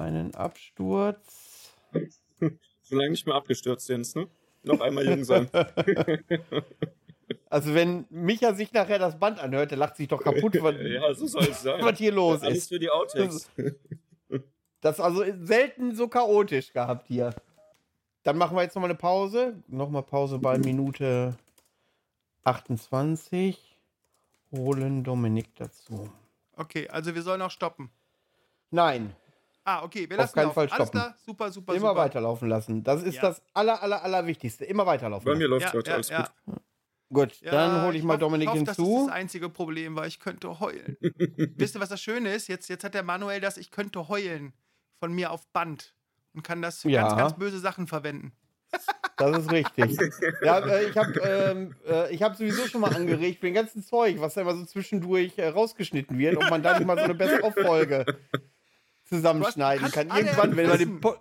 [0.00, 1.72] einen Absturz.
[2.38, 4.28] Schon lange nicht mehr abgestürzt, Jens, ne?
[4.62, 5.48] Noch einmal jung sein.
[7.48, 11.14] Also wenn Micha sich nachher das Band anhört, der lacht sich doch kaputt, was, ja,
[11.14, 11.84] so soll es sein.
[11.84, 12.68] was hier los Alles ist.
[12.68, 13.50] für die Outtakes.
[14.80, 17.34] Das ist also selten so chaotisch gehabt hier.
[18.22, 19.62] Dann machen wir jetzt nochmal eine Pause.
[19.68, 21.36] Nochmal Pause bei Minute
[22.44, 23.78] 28.
[24.52, 26.10] Holen Dominik dazu.
[26.56, 27.90] Okay, also wir sollen auch stoppen.
[28.70, 29.14] Nein,
[29.72, 30.54] Ah, okay, wir Auf lassen keinen laufen.
[30.54, 31.00] Fall Alles stoppen.
[31.00, 32.00] klar, super, super, immer super.
[32.00, 32.82] weiterlaufen lassen.
[32.82, 33.22] Das ist Ja.
[33.22, 34.64] das aller, aller, aller Wichtigste.
[34.64, 35.50] Immer weiterlaufen Bei mir lassen.
[35.50, 36.28] läuft Ja, gerade ja, alles ja.
[36.46, 36.56] gut.
[37.12, 39.06] Gut, Ja, dann hole ich mal hoff- Dominik hoff, Das ist hinzu.
[39.06, 40.96] das einzige Problem, weil ich könnte heulen.
[41.56, 42.48] Wisst ihr, was das Schöne ist?
[42.48, 44.52] Jetzt, jetzt hat der Manuel das Ich könnte heulen
[44.98, 45.94] von mir auf Band
[46.34, 47.02] und kann das für Ja.
[47.08, 48.32] ganz, ganz böse Sachen verwenden.
[49.16, 49.98] Das ist richtig.
[50.44, 53.82] ja, äh, ich habe ähm, äh, ich hab sowieso schon mal angeregt, für den ganzen
[53.82, 57.04] Zeug, was da immer so zwischendurch äh, rausgeschnitten wird, ob man da nicht mal so
[57.04, 58.04] eine bessere Folge
[59.12, 60.08] zusammenschneiden kann.
[60.08, 61.16] Irgendwann, wenn wir, den po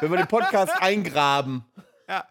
[0.00, 1.64] wenn wir den Podcast eingraben.
[2.08, 2.26] Ja.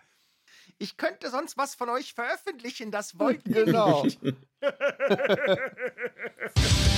[0.78, 4.04] Ich könnte sonst was von euch veröffentlichen, das wollt ihr Genau.
[4.04, 4.20] nicht.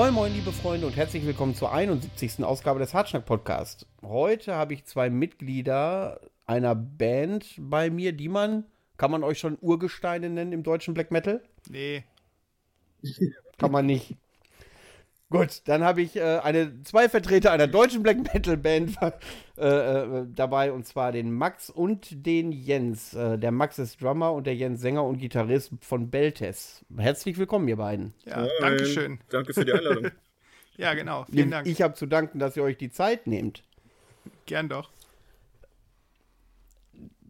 [0.00, 2.42] Moin Moin, liebe Freunde und herzlich willkommen zur 71.
[2.42, 3.86] Ausgabe des Hartschnack Podcast.
[4.00, 8.64] Heute habe ich zwei Mitglieder einer Band bei mir, die man,
[8.96, 11.42] kann man euch schon Urgesteine nennen im deutschen Black Metal?
[11.68, 12.04] Nee.
[13.58, 14.16] Kann man nicht.
[15.30, 18.96] Gut, dann habe ich äh, eine, zwei Vertreter einer deutschen Black Metal Band
[19.56, 23.14] äh, äh, dabei, und zwar den Max und den Jens.
[23.14, 26.84] Äh, der Max ist Drummer und der Jens Sänger und Gitarrist von Beltes.
[26.96, 28.12] Herzlich willkommen, ihr beiden.
[28.24, 28.50] Ja, Moin.
[28.60, 29.20] Dankeschön.
[29.30, 30.10] Danke für die Einladung.
[30.76, 31.26] Ja, genau.
[31.30, 31.66] Vielen Dank.
[31.66, 33.62] Ich habe zu danken, dass ihr euch die Zeit nehmt.
[34.46, 34.90] Gern doch.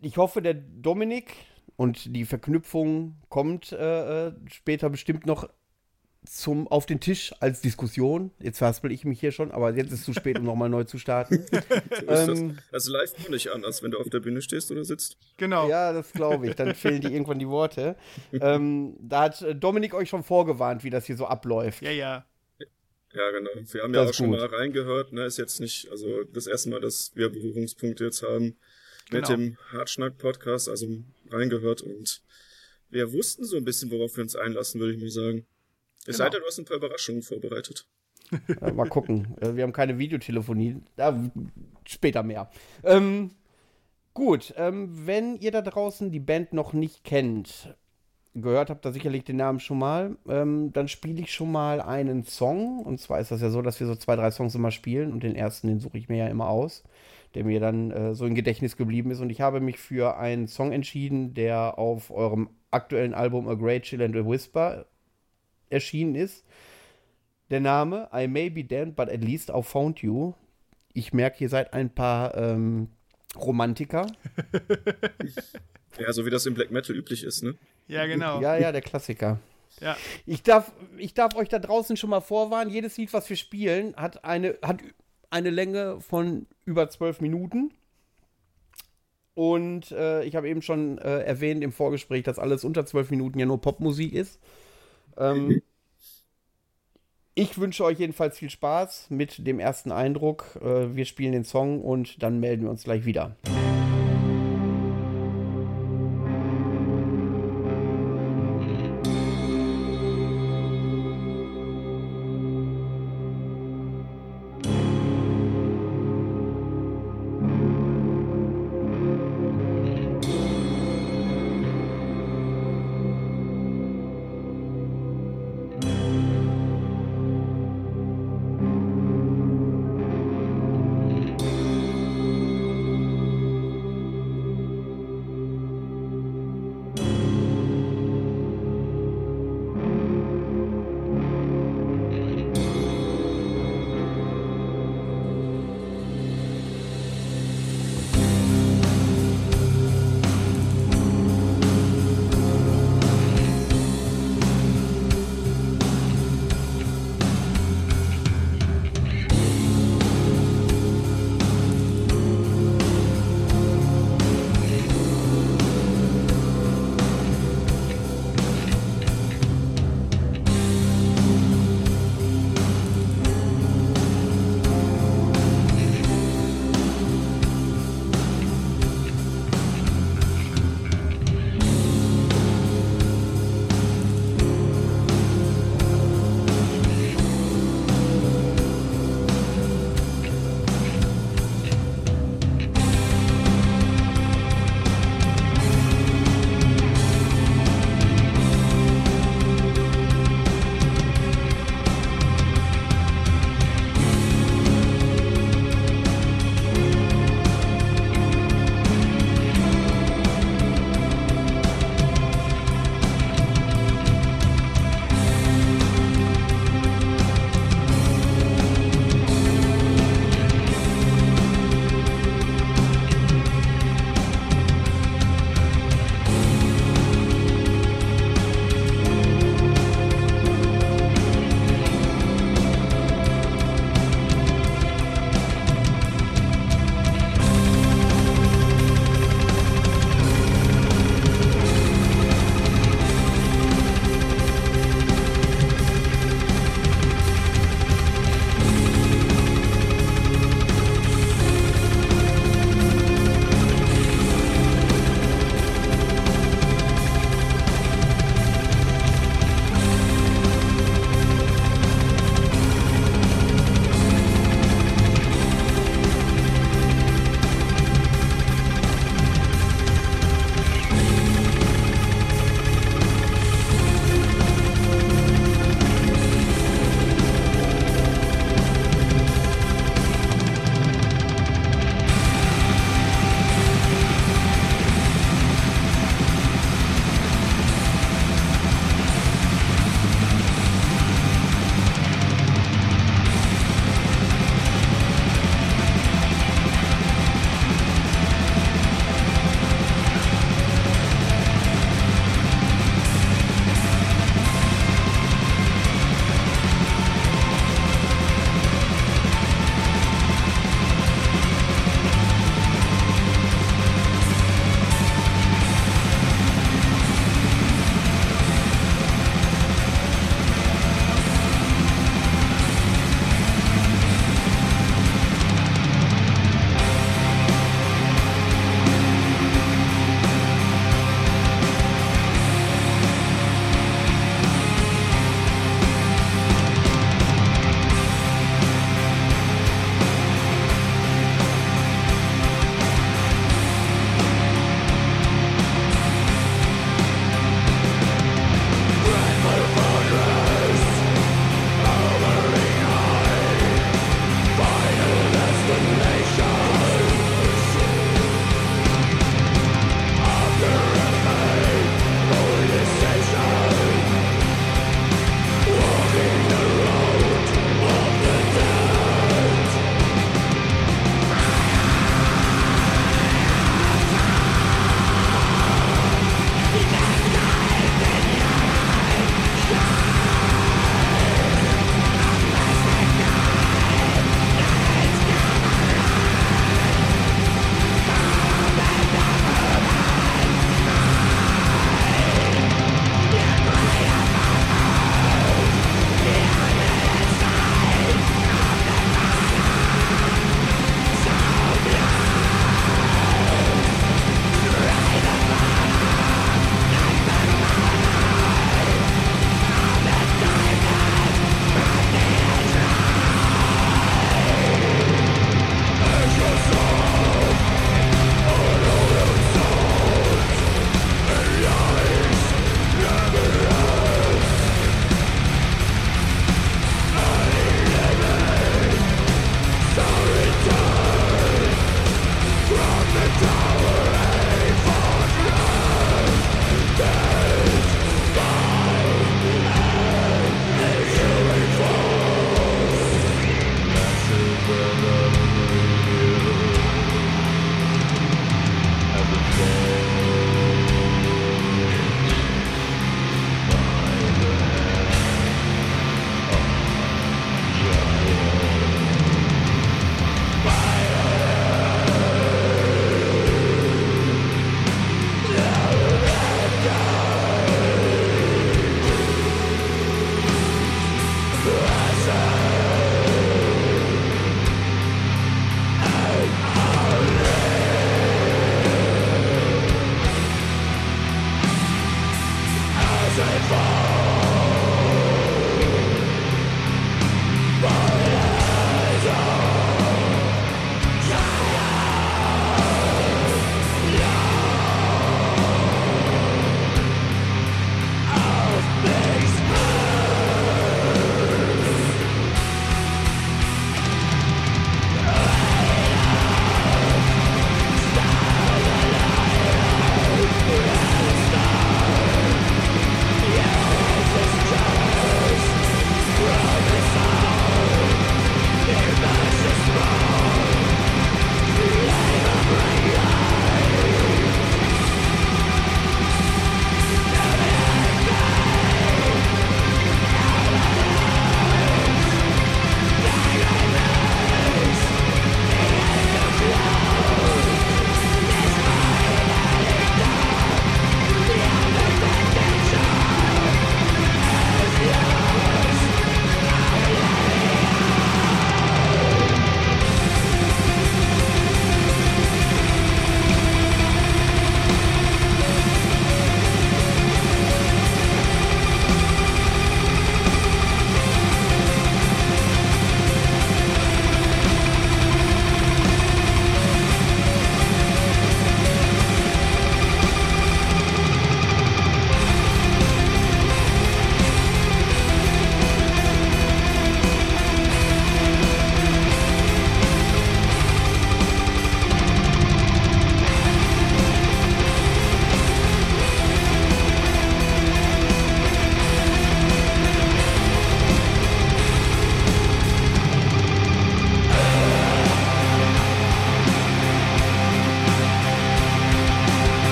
[0.00, 1.34] Ich hoffe, der Dominik
[1.76, 5.50] und die Verknüpfung kommt äh, äh, später bestimmt noch
[6.26, 8.30] zum auf den Tisch als Diskussion.
[8.40, 10.84] Jetzt verhaspel ich mich hier schon, aber jetzt ist es zu spät, um nochmal neu
[10.84, 11.44] zu starten.
[11.52, 12.28] So ist das.
[12.40, 15.16] Ähm, Also live auch nicht anders, wenn du auf der Bühne stehst oder sitzt.
[15.36, 15.68] Genau.
[15.68, 16.54] Ja, das glaube ich.
[16.56, 17.96] Dann fehlen dir irgendwann die Worte.
[18.32, 21.82] ähm, da hat äh, Dominik euch schon vorgewarnt, wie das hier so abläuft.
[21.82, 22.24] Ja, ja.
[23.12, 23.50] Ja, genau.
[23.70, 24.40] Wir haben Das ja auch schon gut.
[24.40, 25.12] mal reingehört.
[25.12, 25.24] Ne?
[25.24, 28.56] Ist jetzt nicht, also das erste Mal, dass wir Berührungspunkte jetzt haben
[29.10, 29.28] mit Genau.
[29.28, 30.86] dem Hartschnack-Podcast, also
[31.30, 32.22] reingehört und
[32.90, 35.46] wir wussten so ein bisschen, worauf wir uns einlassen, würde ich mal sagen.
[36.06, 36.32] Es sei Genau.
[36.32, 37.86] denn, du hast ein paar Überraschungen vorbereitet.
[38.60, 39.36] Äh, mal gucken.
[39.40, 40.76] Äh, wir haben keine Videotelefonie.
[40.96, 41.18] Da,
[41.86, 42.50] später mehr.
[42.82, 43.30] Ähm,
[44.12, 47.74] gut, ähm, wenn ihr da draußen die Band noch nicht kennt,
[48.34, 52.24] gehört habt da sicherlich den Namen schon mal, ähm, dann spiele ich schon mal einen
[52.24, 52.80] Song.
[52.84, 55.22] Und zwar ist das ja so, dass wir so zwei, drei Songs immer spielen und
[55.22, 56.82] den ersten, den suche ich mir ja immer aus,
[57.34, 59.20] der mir dann äh, so im Gedächtnis geblieben ist.
[59.20, 63.84] Und ich habe mich für einen Song entschieden, der auf eurem aktuellen Album A Great
[63.84, 64.86] Chill and a Whisper
[65.74, 66.44] erschienen ist.
[67.50, 70.32] Der Name I May Be Damned, but at least I Found You.
[70.94, 72.88] Ich merke, ihr seid ein paar ähm,
[73.36, 74.06] Romantiker.
[75.98, 77.54] Ja, so wie das im Black Metal üblich ist, ne?
[77.86, 78.40] Ja, genau.
[78.40, 79.38] Ja, ja, der Klassiker.
[79.80, 79.96] Ja.
[80.26, 83.94] Ich darf, ich darf euch da draußen schon mal vorwarnen, jedes Lied, was wir spielen,
[83.96, 84.78] hat eine, hat
[85.30, 87.72] eine Länge von über zwölf Minuten.
[89.34, 93.38] Und äh, ich habe eben schon äh, erwähnt im Vorgespräch, dass alles unter zwölf Minuten
[93.38, 94.40] ja nur Popmusik ist.
[95.18, 95.62] Ähm,
[97.34, 100.56] ich wünsche euch jedenfalls viel Spaß mit dem ersten Eindruck.
[100.62, 103.36] Äh, wir spielen den Song und dann melden wir uns gleich wieder.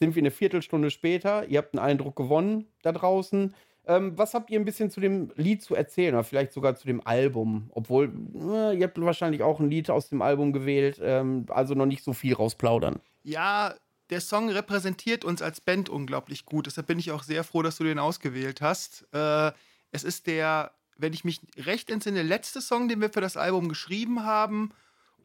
[0.00, 1.46] Sind wir eine Viertelstunde später.
[1.46, 3.54] Ihr habt einen Eindruck gewonnen da draußen.
[3.86, 6.86] Ähm, was habt ihr ein bisschen zu dem Lied zu erzählen oder vielleicht sogar zu
[6.86, 7.70] dem Album?
[7.74, 11.86] Obwohl, äh, ihr habt wahrscheinlich auch ein Lied aus dem Album gewählt, ähm, also noch
[11.86, 13.00] nicht so viel rausplaudern.
[13.22, 13.74] Ja,
[14.08, 16.66] der Song repräsentiert uns als Band unglaublich gut.
[16.66, 19.06] Deshalb bin ich auch sehr froh, dass du den ausgewählt hast.
[19.12, 19.52] Äh,
[19.92, 23.68] es ist der, wenn ich mich recht entsinne, letzte Song, den wir für das Album
[23.68, 24.70] geschrieben haben.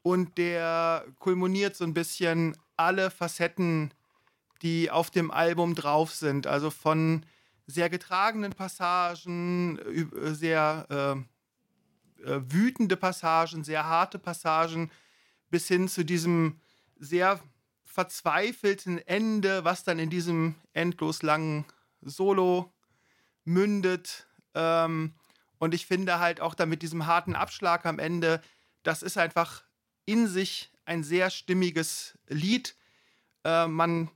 [0.04, 3.92] Und der kulminiert so ein bisschen alle Facetten,
[4.66, 6.48] die auf dem Album drauf sind.
[6.48, 7.24] Also von
[7.68, 14.90] sehr getragenen Passagen, äh, sehr äh, äh, wütende Passagen, sehr harte Passagen,
[15.52, 16.60] bis hin zu diesem
[16.98, 17.40] sehr
[17.84, 21.66] verzweifelten Ende, was dann in diesem endlos langen
[22.02, 22.74] Solo
[23.44, 24.26] mündet.
[24.56, 25.14] Ähm,
[25.60, 28.42] und ich finde halt auch da mit diesem harten Abschlag am Ende,
[28.82, 29.64] das ist einfach
[30.06, 32.76] in sich ein sehr stimmiges Lied.
[33.44, 34.10] Äh, man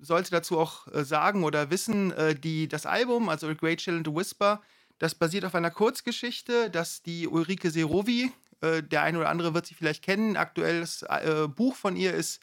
[0.00, 3.96] sollte dazu auch äh, sagen oder wissen, äh, die, das Album, also A Great Chill
[3.96, 4.60] and the Whisper,
[4.98, 9.66] das basiert auf einer Kurzgeschichte, dass die Ulrike Serovi, äh, der eine oder andere wird
[9.66, 12.40] sie vielleicht kennen, aktuelles äh, Buch von ihr ist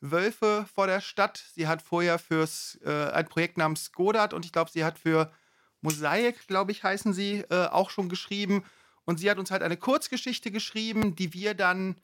[0.00, 1.42] Wölfe vor der Stadt.
[1.54, 5.32] Sie hat vorher fürs äh, ein Projekt namens Godard und ich glaube, sie hat für
[5.80, 8.64] Mosaik, glaube ich, heißen sie, äh, auch schon geschrieben.
[9.04, 11.96] Und sie hat uns halt eine Kurzgeschichte geschrieben, die wir dann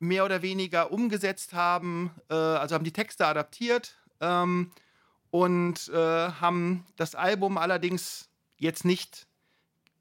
[0.00, 4.70] mehr oder weniger umgesetzt haben, also haben die Texte adaptiert, ähm,
[5.30, 9.26] und äh, haben das Album allerdings jetzt nicht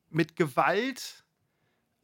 [0.09, 1.23] mit Gewalt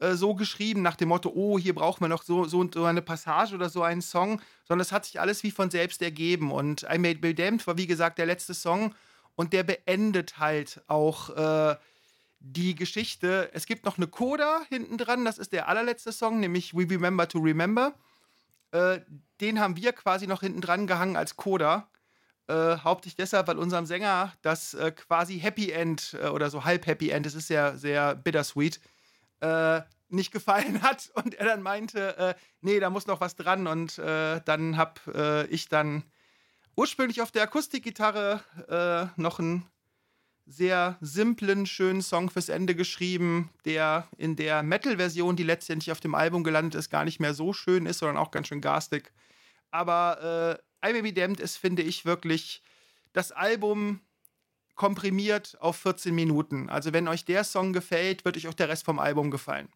[0.00, 3.02] äh, so geschrieben, nach dem Motto, oh, hier brauchen wir noch so, so, so eine
[3.02, 6.52] Passage oder so einen Song, sondern es hat sich alles wie von selbst ergeben.
[6.52, 8.94] Und I Made Bill Damned war, wie gesagt, der letzte Song
[9.34, 11.76] und der beendet halt auch äh,
[12.40, 13.50] die Geschichte.
[13.52, 17.28] Es gibt noch eine Coda hinten dran, das ist der allerletzte Song, nämlich We Remember
[17.28, 17.94] to Remember.
[18.70, 19.00] Äh,
[19.40, 21.88] den haben wir quasi noch hinten dran gehangen als Coda.
[22.48, 26.86] Äh, hauptsächlich deshalb, weil unserem Sänger das äh, quasi Happy End äh, oder so halb
[26.86, 28.80] Happy End, das ist ja sehr bittersweet,
[29.40, 33.66] äh, nicht gefallen hat und er dann meinte, äh, nee, da muss noch was dran
[33.66, 36.04] und äh, dann habe ich dann
[36.74, 38.40] ursprünglich auf der Akustikgitarre
[39.16, 39.66] noch einen
[40.46, 46.14] sehr simplen, schönen Song fürs Ende geschrieben, der in der Metal-Version, die letztendlich auf dem
[46.14, 49.12] Album gelandet ist, gar nicht mehr so schön ist, sondern auch ganz schön garstig.
[49.70, 52.62] Aber I May Be Damned ist, finde ich, wirklich
[53.12, 54.00] das Album
[54.74, 56.70] komprimiert auf 14 Minuten.
[56.70, 59.68] Also wenn euch der Song gefällt, wird euch auch der Rest vom Album gefallen.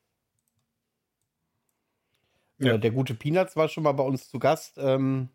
[2.58, 2.78] Ja.
[2.78, 5.28] Der gute Peanuts war schon mal bei uns zu Gast, ähm,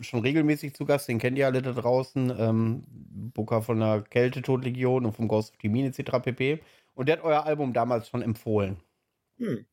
[0.00, 2.32] schon regelmäßig zu Gast, den kennt ihr alle da draußen.
[2.38, 6.18] Ähm, Booker von der Kältetodlegion und vom Ghost of the Mine etc.
[6.22, 6.60] pp.
[6.94, 8.76] Und der hat euer Album damals schon empfohlen.
[9.38, 9.64] Hm.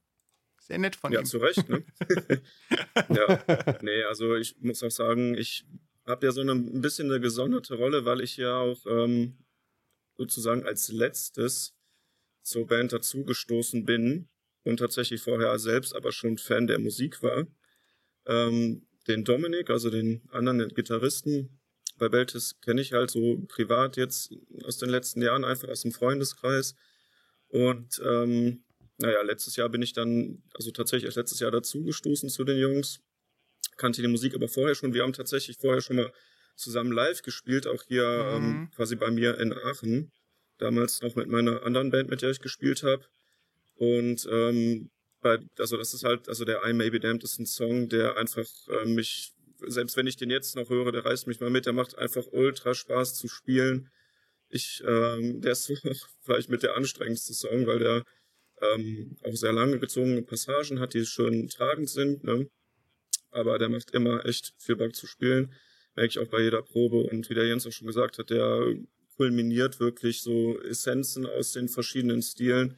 [0.66, 1.26] Sehr nett von ja, ihm.
[1.26, 1.84] Ja, zu Recht, ne?
[3.10, 5.66] ja, nee, also ich muss auch sagen, ich
[6.06, 9.38] habe ja so eine, ein bisschen eine gesonderte Rolle, weil ich ja auch ähm,
[10.16, 11.76] sozusagen als letztes
[12.44, 14.30] zur Band dazugestoßen bin
[14.64, 17.46] und tatsächlich vorher selbst aber schon Fan der Musik war.
[18.26, 21.60] Ähm, den Dominik, also den anderen Gitarristen
[21.98, 25.92] bei Beltis, kenne ich halt so privat jetzt aus den letzten Jahren einfach aus dem
[25.92, 26.76] Freundeskreis.
[27.50, 28.64] Und ähm,
[29.04, 33.02] naja, letztes Jahr bin ich dann, also tatsächlich erst letztes Jahr dazugestoßen zu den Jungs.
[33.76, 34.94] Kannte die Musik aber vorher schon.
[34.94, 36.14] Wir haben tatsächlich vorher schon mal
[36.56, 38.46] zusammen live gespielt, auch hier mhm.
[38.46, 40.14] ähm, quasi bei mir in Aachen.
[40.58, 43.04] Damals noch mit meiner anderen Band, mit der ich gespielt habe.
[43.76, 44.90] Und ähm,
[45.20, 48.16] bei, also das ist halt, also der I May Be Damned ist ein Song, der
[48.16, 49.34] einfach äh, mich,
[49.68, 52.28] selbst wenn ich den jetzt noch höre, der reißt mich mal mit, der macht einfach
[52.32, 53.90] ultra Spaß zu spielen.
[54.48, 55.74] Ich, ähm, der ist
[56.22, 58.04] vielleicht mit der anstrengendste Song, weil der
[58.74, 62.24] ähm, auch sehr lange gezogene Passagen hat, die schön tragend sind.
[62.24, 62.50] Ne?
[63.32, 65.54] Aber der macht immer echt viel Bock zu spielen.
[65.96, 66.98] Merke ich auch bei jeder Probe.
[66.98, 68.76] Und wie der Jens auch schon gesagt hat, der
[69.16, 72.78] kulminiert wirklich so Essenzen aus den verschiedenen Stilen,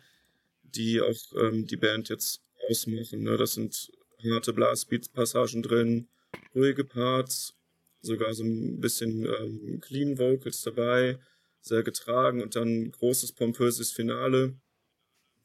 [0.64, 3.24] die auch ähm, die Band jetzt ausmachen.
[3.24, 3.38] Ne?
[3.38, 3.92] Das sind
[4.24, 6.08] harte Blastbeats-Passagen drin,
[6.54, 7.56] ruhige Parts,
[8.02, 11.20] sogar so ein bisschen ähm, Clean Vocals dabei,
[11.62, 14.56] sehr getragen und dann großes pompöses Finale.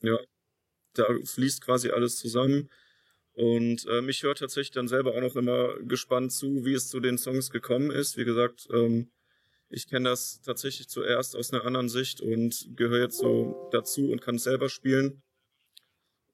[0.03, 0.19] Ja,
[0.95, 2.71] da fließt quasi alles zusammen.
[3.33, 7.01] Und ähm, ich höre tatsächlich dann selber auch noch immer gespannt zu, wie es zu
[7.01, 8.17] den Songs gekommen ist.
[8.17, 9.11] Wie gesagt, ähm,
[9.69, 14.21] ich kenne das tatsächlich zuerst aus einer anderen Sicht und gehöre jetzt so dazu und
[14.21, 15.23] kann es selber spielen.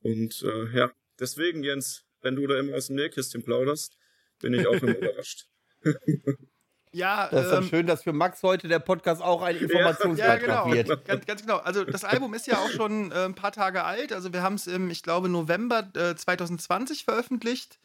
[0.01, 3.99] Und äh, ja, deswegen, Jens, wenn du da immer aus dem Nähkästchen plauderst,
[4.41, 5.49] bin ich auch immer überrascht.
[6.97, 10.49] Ja, das ist dann ähm, schön, dass für Max heute der Podcast auch ein Informationsbeitrag
[10.49, 10.73] ja, genau.
[10.73, 11.05] wird.
[11.05, 11.59] Ganz, ganz, genau.
[11.59, 14.15] Also das Album ist ja auch schon äh, ein paar Tage alt.
[14.15, 17.79] Also wir haben es im, ich glaube, November äh, 2020 veröffentlicht.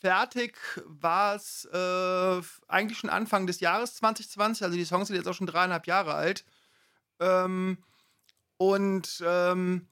[0.00, 4.62] fertig war es äh, eigentlich schon Anfang des Jahres 2020.
[4.62, 6.44] Also die Songs sind jetzt auch schon dreieinhalb Jahre alt.
[7.18, 7.78] Ähm,
[8.56, 9.88] und ähm,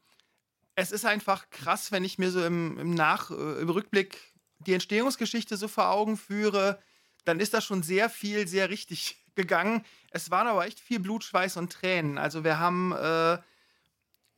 [0.76, 4.18] es ist einfach krass, wenn ich mir so im, im, Nach, äh, im Rückblick
[4.60, 6.78] die Entstehungsgeschichte so vor Augen führe,
[7.24, 9.84] dann ist das schon sehr viel, sehr richtig gegangen.
[10.10, 12.18] Es waren aber echt viel Blut, Schweiß und Tränen.
[12.18, 13.38] Also wir haben, äh,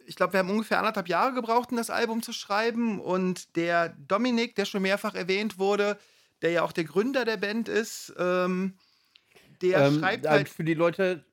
[0.07, 3.01] ich glaube, wir haben ungefähr anderthalb Jahre gebraucht, um das Album zu schreiben.
[3.01, 5.99] Und der Dominik, der schon mehrfach erwähnt wurde,
[6.43, 8.75] der ja auch der Gründer der Band ist, ähm,
[9.63, 10.49] der ähm, schreibt halt.
[10.49, 11.25] Für die Leute,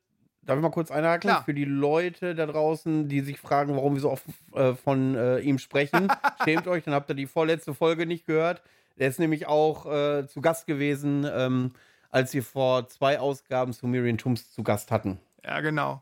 [0.44, 1.30] Darf ich mal kurz einhaken?
[1.30, 1.44] Klar.
[1.44, 5.40] Für die Leute da draußen, die sich fragen, warum wir so oft äh, von äh,
[5.40, 6.12] ihm sprechen,
[6.44, 8.64] schämt euch, dann habt ihr die vorletzte Folge nicht gehört.
[8.98, 11.74] Der ist nämlich auch äh, zu Gast gewesen, ähm,
[12.10, 15.20] als wir vor zwei Ausgaben zu Miriam Tums zu Gast hatten.
[15.44, 16.02] Ja, genau.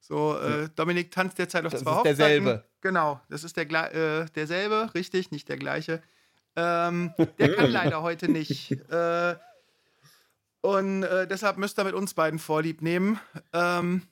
[0.00, 2.16] So, äh, Dominik tanzt derzeit auf das zwei Hochzeiten.
[2.16, 2.64] derselbe.
[2.80, 6.02] Genau, das ist der, äh, derselbe, richtig, nicht der gleiche.
[6.56, 8.72] Ähm, der kann leider heute nicht.
[8.90, 9.36] Äh,
[10.62, 13.20] und äh, deshalb müsst ihr mit uns beiden Vorlieb nehmen.
[13.52, 14.02] Ähm,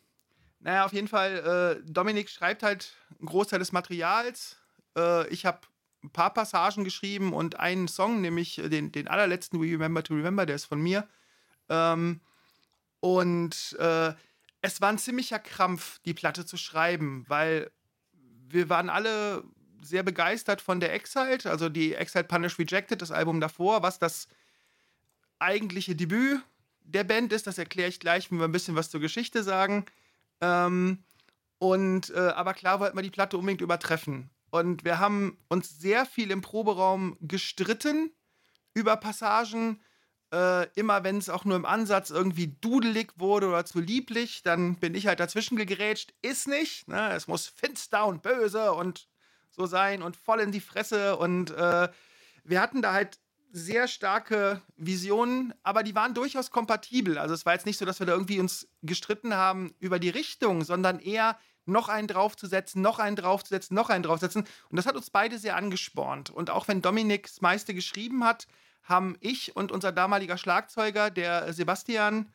[0.61, 4.57] naja, auf jeden Fall, äh, Dominik schreibt halt einen Großteil des Materials.
[4.96, 5.61] Äh, ich habe
[6.02, 10.46] ein paar Passagen geschrieben und einen Song, nämlich den, den allerletzten We Remember to Remember,
[10.46, 11.08] der ist von mir.
[11.68, 12.20] Ähm,
[13.00, 14.12] und äh,
[14.61, 17.70] es war ein ziemlicher Krampf, die Platte zu schreiben, weil
[18.48, 19.44] wir waren alle
[19.82, 24.28] sehr begeistert von der Exiled, also die Exiled Punish Rejected, das Album davor, was das
[25.38, 26.40] eigentliche Debüt
[26.80, 27.46] der Band ist.
[27.46, 29.87] Das erkläre ich gleich, wenn wir ein bisschen was zur Geschichte sagen.
[30.40, 31.04] Ähm,
[31.58, 34.30] und äh, aber klar wollten wir die Platte unbedingt übertreffen.
[34.50, 38.11] Und wir haben uns sehr viel im Proberaum gestritten
[38.74, 39.80] über Passagen.
[40.32, 44.76] Äh, immer wenn es auch nur im Ansatz irgendwie dudelig wurde oder zu lieblich, dann
[44.76, 46.12] bin ich halt dazwischen gegrätscht.
[46.22, 46.88] Ist nicht.
[46.88, 47.12] Ne?
[47.12, 49.08] Es muss finster und böse und
[49.50, 51.16] so sein und voll in die Fresse.
[51.16, 51.88] Und äh,
[52.44, 53.18] wir hatten da halt
[53.50, 57.18] sehr starke Visionen, aber die waren durchaus kompatibel.
[57.18, 60.11] Also es war jetzt nicht so, dass wir da irgendwie uns gestritten haben über die
[60.11, 64.44] Richtung, sondern eher noch einen draufzusetzen, noch einen draufzusetzen, noch einen draufzusetzen.
[64.70, 66.31] Und das hat uns beide sehr angespornt.
[66.31, 68.46] Und auch wenn Dominik das meiste geschrieben hat,
[68.83, 72.33] haben ich und unser damaliger Schlagzeuger, der Sebastian,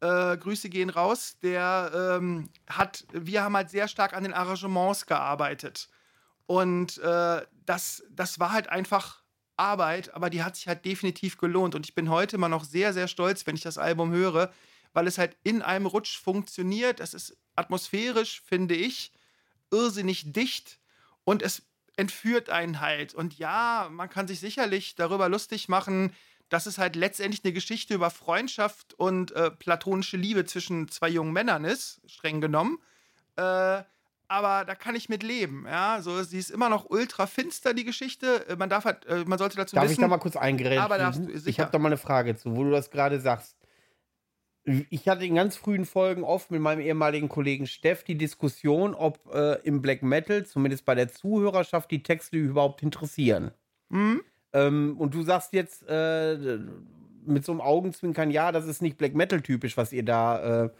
[0.00, 5.06] äh, Grüße gehen raus, der ähm, hat, wir haben halt sehr stark an den Arrangements
[5.06, 5.88] gearbeitet.
[6.46, 9.22] Und äh, das, das war halt einfach
[9.56, 11.74] Arbeit, aber die hat sich halt definitiv gelohnt.
[11.74, 14.52] Und ich bin heute immer noch sehr, sehr stolz, wenn ich das Album höre,
[14.92, 17.00] weil es halt in einem Rutsch funktioniert.
[17.00, 19.12] Es ist atmosphärisch, finde ich,
[19.70, 20.78] irrsinnig dicht
[21.24, 21.62] und es
[21.96, 23.14] entführt einen halt.
[23.14, 26.12] Und ja, man kann sich sicherlich darüber lustig machen,
[26.48, 31.32] dass es halt letztendlich eine Geschichte über Freundschaft und äh, platonische Liebe zwischen zwei jungen
[31.32, 32.78] Männern ist, streng genommen.
[33.36, 33.82] Äh,
[34.28, 35.66] aber da kann ich mit leben.
[35.66, 38.48] Ja, so sie ist immer noch ultra finster die Geschichte.
[38.48, 39.94] Äh, man darf halt, äh, man sollte dazu darf wissen.
[39.94, 41.30] Darf ich da mal kurz eingreifen?
[41.46, 43.55] Ich habe da mal eine Frage zu, wo du das gerade sagst.
[44.90, 49.20] Ich hatte in ganz frühen Folgen oft mit meinem ehemaligen Kollegen Steff die Diskussion, ob
[49.32, 53.52] äh, im Black Metal, zumindest bei der Zuhörerschaft, die Texte überhaupt interessieren.
[53.90, 54.22] Mhm.
[54.52, 56.58] Ähm, und du sagst jetzt äh,
[57.24, 60.70] mit so einem Augenzwinkern, ja, das ist nicht Black Metal typisch, was ihr da äh,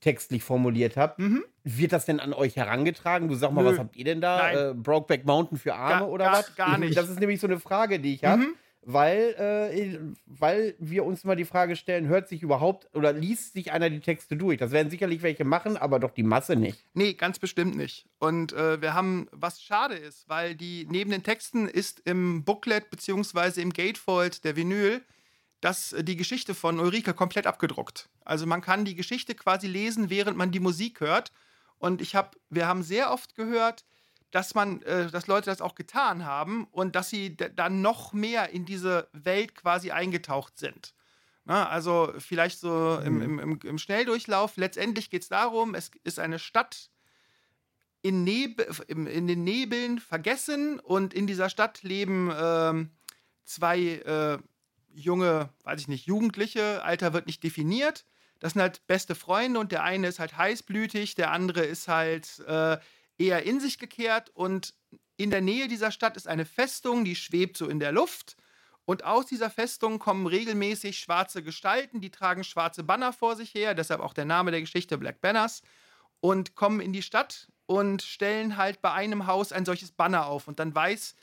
[0.00, 1.18] textlich formuliert habt.
[1.18, 1.44] Mhm.
[1.64, 3.28] Wird das denn an euch herangetragen?
[3.28, 3.70] Du sag mal, Nö.
[3.70, 4.70] was habt ihr denn da?
[4.70, 6.54] Äh, Brokeback Mountain für Arme gar, oder gar, was?
[6.54, 6.96] Gar nicht.
[6.96, 8.42] Das ist nämlich so eine Frage, die ich habe.
[8.42, 8.54] Mhm.
[8.82, 13.72] Weil, äh, weil wir uns mal die Frage stellen, hört sich überhaupt oder liest sich
[13.72, 14.58] einer die Texte durch?
[14.58, 16.84] Das werden sicherlich welche machen, aber doch die Masse nicht.
[16.94, 18.06] Nee, ganz bestimmt nicht.
[18.18, 22.90] Und äh, wir haben, was schade ist, weil die neben den Texten ist im Booklet
[22.90, 25.02] beziehungsweise im Gatefold der Vinyl
[25.60, 28.08] das, äh, die Geschichte von Ulrike komplett abgedruckt.
[28.24, 31.32] Also man kann die Geschichte quasi lesen, während man die Musik hört.
[31.78, 33.84] Und ich habe, wir haben sehr oft gehört,
[34.30, 38.50] dass man, äh, dass Leute das auch getan haben und dass sie dann noch mehr
[38.50, 40.94] in diese Welt quasi eingetaucht sind.
[41.44, 43.38] Na, also vielleicht so im, mhm.
[43.38, 44.58] im, im, Schnelldurchlauf.
[44.58, 46.90] Letztendlich geht es darum, es ist eine Stadt
[48.02, 52.86] in, Nebel, in den Nebeln vergessen und in dieser Stadt leben äh,
[53.46, 54.38] zwei äh,
[54.90, 58.04] junge, weiß ich nicht, Jugendliche, Alter wird nicht definiert.
[58.40, 62.40] Das sind halt beste Freunde und der eine ist halt heißblütig, der andere ist halt
[62.46, 62.76] äh,
[63.18, 64.74] eher in sich gekehrt und
[65.16, 68.36] in der Nähe dieser Stadt ist eine Festung, die schwebt so in der Luft.
[68.84, 73.74] Und aus dieser Festung kommen regelmäßig schwarze Gestalten, die tragen schwarze Banner vor sich her,
[73.74, 75.60] deshalb auch der Name der Geschichte Black Banners,
[76.20, 80.48] und kommen in die Stadt und stellen halt bei einem Haus ein solches Banner auf.
[80.48, 81.14] Und dann weiß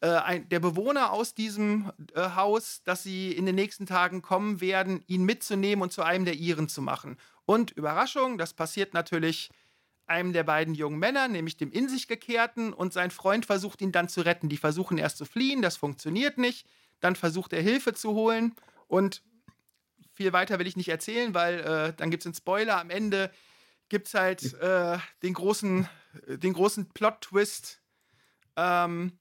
[0.00, 4.60] äh, ein, der Bewohner aus diesem äh, Haus, dass sie in den nächsten Tagen kommen
[4.60, 7.16] werden, ihn mitzunehmen und zu einem der ihren zu machen.
[7.44, 9.50] Und Überraschung, das passiert natürlich
[10.06, 13.92] einem der beiden jungen Männer, nämlich dem in sich gekehrten, und sein Freund versucht ihn
[13.92, 14.48] dann zu retten.
[14.48, 16.66] Die versuchen erst zu fliehen, das funktioniert nicht.
[17.00, 18.54] Dann versucht er Hilfe zu holen
[18.86, 19.22] und
[20.14, 22.80] viel weiter will ich nicht erzählen, weil äh, dann gibt es einen Spoiler.
[22.80, 23.30] Am Ende
[23.88, 25.88] gibt es halt äh, den großen,
[26.26, 27.82] den großen Plot-Twist.
[28.56, 29.18] Ähm,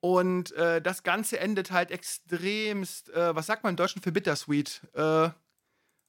[0.00, 4.82] und äh, das Ganze endet halt extremst, äh, was sagt man im Deutschen für bittersweet?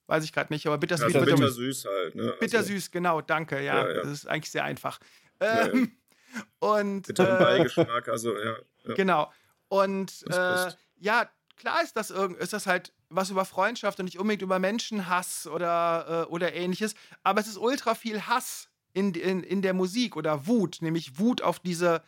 [0.08, 1.15] Weiß ich gerade nicht, aber bittersweet.
[1.15, 2.24] Also bittersüß halt, ne?
[2.24, 5.00] Also, bittersüß, genau, danke, ja, ja, ja, Das ist eigentlich sehr einfach.
[5.39, 5.91] Ähm,
[6.34, 7.08] ja, und.
[7.08, 8.56] Bitteren äh, Beigeschmack, also ja.
[8.96, 9.32] Genau.
[9.68, 14.41] Und äh, ja, klar ist das, ist das halt was über Freundschaft und nicht unbedingt
[14.41, 19.62] über Menschenhass oder, äh, oder ähnliches, aber es ist ultra viel Hass in, in, in
[19.62, 22.02] der Musik oder Wut, nämlich Wut auf diese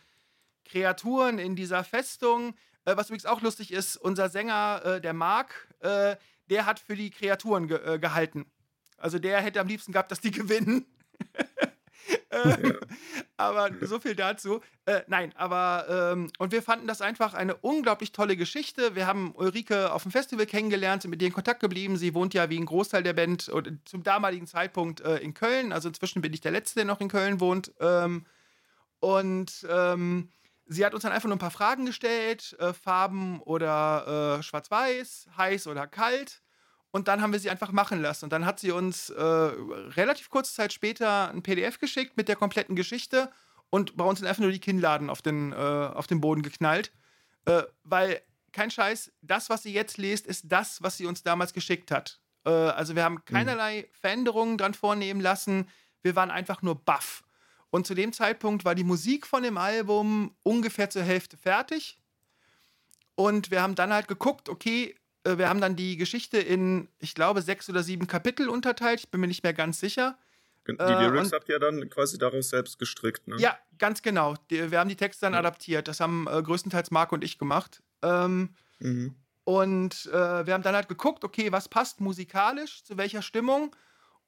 [0.64, 2.54] Kreaturen in dieser Festung.
[2.84, 6.16] Äh, was übrigens auch lustig ist, unser Sänger, äh, der Mark, äh,
[6.50, 8.46] der hat für die Kreaturen ge äh, gehalten.
[8.96, 10.86] Also der hätte am liebsten gehabt, dass die gewinnen.
[12.30, 12.78] ähm,
[13.36, 14.60] aber so viel dazu.
[14.86, 18.94] Äh, nein, aber ähm, und wir fanden das einfach eine unglaublich tolle Geschichte.
[18.94, 21.96] Wir haben Ulrike auf dem Festival kennengelernt, sind mit ihr in Kontakt geblieben.
[21.96, 25.72] Sie wohnt ja wie ein Großteil der Band und zum damaligen Zeitpunkt äh, in Köln.
[25.72, 27.72] Also inzwischen bin ich der Letzte, der noch in Köln wohnt.
[27.80, 28.26] Ähm,
[29.00, 30.32] und ähm,
[30.68, 35.28] sie hat uns dann einfach nur ein paar Fragen gestellt: äh, Farben oder äh, Schwarz-Weiß,
[35.36, 36.42] heiß oder kalt.
[36.90, 38.26] Und dann haben wir sie einfach machen lassen.
[38.26, 42.36] Und dann hat sie uns äh, relativ kurze Zeit später ein PDF geschickt mit der
[42.36, 43.30] kompletten Geschichte.
[43.70, 46.92] Und bei uns sind einfach nur die Kinnladen auf den, äh, auf den Boden geknallt.
[47.44, 51.52] Äh, weil, kein Scheiß, das, was sie jetzt liest, ist das, was sie uns damals
[51.52, 52.20] geschickt hat.
[52.46, 53.24] Äh, also wir haben mhm.
[53.26, 53.88] keinerlei.
[53.92, 55.68] Veränderungen dran vornehmen lassen.
[56.02, 57.22] Wir waren einfach nur baff.
[57.70, 61.98] Und zu dem Zeitpunkt war die Musik von dem Album ungefähr zur Hälfte fertig.
[63.14, 67.14] Und wir haben dann halt geguckt, okay, äh, wir haben dann die Geschichte in, ich
[67.14, 69.00] glaube, sechs oder sieben Kapitel unterteilt.
[69.00, 70.16] Ich bin mir nicht mehr ganz sicher.
[70.66, 73.36] Die äh, Lyrics habt ihr dann quasi daraus selbst gestrickt, ne?
[73.38, 74.34] Ja, ganz genau.
[74.48, 75.38] wir haben die Texte dann ja.
[75.38, 75.88] adaptiert.
[75.88, 77.82] Das haben äh, größtenteils Marc und ich gemacht.
[78.02, 79.14] Ähm, mhm.
[79.44, 83.74] Und äh, wir haben dann halt geguckt, okay, was passt musikalisch, zu welcher Stimmung.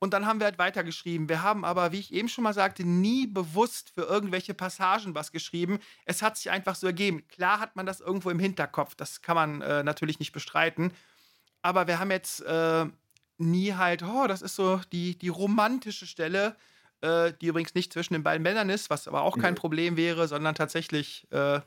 [0.02, 1.28] Und dann haben wir halt weitergeschrieben.
[1.28, 5.30] Wir haben aber, wie ich eben schon mal sagte, nie bewusst für irgendwelche Passagen was
[5.30, 5.78] geschrieben.
[6.06, 7.28] Es hat sich einfach so ergeben.
[7.28, 10.92] Klar hat man das irgendwo im Hinterkopf, das kann man äh, natürlich nicht bestreiten.
[11.60, 12.86] Aber wir haben jetzt äh,
[13.36, 16.56] nie halt, oh, das ist so die, die romantische Stelle,
[17.02, 19.54] äh, die übrigens nicht zwischen den beiden Männern ist, was aber auch kein.
[19.54, 21.60] Problem wäre, sondern tatsächlich äh,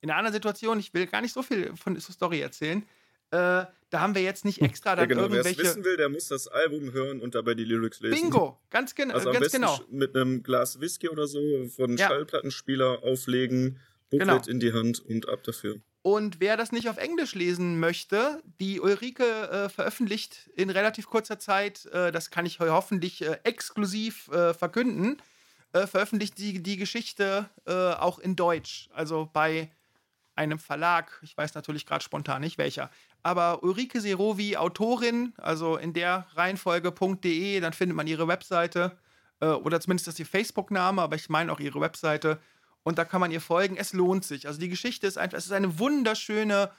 [0.00, 0.78] in einer anderen Situation.
[0.78, 2.86] Ich will gar nicht so viel von der Story erzählen.
[3.30, 5.22] Äh, da haben wir jetzt nicht extra dann ja, genau.
[5.22, 5.58] irgendwelche.
[5.58, 8.30] Wer es wissen will, der muss das Album hören und dabei die Lyrics lesen.
[8.30, 9.78] Bingo, ganz, gen also ganz genau.
[9.90, 11.40] Mit einem Glas Whisky oder so
[11.76, 12.08] von ja.
[12.08, 14.46] Schallplattenspieler auflegen, Booklet genau.
[14.46, 15.80] in die Hand und ab dafür.
[16.02, 21.38] Und wer das nicht auf Englisch lesen möchte, die Ulrike äh, veröffentlicht in relativ kurzer
[21.38, 25.20] Zeit, äh, das kann ich hoffentlich äh, exklusiv äh, verkünden,
[25.72, 28.88] äh, veröffentlicht die, die Geschichte äh, auch in Deutsch.
[28.94, 29.70] Also bei
[30.40, 32.90] einem Verlag, ich weiß natürlich gerade spontan nicht welcher,
[33.22, 38.96] aber Ulrike Serovi, Autorin, also in der Reihenfolge.de, dann findet man ihre Webseite
[39.40, 42.40] äh, oder zumindest ist ihr Facebook-Name, aber ich meine auch ihre Webseite.
[42.82, 43.76] Und da kann man ihr folgen.
[43.76, 44.46] Es lohnt sich.
[44.46, 46.70] Also die Geschichte ist einfach, es ist eine wunderschöne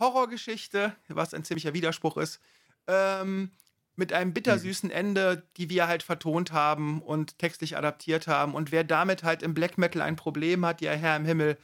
[0.00, 2.40] Horrorgeschichte, was ein ziemlicher Widerspruch ist.
[2.88, 3.52] Ähm,
[3.96, 8.54] mit einem bittersüßen Ende, die wir halt vertont haben und textlich adaptiert haben.
[8.54, 11.56] Und wer damit halt im Black Metal ein Problem hat, ja Herr im Himmel,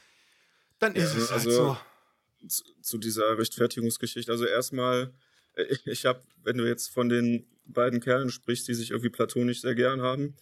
[0.80, 4.32] dann ist ja, es halt also, so zu, zu dieser Rechtfertigungsgeschichte.
[4.32, 5.12] Also erstmal,
[5.54, 9.60] äh, ich habe, wenn du jetzt von den beiden Kerlen sprichst, die sich irgendwie platonisch
[9.60, 10.34] sehr gern haben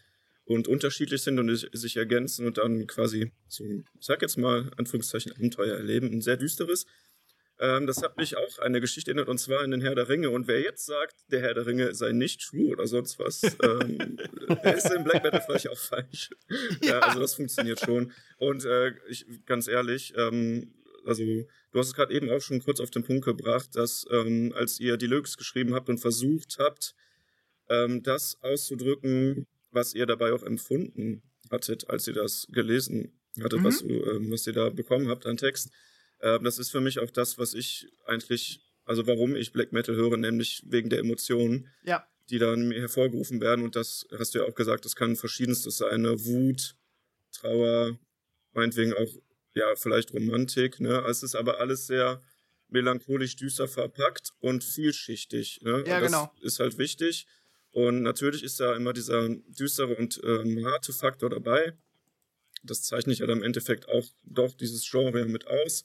[0.45, 5.33] und unterschiedlich sind und sich ergänzen und dann quasi so, ich sag jetzt mal, Anführungszeichen,
[5.33, 6.87] Abenteuer erleben, ein sehr düsteres.
[7.61, 10.31] Ähm, das hat mich auch eine Geschichte erinnert, und zwar in den Herr der Ringe.
[10.31, 14.19] Und wer jetzt sagt, der Herr der Ringe sei nicht true oder sonst was, ähm,
[14.49, 16.31] der ist in Black Metal vielleicht auch falsch.
[16.83, 16.91] Ja.
[16.91, 16.99] ja.
[17.01, 18.13] also das funktioniert schon.
[18.39, 22.81] Und äh, ich, ganz ehrlich, ähm, also du hast es gerade eben auch schon kurz
[22.81, 26.95] auf den Punkt gebracht, dass ähm, als ihr die Lyrics geschrieben habt und versucht habt,
[27.69, 33.65] ähm, das auszudrücken, was ihr dabei auch empfunden hattet, als ihr das gelesen hattet, mhm.
[33.65, 35.71] was, ähm, was ihr da bekommen habt an Text.
[36.21, 39.95] Äh, das ist für mich auch das, was ich eigentlich, also warum ich Black Metal
[39.95, 42.07] höre, nämlich wegen der Emotionen, ja.
[42.31, 43.65] die dann hervorgerufen werden.
[43.65, 46.03] Und das hast du ja auch gesagt, das kann verschiedenstes sein.
[46.03, 46.25] Ne?
[46.25, 46.77] Wut,
[47.33, 47.99] Trauer,
[48.53, 49.13] meinetwegen auch
[49.55, 51.05] ja, vielleicht Romantik, ne?
[51.09, 52.23] Es ist aber alles sehr
[52.69, 55.61] melancholisch düster verpackt und vielschichtig.
[55.63, 55.71] Ne?
[55.87, 56.33] Ja, und das genau.
[56.43, 57.27] ist halt wichtig.
[57.71, 61.77] Und natürlich ist da immer dieser düstere und ähm, harte Faktor dabei.
[62.63, 65.85] Das zeichnet ja dann im Endeffekt auch doch dieses Genre mit aus.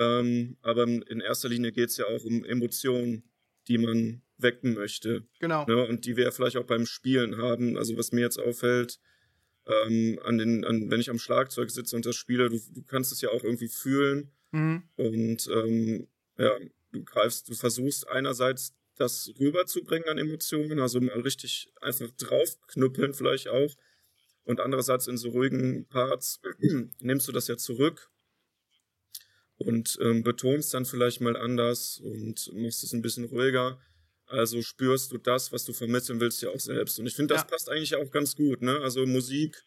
[0.00, 3.22] Ähm, aber in erster Linie geht es ja auch um Emotionen,
[3.68, 5.26] die man wecken möchte.
[5.40, 5.66] Genau.
[5.66, 5.86] Ne?
[5.86, 7.76] Und die wir vielleicht auch beim Spielen haben.
[7.76, 8.98] Also was mir jetzt auffällt,
[9.66, 13.12] ähm, an den, an, wenn ich am Schlagzeug sitze und das spiele, du, du kannst
[13.12, 14.32] es ja auch irgendwie fühlen.
[14.52, 14.84] Mhm.
[14.96, 16.08] Und ähm,
[16.38, 16.56] ja,
[16.92, 23.48] du greifst, du versuchst einerseits das rüberzubringen an Emotionen, also mal richtig einfach draufknüppeln vielleicht
[23.48, 23.76] auch.
[24.44, 26.40] Und andererseits in so ruhigen Parts
[27.00, 28.10] nimmst du das ja zurück
[29.64, 33.78] und ähm, betonst dann vielleicht mal anders und machst es ein bisschen ruhiger.
[34.26, 36.98] Also spürst du das, was du vermitteln willst, ja auch selbst.
[36.98, 37.48] Und ich finde, das ja.
[37.48, 38.62] passt eigentlich auch ganz gut.
[38.62, 38.78] Ne?
[38.80, 39.62] Also Musik,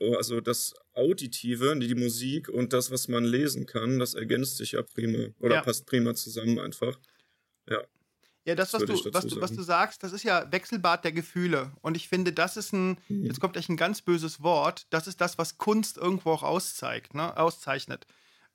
[0.00, 4.72] oh, also das Auditive, die Musik und das, was man lesen kann, das ergänzt sich
[4.72, 5.62] ja prima oder ja.
[5.62, 6.98] passt prima zusammen einfach.
[7.68, 7.82] Ja.
[8.44, 11.70] Ja, das, was, du, was, du, was du sagst, das ist ja Wechselbad der Gefühle.
[11.80, 13.26] Und ich finde, das ist ein, mhm.
[13.26, 17.14] jetzt kommt echt ein ganz böses Wort, das ist das, was Kunst irgendwo auch auszeigt,
[17.14, 17.36] ne?
[17.36, 18.04] auszeichnet.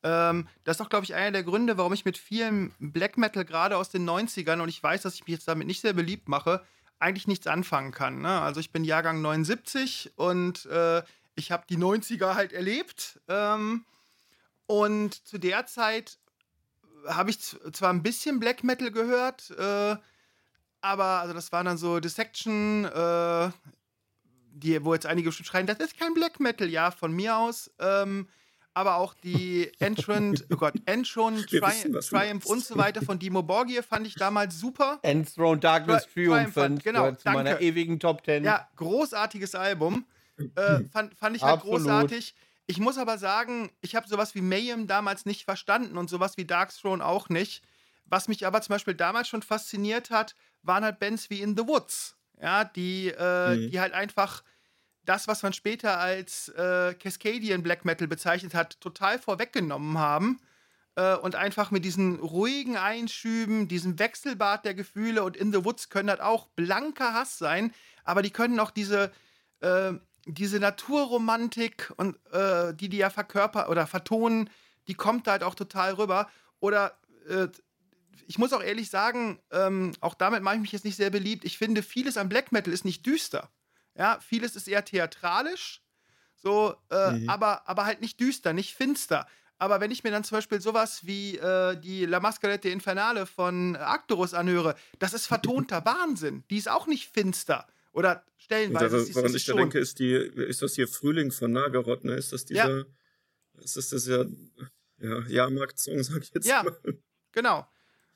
[0.08, 3.44] Ähm, das ist auch, glaube ich, einer der Gründe, warum ich mit vielen Black Metal
[3.44, 6.30] gerade aus den 90ern, und ich weiß, dass ich mich jetzt damit nicht sehr beliebt
[6.30, 6.64] mache,
[6.98, 8.22] eigentlich nichts anfangen kann.
[8.22, 8.42] Ne?
[8.42, 11.04] Also ich bin Jahrgang 79 und äh,
[11.36, 13.20] ich habe die 90er halt erlebt.
[13.28, 13.84] Ähm,
[14.66, 16.18] und zu der Zeit
[17.06, 19.98] habe ich zwar ein bisschen Black Metal gehört, äh,
[20.82, 23.52] aber also das war dann so Dissection, äh,
[24.52, 27.72] die, wo jetzt einige schon schreien, das ist kein Black Metal, ja, von mir aus.
[27.80, 28.28] Ähm,
[28.78, 31.60] aber auch die Entrant, oh Gott, Entrant, Tri
[32.00, 35.00] Triumph und so weiter von Dimo Borgir fand ich damals super.
[35.02, 37.44] Enthroned Darkness Tri Triumphant, genau, zu danke.
[37.44, 38.44] meiner ewigen Top Ten.
[38.44, 40.06] Ja, großartiges Album.
[40.38, 41.80] Äh, fand, fand ich halt Absolut.
[41.80, 42.36] großartig.
[42.68, 46.46] Ich muss aber sagen, ich habe sowas wie Mayhem damals nicht verstanden und sowas wie
[46.46, 47.64] Darkthrone auch nicht.
[48.06, 51.66] Was mich aber zum Beispiel damals schon fasziniert hat, waren halt Bands wie In the
[51.66, 52.16] Woods.
[52.40, 53.72] Ja, die, äh, mhm.
[53.72, 54.44] die halt einfach
[55.08, 60.40] das, was man später als äh, Cascadian Black Metal bezeichnet hat, total vorweggenommen haben
[60.96, 65.90] äh, und einfach mit diesen ruhigen Einschüben, diesem Wechselbad der Gefühle und In the Woods
[65.90, 69.12] können halt auch blanker Hass sein, aber die können auch diese,
[69.62, 69.94] äh,
[70.26, 74.50] diese Naturromantik und äh, die die ja verkörper oder vertonen,
[74.90, 76.30] die kommt da halt auch total rüber.
[76.60, 76.98] Oder
[77.30, 77.48] äh,
[78.28, 81.46] ich muss auch ehrlich sagen, ähm, auch damit mache ich mich jetzt nicht sehr beliebt.
[81.46, 83.50] Ich finde, vieles am Black Metal ist nicht düster.
[83.98, 85.82] Ja, vieles ist eher theatralisch,
[86.36, 87.30] so, äh, mhm.
[87.30, 89.28] aber, aber halt nicht düster, nicht finster.
[89.60, 93.76] Aber wenn ich mir dann zum Beispiel sowas wie äh, die La Mascarette Infernale von
[93.76, 96.44] Arcturus anhöre, das ist vertonter Wahnsinn.
[96.52, 97.66] Die ist auch nicht finster.
[97.92, 98.98] Oder stellenweise.
[98.98, 102.14] Das, woran ich da denke, ist, die, ist das hier Frühling von Nagarot, ne?
[102.14, 102.78] Ist das dieser.
[102.78, 102.84] Ja.
[103.60, 104.28] Ist das dieser
[105.00, 106.78] ja, Jahrmarkt-Song, sag ich jetzt ja, mal.
[107.32, 107.68] Genau.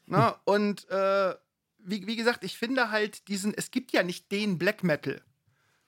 [0.05, 1.33] Na, und äh,
[1.79, 5.21] wie, wie gesagt, ich finde halt diesen, es gibt ja nicht den Black Metal.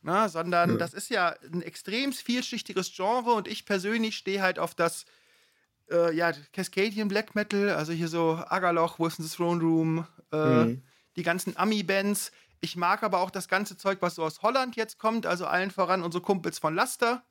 [0.03, 0.77] Na, sondern ja.
[0.77, 5.05] das ist ja ein extrem vielschichtiges Genre und ich persönlich stehe halt auf das
[5.89, 10.83] äh, ja, Cascadian Black Metal, also hier so Agarloch, Wilson's Throne Room, äh, mhm.
[11.15, 12.31] die ganzen Ami-Bands.
[12.59, 15.71] Ich mag aber auch das ganze Zeug, was so aus Holland jetzt kommt, also allen
[15.71, 17.23] voran unsere Kumpels von Laster.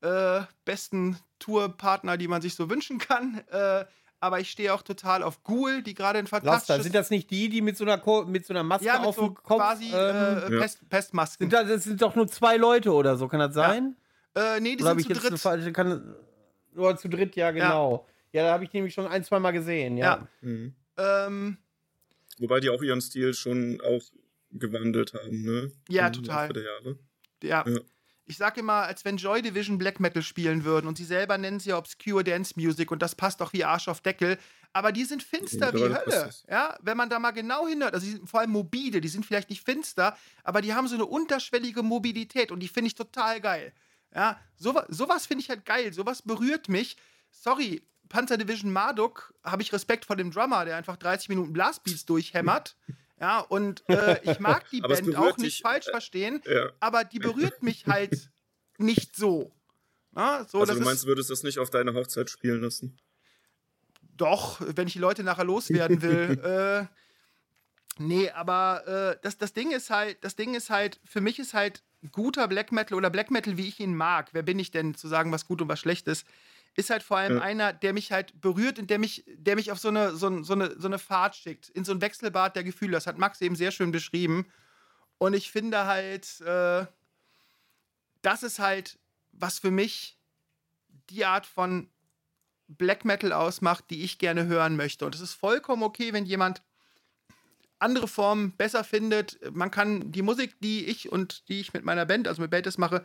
[0.00, 3.42] Äh, besten Tourpartner, die man sich so wünschen kann.
[3.48, 3.84] Äh,
[4.20, 6.68] aber ich stehe auch total auf Ghoul, die gerade ein fantastisches...
[6.68, 9.02] Laster, sind das nicht die, die mit so einer, Ko mit so einer Maske ja,
[9.02, 9.58] auf so dem Kopf...
[9.58, 11.44] quasi ähm, äh, Pest, Pestmasken.
[11.44, 13.96] Sind das, das, sind doch nur zwei Leute oder so, kann das sein?
[14.36, 14.56] Ja.
[14.56, 15.38] Äh, nee, die oder sind zu dritt.
[15.38, 16.14] Falsche, kann,
[16.74, 18.06] oder zu dritt, ja, genau.
[18.32, 20.16] Ja, ja da habe ich nämlich schon ein, zwei Mal gesehen, ja.
[20.16, 20.28] ja.
[20.40, 20.74] Mhm.
[20.96, 21.58] Ähm,
[22.38, 24.02] Wobei die auch ihren Stil schon auch
[24.50, 25.72] gewandelt haben, ne?
[25.88, 26.50] Ja, total.
[27.42, 27.64] Ja.
[27.66, 27.80] ja.
[28.28, 31.60] Ich sag immer, als wenn Joy Division Black Metal spielen würden und sie selber nennen
[31.60, 34.38] sie ja Obscure Dance Music und das passt auch wie Arsch auf Deckel.
[34.74, 36.30] Aber die sind finster wie Hölle.
[36.46, 39.24] Ja, wenn man da mal genau hinhört, also die sind vor allem mobile, die sind
[39.24, 40.14] vielleicht nicht finster,
[40.44, 43.72] aber die haben so eine unterschwellige Mobilität und die finde ich total geil.
[44.14, 46.98] Ja, so, sowas finde ich halt geil, sowas berührt mich.
[47.30, 52.04] Sorry, Panzer Division Marduk habe ich Respekt vor dem Drummer, der einfach 30 Minuten Blastbeats
[52.04, 52.76] durchhämmert.
[53.20, 56.70] Ja, und äh, ich mag die Band auch nicht dich, falsch verstehen, ja.
[56.80, 58.30] aber die berührt mich halt
[58.78, 59.52] nicht so.
[60.16, 62.96] Ja, so also du meinst, du würdest das nicht auf deine Hochzeit spielen lassen?
[64.16, 66.88] Doch, wenn ich die Leute nachher loswerden will.
[67.98, 71.38] äh, nee, aber äh, das, das Ding ist halt, das Ding ist halt, für mich
[71.38, 74.30] ist halt guter Black Metal oder Black Metal, wie ich ihn mag.
[74.32, 76.26] Wer bin ich denn zu sagen, was gut und was schlecht ist?
[76.78, 77.42] Ist halt vor allem ja.
[77.42, 80.52] einer, der mich halt berührt und der mich, der mich auf so eine, so, so,
[80.52, 82.92] eine, so eine Fahrt schickt, in so ein Wechselbad der Gefühle.
[82.92, 84.46] Das hat Max eben sehr schön beschrieben.
[85.18, 86.86] Und ich finde halt, äh,
[88.22, 88.96] das ist halt,
[89.32, 90.20] was für mich
[91.10, 91.90] die Art von
[92.68, 95.04] Black Metal ausmacht, die ich gerne hören möchte.
[95.04, 96.62] Und es ist vollkommen okay, wenn jemand
[97.80, 99.40] andere Formen besser findet.
[99.52, 102.78] Man kann die Musik, die ich und die ich mit meiner Band, also mit Bandes
[102.78, 103.04] mache,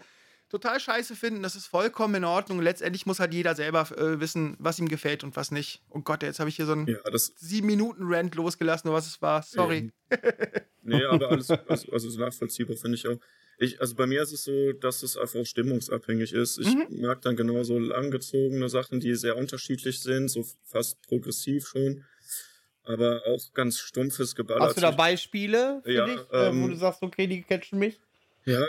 [0.54, 1.42] total scheiße finden.
[1.42, 2.62] Das ist vollkommen in Ordnung.
[2.62, 5.82] Letztendlich muss halt jeder selber äh, wissen, was ihm gefällt und was nicht.
[5.90, 9.08] Oh Gott, jetzt habe ich hier so einen ja, sieben Minuten Rant losgelassen, oder was
[9.08, 9.42] es war.
[9.42, 9.92] Sorry.
[10.12, 10.18] Nee,
[10.84, 13.18] nee aber alles also, also nachvollziehbar finde ich auch.
[13.58, 16.60] Ich, also bei mir ist es so, dass es einfach stimmungsabhängig ist.
[16.60, 17.02] Ich mhm.
[17.02, 22.06] mag dann genauso langgezogene Sachen, die sehr unterschiedlich sind, so fast progressiv schon.
[22.84, 24.70] aber auch ganz stumpfes Geballert.
[24.70, 27.80] Hast du da Beispiele für Ja, dich, äh, wo ähm, du sagst, okay, die catchen
[27.80, 28.00] mich?
[28.46, 28.64] Ja,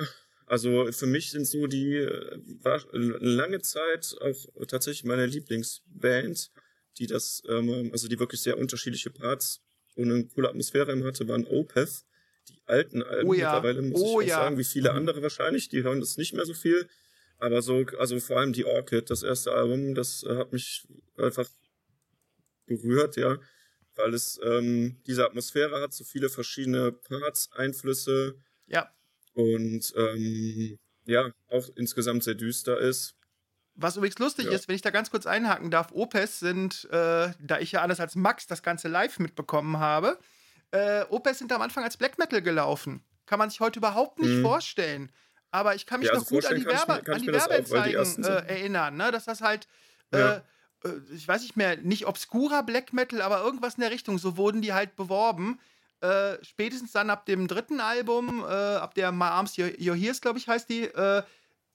[0.47, 6.51] also für mich sind so die äh, war lange Zeit auch tatsächlich meine Lieblingsband,
[6.99, 9.63] die das, ähm, also die wirklich sehr unterschiedliche Parts
[9.97, 12.05] und eine coole Atmosphäre im hatte, waren Opeth.
[12.49, 14.37] Die alten Alben Oh ja, mittlerweile muss oh ich ja.
[14.37, 16.89] sagen, wie viele andere wahrscheinlich, die hören das nicht mehr so viel.
[17.39, 20.87] Aber so, also vor allem die Orchid, das erste Album, das äh, hat mich
[21.17, 21.49] einfach
[22.67, 23.39] berührt, ja,
[23.97, 28.37] weil es ähm, diese Atmosphäre hat, so viele verschiedene Parts, Einflüsse,
[28.67, 28.91] Ja.
[29.35, 33.15] Und ähm, ja, auch insgesamt sehr düster ist.
[33.77, 34.53] Was übrigens lustig Ja.
[34.53, 37.99] ist, wenn ich da ganz kurz einhaken darf, Opes sind, äh, da ich ja anders
[37.99, 40.19] als Max das Ganze live mitbekommen habe,
[40.71, 43.05] äh, Opes sind am Anfang als Black Metal gelaufen.
[43.27, 44.43] Kann man sich heute überhaupt nicht Mhm.
[44.43, 45.11] vorstellen.
[45.51, 48.25] Aber ich kann mich Ja, noch also gut an die, ich Werbe, an die Werbeanzeigen
[48.25, 49.11] äh, erinnern, ne?
[49.11, 49.67] dass das halt,
[50.13, 50.45] äh, Ja.
[50.85, 54.37] äh, ich weiß nicht mehr, nicht obskurer Black Metal, aber irgendwas in der Richtung, so
[54.37, 55.59] wurden die halt beworben.
[56.05, 60.21] Äh, spätestens dann ab dem dritten Album, äh, ab der My Arms Your, Your Hears,
[60.21, 61.23] glaube ich, heißt die, äh,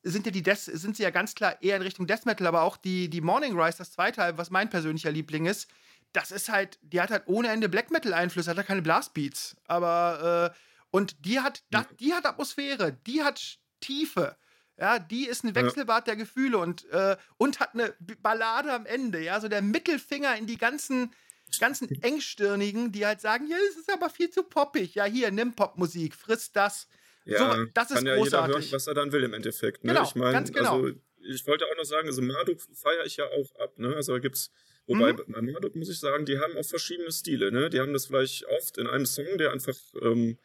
[0.03, 2.61] sind ja die Death, sind sie ja ganz klar eher in Richtung Death Metal, aber
[2.61, 5.67] auch die, die Morning Rise, das zweite Album, was mein persönlicher Liebling ist,
[6.13, 9.55] das ist halt, die hat halt ohne Ende Black Metal Einflüsse, hat ja keine Blastbeats.
[9.65, 10.57] Aber, äh,
[10.91, 14.36] und die hat, das, die hat Atmosphäre, die hat Tiefe.
[14.77, 19.21] Ja, die ist ein Wechselbad der Gefühle und, äh, und hat eine Ballade am Ende,
[19.21, 21.11] ja, so der Mittelfinger in die ganzen,
[21.59, 24.95] ganzen Engstirnigen, die halt sagen, ja, es ist aber viel zu poppig.
[24.95, 26.87] Ja, hier, nimm Popmusik, friss das.
[27.25, 28.73] Ja, so, das ist kann ja jeder hören, großartig.
[28.73, 29.83] was er dann will im Endeffekt.
[29.83, 29.93] Ne?
[29.93, 30.75] Genau, ich meine, ganz genau.
[30.83, 33.95] also ich wollte auch noch sagen, also Marduk feiere ich ja auch ab, ne?
[33.95, 34.51] Also da gibt's,
[34.87, 35.23] wobei Mhm.
[35.27, 37.69] bei Marduk muss ich sagen, die haben auch verschiedene Stile, ne?
[37.69, 40.37] Die haben das vielleicht oft in einem Song, der einfach ähm,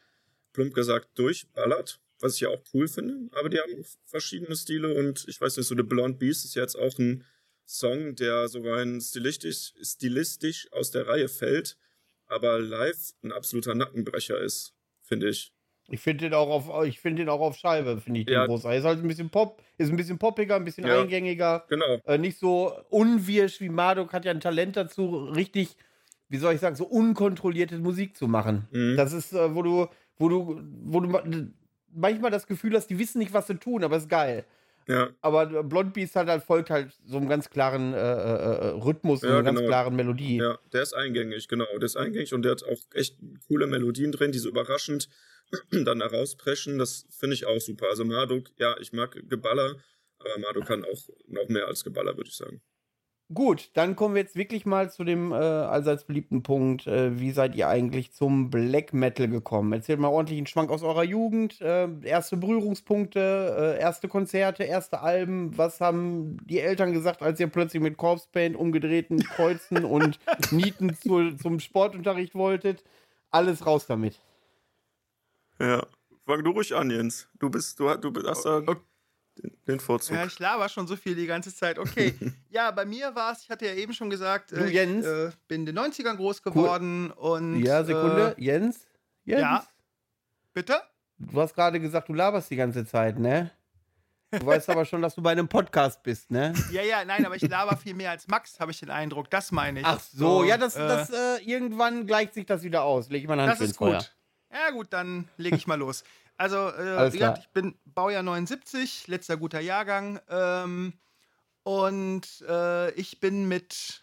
[0.53, 5.25] plump gesagt durchballert, was ich ja auch cool finde, aber die haben verschiedene Stile und
[5.27, 7.23] ich weiß nicht, so The Blonde Beast ist jetzt auch ein
[7.65, 11.77] Song, der so rein stilistisch, stilistisch aus der Reihe fällt,
[12.27, 15.51] aber live ein absoluter Nackenbrecher ist, finde ich.
[15.87, 18.45] Ich finde den auch auf, ich finde den auch auf Scheibe, finde ich den Ja.
[18.47, 18.79] großartig.
[18.79, 20.99] Ist halt ein bisschen Pop, ist ein bisschen poppiger, ein bisschen Ja.
[21.01, 21.99] eingängiger, Genau.
[22.05, 25.75] äh, nicht so unwirsch wie Marduk hat ja ein Talent dazu, richtig,
[26.29, 28.67] wie soll ich sagen, so unkontrollierte Musik zu machen.
[28.71, 28.95] Mhm.
[28.97, 29.87] Das ist, äh, wo du,
[30.17, 31.23] wo du, wo du ma-
[31.93, 34.43] manchmal das Gefühl hast, die wissen nicht, was sie tun, aber ist geil.
[34.87, 35.09] Ja.
[35.21, 39.29] Aber Blond Beast hat halt folgt halt so einem ganz klaren äh, äh, Rhythmus und
[39.29, 39.69] Ja, einer ganz genau.
[39.69, 40.37] klaren Melodie.
[40.37, 41.65] Ja, der ist eingängig, genau.
[41.73, 43.17] Der ist eingängig und der hat auch echt
[43.47, 45.09] coole Melodien drin, die so überraschend
[45.71, 46.77] dann herauspreschen.
[46.77, 47.87] Das finde ich auch super.
[47.89, 49.75] Also Marduk, ja, ich mag Geballer,
[50.19, 52.61] aber Marduk kann auch noch mehr als Geballer, würde ich sagen.
[53.33, 56.85] Gut, dann kommen wir jetzt wirklich mal zu dem äh, allseits beliebten Punkt.
[56.85, 59.73] Äh, wie seid ihr eigentlich zum Black Metal gekommen?
[59.73, 61.59] Erzählt mal ordentlich einen Schwank aus eurer Jugend.
[61.59, 65.57] Äh, erste Berührungspunkte, äh, erste Konzerte, erste Alben.
[65.57, 70.19] Was haben die Eltern gesagt, als ihr plötzlich mit Corpse Paint, umgedrehten Kreuzen und
[70.51, 72.83] Nieten zu, zum Sportunterricht wolltet?
[73.31, 74.19] Alles raus damit.
[75.59, 75.83] Ja,
[76.27, 77.27] fang du ruhig an, Jens.
[77.39, 78.81] Du bist, du, du hast da Okay.
[79.67, 80.15] Den, Vorzug.
[80.15, 81.77] Ja, ich laber schon so viel die ganze Zeit.
[81.79, 82.13] Okay.
[82.49, 85.05] ja, bei mir war es, ich hatte ja eben schon gesagt, Du, äh, Jens?
[85.05, 87.63] ich äh, bin in den 90ern groß geworden und.
[87.63, 88.35] ja, Sekunde.
[88.37, 88.87] Äh, Jens?
[89.23, 89.41] Jens?
[89.41, 89.67] ja.
[90.53, 90.81] Bitte?
[91.17, 93.51] Du hast gerade gesagt, du laberst die ganze Zeit, ne?
[94.31, 96.53] Du weißt aber schon, dass du bei einem Podcast bist, ne?
[96.71, 99.29] Ja, ja, nein, aber ich laber viel mehr als Max, habe ich den Eindruck.
[99.29, 99.85] Das meine ich.
[99.85, 103.09] Ach so, ja, das, äh, das äh, irgendwann gleicht sich das wieder aus.
[103.09, 103.97] Leg ich mal Hand Das ist Feuer.
[103.97, 104.15] gut.
[104.51, 106.03] Ja, gut, dann lege ich mal los.
[106.37, 110.19] Also, äh, wie gesagt, ich bin Baujahr 79, letzter guter Jahrgang.
[110.29, 110.93] Ähm,
[111.63, 114.01] und äh, ich bin mit.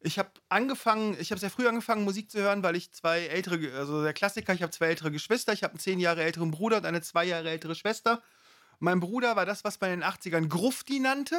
[0.00, 3.76] Ich habe angefangen, ich habe sehr früh angefangen, Musik zu hören, weil ich zwei ältere,
[3.76, 6.76] also der Klassiker, ich habe zwei ältere Geschwister, ich habe einen zehn Jahre älteren Bruder
[6.76, 8.22] und eine zwei Jahre ältere Schwester.
[8.78, 11.34] Mein Bruder war das, was man in den 80ern Grufti nannte.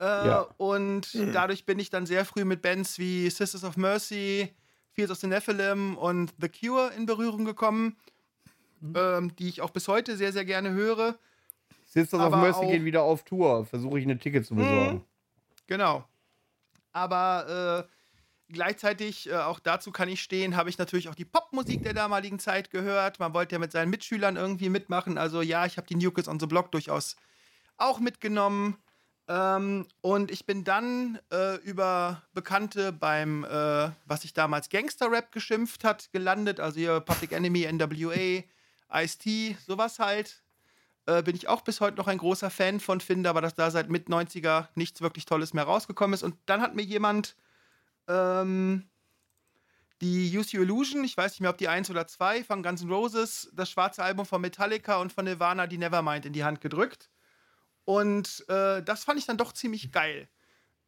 [0.00, 0.40] Äh, Ja.
[0.58, 4.54] Und dadurch bin ich dann sehr früh mit Bands wie Sisters of Mercy,
[4.92, 7.96] Fields of the Nephilim und The Cure in Berührung gekommen,
[8.94, 11.18] ähm, die ich auch bis heute sehr, sehr gerne höre.
[11.84, 13.64] Sisters of Aber Mercy gehen wieder auf Tour.
[13.64, 15.04] Versuche ich eine Ticket zu besorgen.
[15.66, 16.04] Genau.
[16.92, 21.82] Aber äh, gleichzeitig, äh, auch dazu kann ich stehen, habe ich natürlich auch die Popmusik
[21.82, 23.18] der damaligen Zeit gehört.
[23.18, 25.18] Man wollte ja mit seinen Mitschülern irgendwie mitmachen.
[25.18, 27.16] Also ja, ich habe die New Kids on the Block durchaus
[27.76, 28.76] auch mitgenommen.
[29.28, 35.82] Ähm, und ich bin dann äh, über Bekannte beim, äh, was sich damals Gangster-Rap geschimpft
[35.82, 36.60] hat, gelandet.
[36.60, 38.44] Also hier Public Enemy, NWA,
[39.04, 40.42] Ice-T, sowas halt.
[41.06, 43.70] Äh, bin ich auch bis heute noch ein großer Fan von, finde aber, dass da
[43.70, 46.22] seit Mit 90er nichts wirklich Tolles mehr rausgekommen ist.
[46.22, 47.36] Und dann hat mir jemand
[48.08, 48.88] ähm,
[50.00, 52.82] die Use Your Illusion, ich weiß nicht mehr, ob die 1 oder 2 von Guns
[52.82, 56.60] N' Roses, das schwarze Album von Metallica und von Nirvana, die Nevermind, in die Hand
[56.60, 57.08] gedrückt.
[57.84, 60.28] Und äh, das fand ich dann doch ziemlich geil.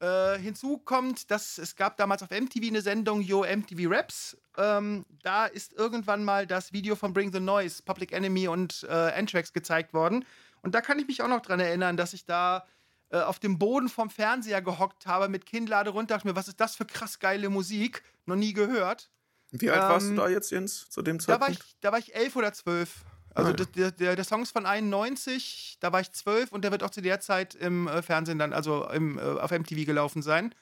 [0.01, 4.37] Äh, hinzu kommt, dass es gab damals auf MTV eine Sendung Yo MTV Raps.
[4.57, 8.93] Ähm, da ist irgendwann mal das Video von Bring the Noise, Public Enemy und äh,
[8.93, 10.25] Anthrax gezeigt worden.
[10.63, 12.65] Und da kann ich mich auch noch dran erinnern, dass ich da
[13.11, 16.61] äh, auf dem Boden vom Fernseher gehockt habe, mit Kinnlade runter, dachte mir, was ist
[16.61, 18.03] das für krass geile Musik?
[18.27, 19.11] Noch nie gehört.
[19.51, 21.43] Wie alt ähm, warst du ähm, da jetzt, Jens, zu dem Zeitpunkt?
[21.43, 23.05] Da war ich, da war ich elf oder zwölf.
[23.39, 26.73] Also ah, der, der, der Song ist von 91, da war ich zwölf und der
[26.73, 30.23] wird auch zu der Zeit im äh, Fernsehen dann, also im, äh, auf MTV gelaufen
[30.23, 30.53] sein.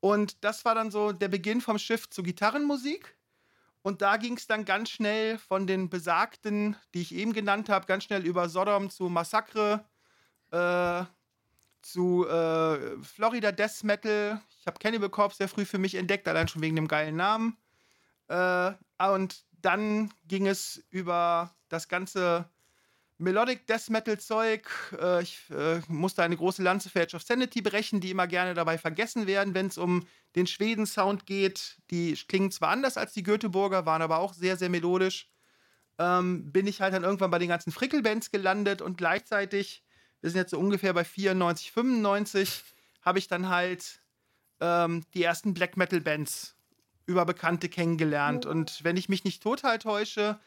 [0.00, 3.16] Und das war dann so der Beginn vom Shift zu Gitarrenmusik.
[3.82, 7.86] Und da ging es dann ganz schnell von den besagten, die ich eben genannt habe,
[7.86, 9.84] ganz schnell über Sodom zu Massacre,
[10.50, 11.04] äh,
[11.82, 14.40] zu äh, Florida Death Metal.
[14.58, 17.56] Ich habe Cannibal Corpse sehr früh für mich entdeckt, allein schon wegen dem geilen Namen.
[18.26, 22.48] Äh, und dann ging es über das ganze
[23.18, 24.68] Melodic Death Metal Zeug.
[24.98, 28.54] Äh, ich äh, musste eine große Lanze für Edge of Sanity brechen, die immer gerne
[28.54, 30.06] dabei vergessen werden, wenn es um
[30.36, 31.78] den Schweden-Sound geht.
[31.90, 35.28] Die klingen zwar anders als die Göteborger, waren aber auch sehr, sehr melodisch.
[35.98, 39.82] Ähm, bin ich halt dann irgendwann bei den ganzen Frickelbands gelandet und gleichzeitig,
[40.20, 42.62] wir sind jetzt so ungefähr bei 94, 95,
[43.02, 44.00] habe ich dann halt
[44.60, 46.57] ähm, die ersten Black Metal Bands
[47.08, 48.44] über Bekannte kennengelernt.
[48.46, 50.38] Und wenn ich mich nicht total täusche,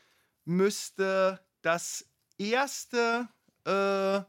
[0.46, 2.06] müsste das
[2.38, 3.28] erste
[3.66, 4.22] äh,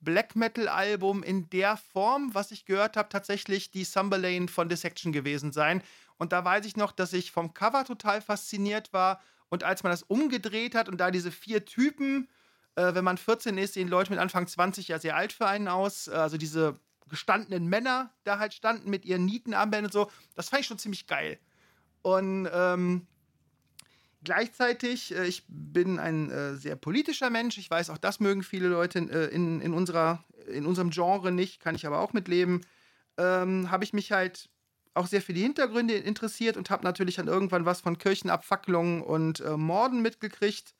[0.00, 5.52] Black Metal-Album in der Form, was ich gehört habe, tatsächlich die Sumberlane von Dissection gewesen
[5.52, 5.82] sein.
[6.18, 9.20] Und da weiß ich noch, dass ich vom Cover total fasziniert war.
[9.48, 12.28] Und als man das umgedreht hat und da diese vier Typen,
[12.76, 15.66] äh, wenn man 14 ist, sehen Leute mit Anfang 20 ja sehr alt für einen
[15.66, 16.06] aus.
[16.06, 20.10] Äh, also diese gestandenen Männer da halt standen mit ihren Nietenarmbändern und so.
[20.36, 21.40] Das fand ich schon ziemlich geil.
[22.06, 23.04] Und ähm,
[24.22, 27.58] gleichzeitig, äh, ich bin ein äh, sehr politischer Mensch.
[27.58, 31.58] Ich weiß, auch das mögen viele Leute äh, in, in, unserer, in unserem Genre nicht,
[31.58, 32.64] kann ich aber auch mitleben.
[33.18, 34.48] Ähm, habe ich mich halt
[34.94, 39.40] auch sehr für die Hintergründe interessiert und habe natürlich dann irgendwann was von Kirchenabfacklungen und
[39.40, 40.76] äh, Morden mitgekriegt.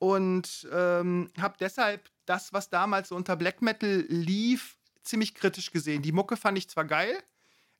[0.00, 6.02] Und ähm, habe deshalb das, was damals so unter Black Metal lief, ziemlich kritisch gesehen.
[6.02, 7.16] Die Mucke fand ich zwar geil,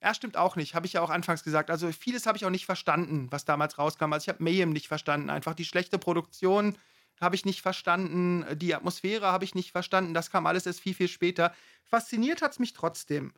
[0.03, 0.75] ja, stimmt auch nicht.
[0.75, 1.71] Habe ich ja auch anfangs gesagt.
[1.71, 4.13] Also vieles habe ich auch nicht verstanden, was damals rauskam.
[4.13, 5.31] Also ich habe Mayhem nicht verstanden.
[5.31, 6.77] Einfach die schlechte Produktion
[7.21, 8.45] habe ich nicht verstanden.
[8.59, 10.13] Die Atmosphäre habe ich nicht verstanden.
[10.13, 11.55] Das kam alles erst viel, viel später.
[11.85, 13.33] Fasziniert hat es mich trotzdem.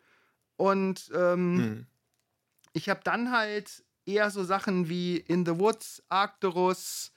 [0.57, 1.87] Und ähm, hm.
[2.73, 7.13] ich habe dann halt eher so Sachen wie In the Woods, Arcturus,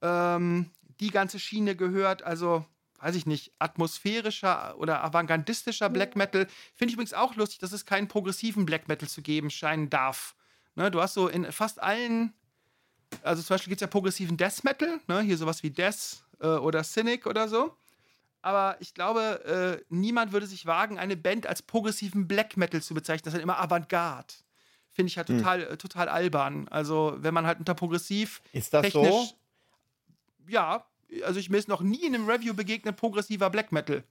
[0.00, 0.70] ähm,
[1.00, 2.22] die ganze Schiene gehört.
[2.22, 2.64] Also
[3.00, 6.46] weiß ich nicht, atmosphärischer oder avantgardistischer Black Metal.
[6.74, 10.34] Finde ich übrigens auch lustig, dass es keinen progressiven Black Metal zu geben scheinen darf.
[10.74, 12.32] Ne, du hast so in fast allen,
[13.22, 16.46] also zum Beispiel gibt es ja progressiven Death Metal, ne, hier sowas wie Death äh,
[16.46, 17.76] oder Cynic oder so.
[18.42, 22.94] Aber ich glaube, äh, niemand würde sich wagen, eine Band als progressiven Black Metal zu
[22.94, 23.24] bezeichnen.
[23.24, 24.32] Das ist halt immer Avantgarde.
[24.90, 25.38] Finde ich halt hm.
[25.38, 25.78] total, hm.
[25.78, 26.68] total albern.
[26.68, 28.40] Also, wenn man halt unter progressiv.
[28.52, 29.28] Ist das technisch, so?
[30.46, 30.86] Ja,
[31.24, 34.04] also ich mir ist noch nie in einem Review begegnet progressiver Black Metal.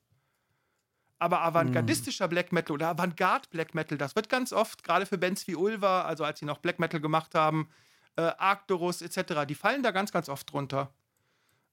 [1.19, 2.29] Aber avantgardistischer hm.
[2.29, 6.03] Black Metal oder Avantgarde Black Metal, das wird ganz oft, gerade für Bands wie Ulva,
[6.03, 7.69] also als sie noch Black Metal gemacht haben,
[8.17, 10.91] äh, Arcturus etc., die fallen da ganz, ganz oft drunter.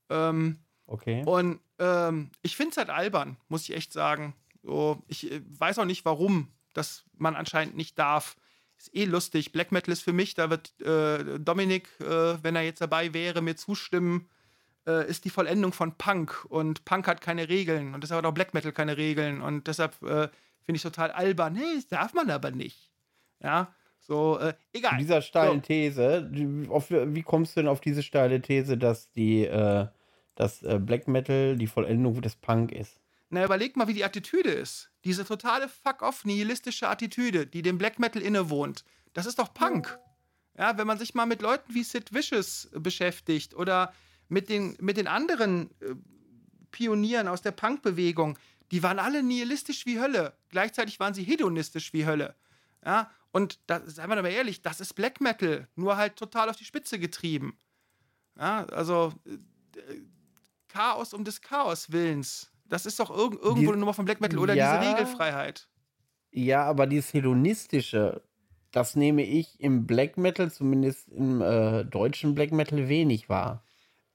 [0.09, 1.23] Ähm, okay.
[1.27, 4.35] Und ähm, ich finde es halt albern, muss ich echt sagen.
[4.63, 8.37] So, ich äh, weiß auch nicht, warum das man anscheinend nicht darf.
[8.77, 9.53] Ist eh lustig.
[9.53, 13.41] Black Metal ist für mich, da wird äh, Dominik, äh, wenn er jetzt dabei wäre,
[13.41, 14.29] mir zustimmen
[14.87, 18.35] äh, ist die Vollendung von Punk und Punk hat keine Regeln und deshalb hat auch
[18.35, 20.29] Black Metal keine Regeln und deshalb äh,
[20.63, 21.55] finde ich total albern.
[21.55, 22.91] Nee, das darf man aber nicht.
[23.41, 24.93] Ja, so, äh, egal.
[24.93, 25.67] Zu dieser steilen so.
[25.67, 26.31] These,
[26.69, 29.87] auf, wie kommst du denn auf diese steile These, dass die, äh,
[30.35, 33.01] dass äh, Black Metal die Vollendung des Punk ist?
[33.31, 34.91] Na, überleg mal, wie die Attitüde ist.
[35.05, 38.85] Diese totale fuck-off nihilistische Attitüde, die dem Black Metal innewohnt.
[39.15, 39.99] Das ist doch Punk.
[40.57, 43.93] Ja, wenn man sich mal mit Leuten wie Sid Vicious beschäftigt oder
[44.29, 45.95] mit den, mit den anderen äh,
[46.71, 48.37] Pionieren aus der Punkbewegung,
[48.73, 50.33] die waren alle nihilistisch wie Hölle.
[50.49, 52.35] Gleichzeitig waren sie hedonistisch wie Hölle.
[52.85, 56.51] Ja, und da, seien wir doch mal ehrlich, das ist Black Metal, nur halt total
[56.51, 57.57] auf die Spitze getrieben.
[58.37, 60.01] Ja, also äh,
[60.69, 62.51] Chaos um des Chaos Willens.
[62.67, 65.69] Das ist doch irg irgendwo die, eine Nummer von Black Metal oder ja, diese Regelfreiheit.
[66.33, 68.23] Ja, aber dieses hedonistische,
[68.73, 73.64] das nehme ich im Black Metal, zumindest im äh, deutschen Black Metal, wenig wahr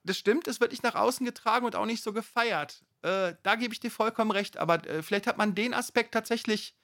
[0.04, 2.82] das stimmt, es wird nicht nach außen getragen und auch nicht so gefeiert.
[3.02, 6.74] Äh, da gebe ich dir vollkommen recht, aber äh, vielleicht hat man den Aspekt tatsächlich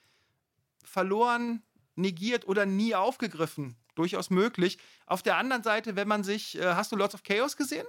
[0.85, 1.63] verloren,
[1.95, 3.77] negiert oder nie aufgegriffen.
[3.95, 4.79] Durchaus möglich.
[5.07, 7.87] Auf der anderen Seite, wenn man sich, äh, hast du Lords of Chaos gesehen?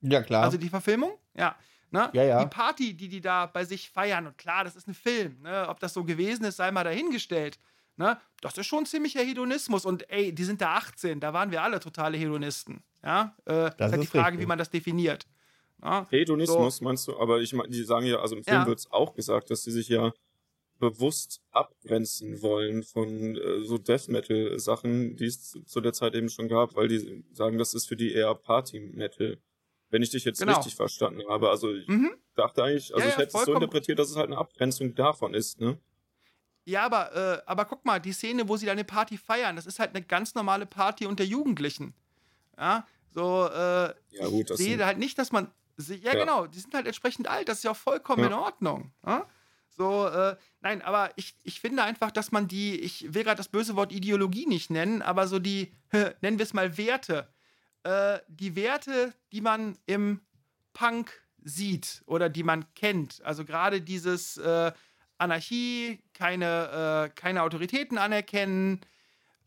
[0.00, 0.42] Ja, klar.
[0.42, 1.16] Also die Verfilmung?
[1.34, 1.56] Ja.
[1.90, 2.10] Ne?
[2.12, 2.42] Ja, ja.
[2.42, 5.68] Die Party, die die da bei sich feiern, und klar, das ist ein Film, ne?
[5.68, 7.58] ob das so gewesen ist, sei mal dahingestellt.
[7.96, 8.18] Ne?
[8.40, 9.84] Das ist schon ziemlicher Hedonismus.
[9.84, 12.82] Und ey, die sind da 18, da waren wir alle totale Hedonisten.
[13.02, 13.36] Ja?
[13.44, 14.40] Äh, das ist halt die Frage, richtig.
[14.40, 15.26] wie man das definiert.
[15.82, 16.06] Ja?
[16.10, 16.84] Hedonismus so.
[16.84, 17.18] meinst du?
[17.18, 18.66] Aber ich meine, die sagen ja, also im Film ja.
[18.66, 20.12] wird es auch gesagt, dass sie sich ja
[20.78, 26.28] bewusst abgrenzen wollen von äh, so Death Metal Sachen, die es zu der Zeit eben
[26.28, 29.38] schon gab, weil die sagen, das ist für die eher Party Metal.
[29.90, 30.56] Wenn ich dich jetzt genau.
[30.56, 31.50] richtig verstanden habe.
[31.50, 32.10] Also ich mhm.
[32.34, 35.34] dachte eigentlich, also ja, ich hätte es so interpretiert, dass es halt eine Abgrenzung davon
[35.34, 35.78] ist, ne?
[36.64, 39.66] Ja, aber, äh, aber guck mal, die Szene, wo sie da eine Party feiern, das
[39.66, 41.94] ist halt eine ganz normale Party unter Jugendlichen.
[42.56, 45.50] Ja, so, äh, ja, gut, ich sehe halt nicht, dass man.
[45.76, 48.28] Ja, ja, genau, die sind halt entsprechend alt, das ist ja auch vollkommen ja.
[48.28, 48.92] in Ordnung.
[49.04, 49.26] Ja?
[49.76, 53.48] So, äh, nein, aber ich, ich finde einfach, dass man die, ich will gerade das
[53.48, 55.72] böse Wort Ideologie nicht nennen, aber so die,
[56.20, 57.28] nennen wir es mal Werte,
[57.82, 60.20] äh, die Werte, die man im
[60.72, 63.20] Punk sieht oder die man kennt.
[63.24, 64.72] Also gerade dieses äh,
[65.18, 68.80] Anarchie, keine, äh, keine Autoritäten anerkennen,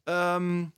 [0.06, 0.72] ähm,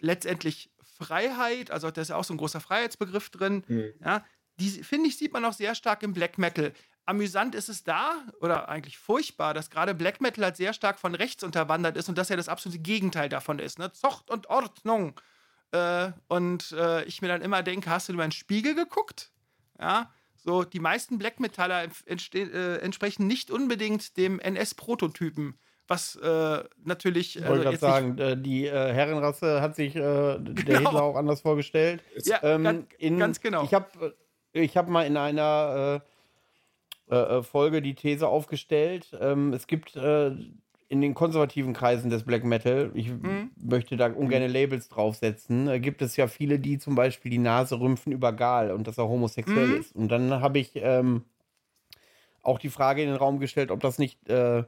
[0.00, 3.64] letztendlich Freiheit, also da ist ja auch so ein großer Freiheitsbegriff drin.
[3.68, 3.94] Mhm.
[4.04, 4.24] Ja,
[4.58, 6.72] die finde ich sieht man auch sehr stark im Black Metal.
[7.06, 11.14] Amüsant ist es da oder eigentlich furchtbar, dass gerade Black Metal halt sehr stark von
[11.14, 13.78] rechts unterwandert ist und dass ja das absolute Gegenteil davon ist.
[13.78, 13.92] Ne?
[13.92, 15.18] Zucht und Ordnung.
[15.70, 19.30] Äh, und äh, ich mir dann immer denke, hast du über den Spiegel geguckt?
[19.80, 20.12] Ja,
[20.48, 25.58] so die meisten Black Metaller äh, entsprechen nicht unbedingt dem NS-Prototypen
[25.90, 27.36] was äh, natürlich.
[27.36, 30.00] Ich wollte also gerade sagen, äh, die äh, Herrenrasse hat sich äh,
[30.38, 30.78] der genau.
[30.78, 32.02] Hitler auch anders vorgestellt.
[32.24, 33.64] Ja, ähm, ganz, in, ganz, genau.
[33.64, 34.14] Ich habe
[34.52, 36.02] ich hab mal in einer
[37.08, 39.96] äh, Folge die These aufgestellt, ähm, es gibt
[40.88, 43.50] in den konservativen Kreisen des Black Metal, ich mhm.
[43.56, 48.10] möchte da ungern Labels draufsetzen, gibt es ja viele, die zum Beispiel die Nase rümpfen
[48.10, 49.80] über Gal und dass er homosexuell mhm.
[49.80, 49.94] ist.
[49.94, 51.24] Und dann habe ich ähm,
[52.42, 54.64] auch die Frage in den Raum gestellt, ob das nicht, äh,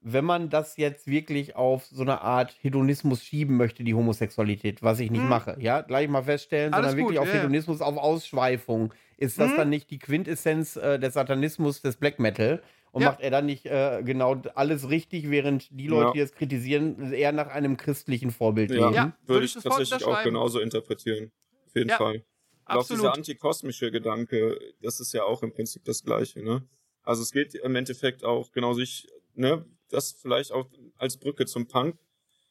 [0.00, 4.98] wenn man das jetzt wirklich auf so eine Art Hedonismus schieben möchte, die Homosexualität, was
[4.98, 5.28] ich nicht mhm.
[5.28, 7.42] mache, ja, gleich mal feststellen, Alles sondern wirklich gut, auf yeah.
[7.42, 9.56] Hedonismus, auf Ausschweifung, ist das mhm.
[9.56, 12.60] dann nicht die Quintessenz äh, des Satanismus des Black Metal?
[12.92, 13.10] Und ja.
[13.10, 16.12] macht er dann nicht äh, genau alles richtig, während die Leute, ja.
[16.12, 18.76] die es kritisieren, eher nach einem christlichen Vorbild ja.
[18.76, 18.94] leben?
[18.94, 21.32] Ja, würde ich tatsächlich auch genauso interpretieren.
[21.66, 21.96] Auf jeden ja.
[21.96, 22.22] Fall.
[22.66, 26.66] Auch dieser antikosmische Gedanke, das ist ja auch im Prinzip das Gleiche, ne?
[27.02, 31.66] Also es geht im Endeffekt auch genau sich, ne, das vielleicht auch als Brücke zum
[31.66, 31.98] Punk,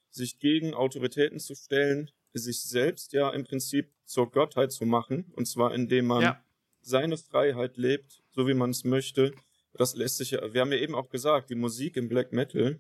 [0.10, 5.46] sich gegen Autoritäten zu stellen, sich selbst ja im Prinzip zur Gottheit zu machen, und
[5.46, 6.44] zwar indem man ja.
[6.82, 9.34] seine Freiheit lebt, so wie man es möchte,
[9.74, 12.80] das lässt sich ja, wir haben ja eben auch gesagt, die Musik im Black Metal,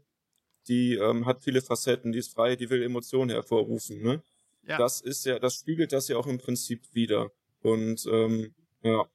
[0.67, 4.21] die ähm, hat viele Facetten, die ist frei, die will Emotionen hervorrufen, ne?
[4.67, 4.77] Ja.
[4.77, 7.31] Das ist ja, das spiegelt das ja auch im Prinzip wieder.
[7.61, 9.09] Und ähm, ja,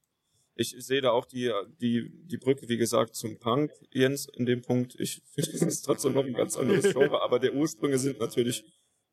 [0.56, 4.62] ich sehe da auch die, die, die Brücke, wie gesagt, zum Punk, Jens, in dem
[4.62, 4.98] Punkt.
[4.98, 8.64] Ich finde, es ist trotzdem noch ein ganz anderes Genre, aber der Ursprünge sind natürlich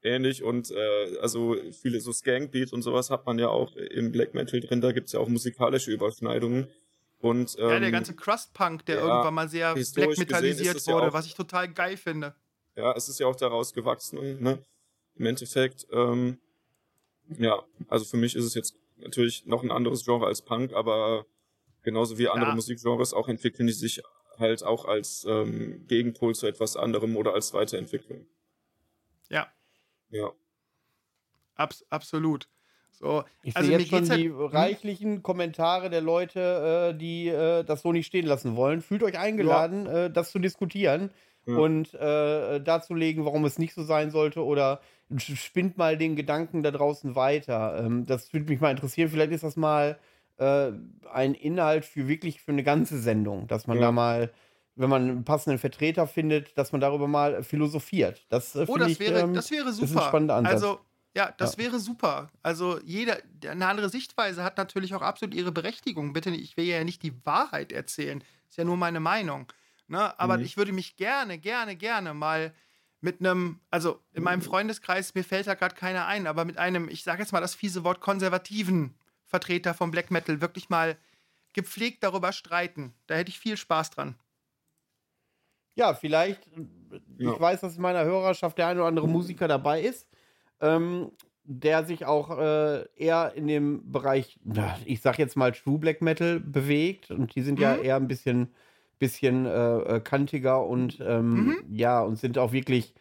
[0.01, 4.33] ähnlich und äh, also viele so Skankbeats und sowas hat man ja auch im Black
[4.33, 6.67] Metal drin, da gibt's ja auch musikalische Überschneidungen.
[7.23, 11.05] Und, ähm, ja, der ähm, ganze Crust-Punk, der ja, irgendwann mal sehr black metallisiert wurde,
[11.05, 12.35] ja was ich total geil finde.
[12.75, 14.65] Ja, es ist ja auch daraus gewachsen, ne?
[15.15, 16.41] Im Endeffekt, ähm,
[17.29, 21.25] ja, also für mich ist es jetzt natürlich noch ein anderes Genre als Punk, aber
[21.81, 22.55] genauso wie andere ja.
[22.55, 24.01] Musikgenres auch entwickeln die sich
[24.37, 28.27] halt auch als ähm, Gegenpol zu etwas anderem oder als Weiterentwicklung.
[29.29, 29.49] Ja.
[30.09, 30.33] Ja.
[31.55, 32.49] Abs absolut.
[32.93, 37.63] So, ich also sehe jetzt schon die halt, reichlichen Kommentare der Leute, äh, die äh,
[37.63, 38.81] das so nicht stehen lassen wollen.
[38.81, 40.05] Fühlt euch eingeladen, ja.
[40.05, 41.09] äh, das zu diskutieren
[41.45, 41.55] ja.
[41.55, 44.79] und äh, darzulegen, warum es nicht so sein sollte oder
[45.17, 47.83] spinnt mal den Gedanken da draußen weiter.
[47.83, 49.09] Ähm, das würde mich mal interessieren.
[49.09, 49.97] Vielleicht ist das mal
[50.37, 50.71] äh,
[51.11, 53.83] ein Inhalt für wirklich für eine ganze Sendung, dass man ja.
[53.83, 54.31] da mal
[54.75, 58.25] wenn man einen passenden Vertreter findet, dass man darüber mal philosophiert.
[58.29, 59.81] Das, äh, oh, das ich, wäre, ähm, das wäre super.
[59.81, 60.53] Das ist ein spannender Ansatz.
[60.53, 60.79] Also,
[61.15, 61.59] ja, das ja.
[61.59, 62.31] wäre super.
[62.41, 66.11] Also jeder, eine andere Sichtweise hat natürlich auch absolut ihre Berechtigung.
[66.13, 68.23] Bitte, ich will ja nicht die Wahrheit erzählen.
[68.49, 69.51] Ist ja nur meine Meinung.
[69.87, 70.19] Ne?
[70.19, 70.43] Aber mhm.
[70.43, 72.53] ich würde mich gerne, gerne, gerne mal
[72.99, 76.89] mit einem, also in meinem Freundeskreis, mir fällt da gerade keiner ein, aber mit einem,
[76.89, 78.95] ich sage jetzt mal das fiese Wort, konservativen
[79.25, 80.97] Vertreter vom Black Metal wirklich mal
[81.51, 82.93] gepflegt darüber streiten.
[83.05, 84.15] Da hätte ich viel Spaß dran.
[85.75, 86.47] Ja, vielleicht,
[87.17, 87.33] ja.
[87.33, 90.07] ich weiß, dass in meiner Hörerschaft der eine oder andere Musiker dabei ist
[90.63, 91.11] ähm,
[91.45, 94.39] der sich auch äh, eher in dem Bereich,
[94.85, 97.63] ich sag jetzt mal True Black Metal bewegt und die sind mhm.
[97.63, 98.53] ja eher ein bisschen,
[98.97, 101.57] bisschen äh, äh, kantiger und ähm, mhm.
[101.69, 102.93] ja, und sind auch wirklich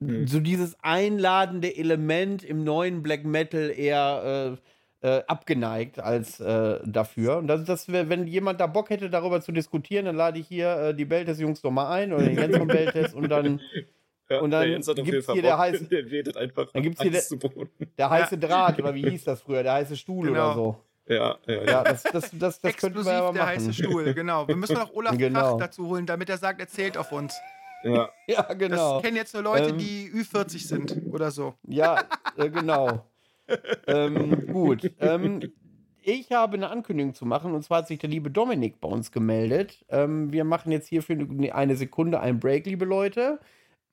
[0.00, 0.26] mhm.
[0.26, 4.58] so dieses einladende Element im neuen Black Metal eher
[5.02, 7.38] äh, äh, abgeneigt als äh, dafür.
[7.38, 10.76] Und das, das wenn jemand da Bock hätte, darüber zu diskutieren, dann lade ich hier
[10.76, 13.60] äh, die Beltes-Jungs doch mal ein oder den Jens von Beltes und dann.
[14.28, 17.22] Ja, und dann der gibt's hier der heiße- Der redet einfach Dann gibt's hier der-.
[17.98, 19.62] Der heiße Draht, oder wie hieß das früher?
[19.62, 20.46] Der heiße Stuhl Genau.
[20.46, 20.76] oder so.
[21.08, 21.62] Ja, ja, ja.
[21.64, 22.66] Ja, das, das, das, das könnten
[22.98, 23.54] Exklusiv wir aber der machen.
[23.54, 24.48] heiße Stuhl, genau.
[24.48, 25.40] Wir müssen noch Olaf Genau.
[25.40, 27.34] Krach dazu holen, damit er sagt, erzählt auf uns.
[27.84, 28.08] ja.
[28.26, 29.00] Ja, Das genau.
[29.00, 31.54] kennen jetzt nur Leute, Ähm, die Ü40 sind oder so.
[31.68, 32.02] Ja,
[32.36, 33.04] äh, genau.
[33.86, 34.90] ähm, gut.
[34.98, 35.52] Ähm,
[36.02, 39.10] ich habe eine Ankündigung zu machen und zwar hat sich der liebe Dominik bei uns
[39.12, 39.84] gemeldet.
[39.88, 43.38] Ähm, wir machen jetzt hier für eine- eine Sekunde einen Break, liebe Leute.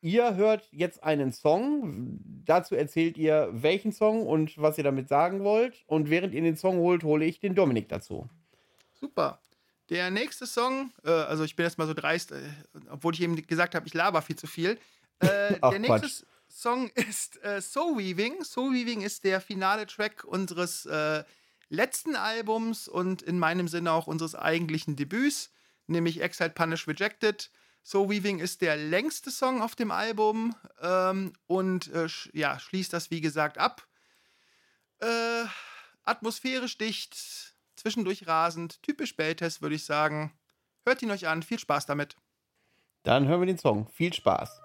[0.04, 2.20] Ihr hört jetzt einen Song.
[2.44, 5.82] Dazu erzählt ihr, welchen Song und was ihr damit sagen wollt.
[5.88, 8.30] Und während ihr den Song holt, hole ich den Dominik dazu.
[9.00, 9.40] Super.
[9.90, 12.42] Der nächste Song, äh, also ich bin jetzt mal so dreist, äh,
[12.90, 14.78] obwohl ich eben gesagt habe, ich laber viel zu viel.
[15.20, 16.24] Äh, Ach, der nächste Quatsch.
[16.50, 18.44] Song ist äh, Soul Weaving.
[18.44, 21.24] Soul Weaving ist der finale Track unseres äh,
[21.70, 25.50] letzten Albums und in meinem Sinne auch unseres eigentlichen Debüts,
[25.88, 27.50] nämlich Exile Punish Rejected.
[27.84, 32.94] Soul Weaving ist der längste Song auf dem Album ähm, und äh, sch ja, schließt
[32.94, 33.86] das wie gesagt ab.
[35.00, 35.44] Äh,
[36.06, 37.16] atmosphärisch dicht,
[37.76, 40.34] zwischendurch rasend, typisch Beltest, würde ich sagen.
[40.86, 42.16] Hört ihn euch an, viel Spaß damit.
[43.04, 43.88] Dann hören wir den Song.
[43.90, 44.62] Viel Spaß.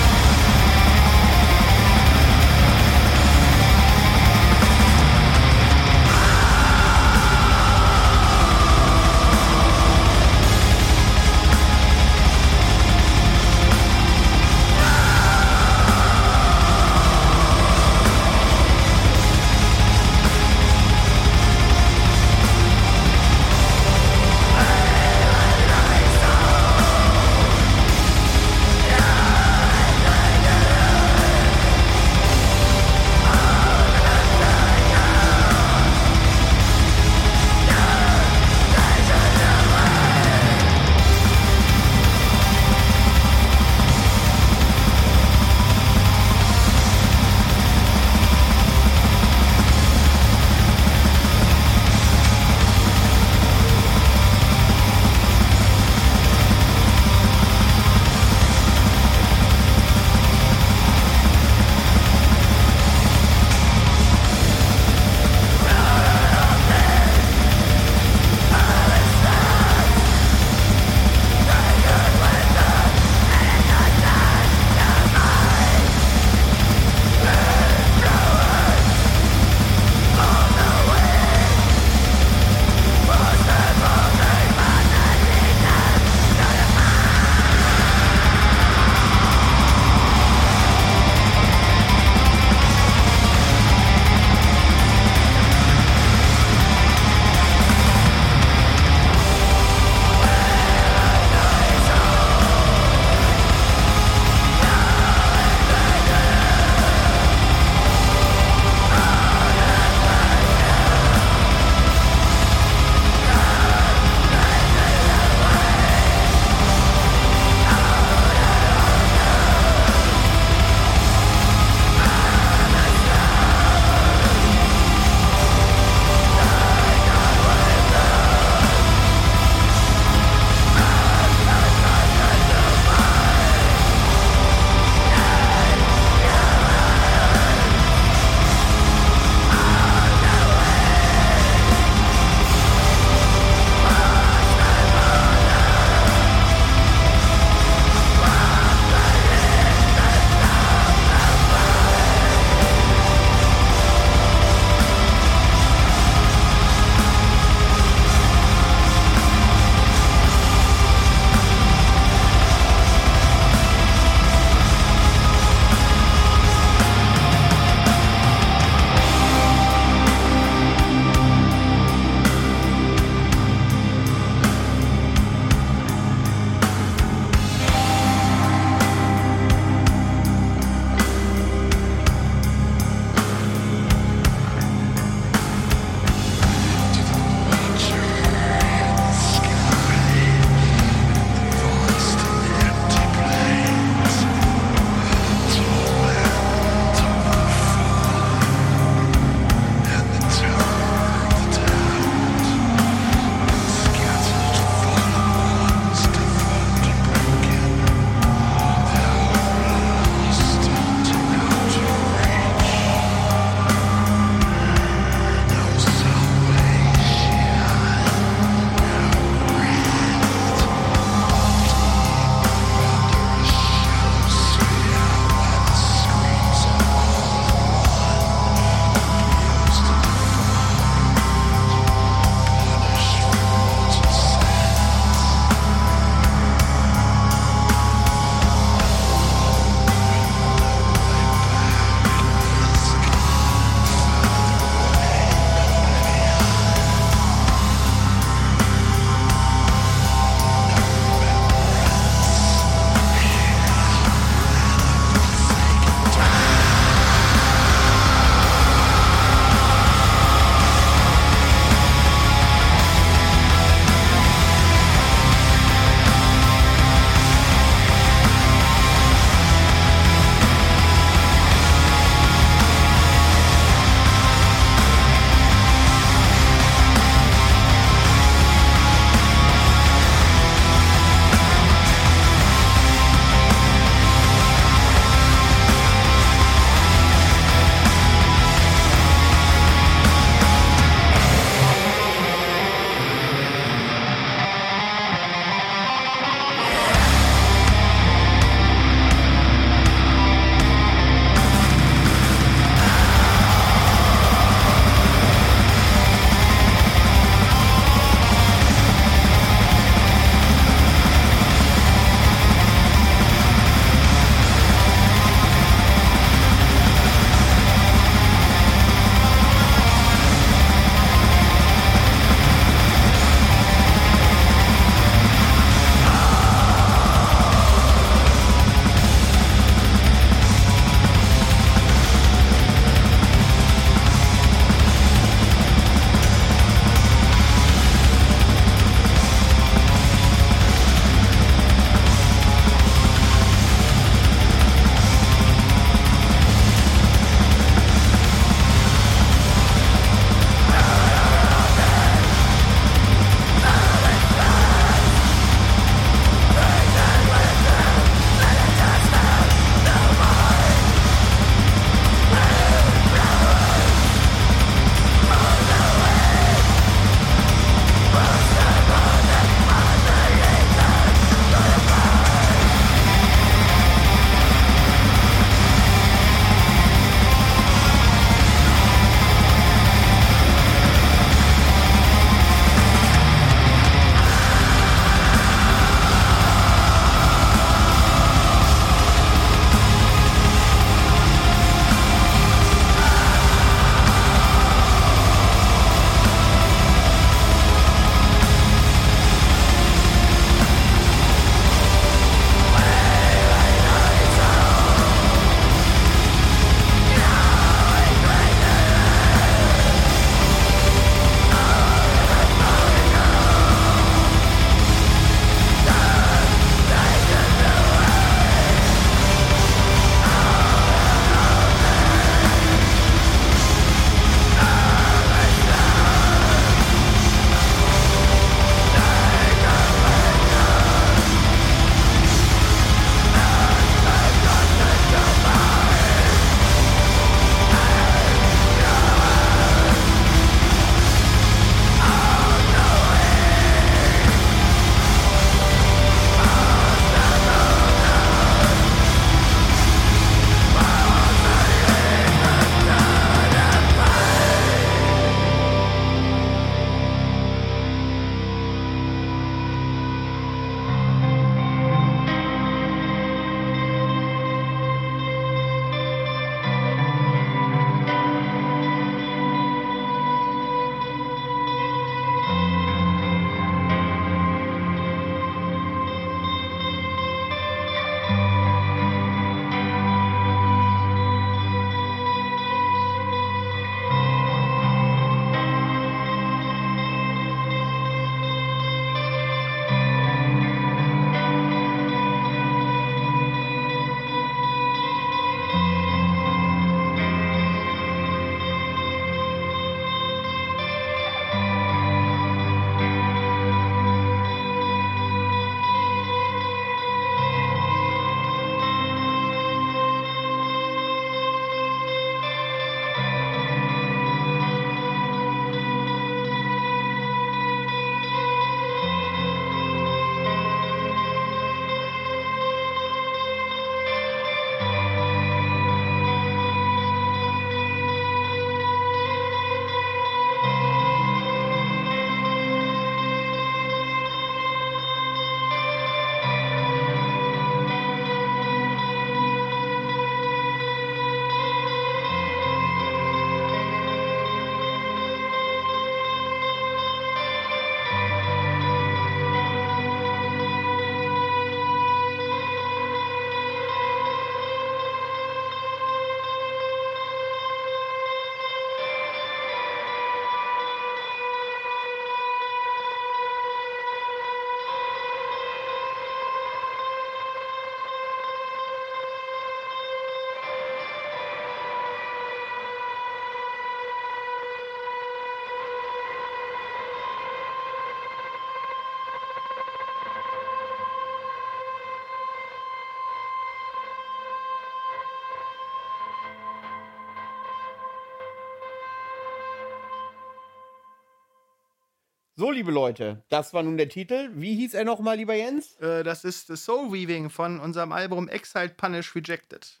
[592.58, 594.50] So, liebe Leute, das war nun der Titel.
[594.52, 595.94] Wie hieß er nochmal, lieber Jens?
[596.00, 600.00] Äh, das ist The Soul Weaving von unserem Album Exiled Punish Rejected.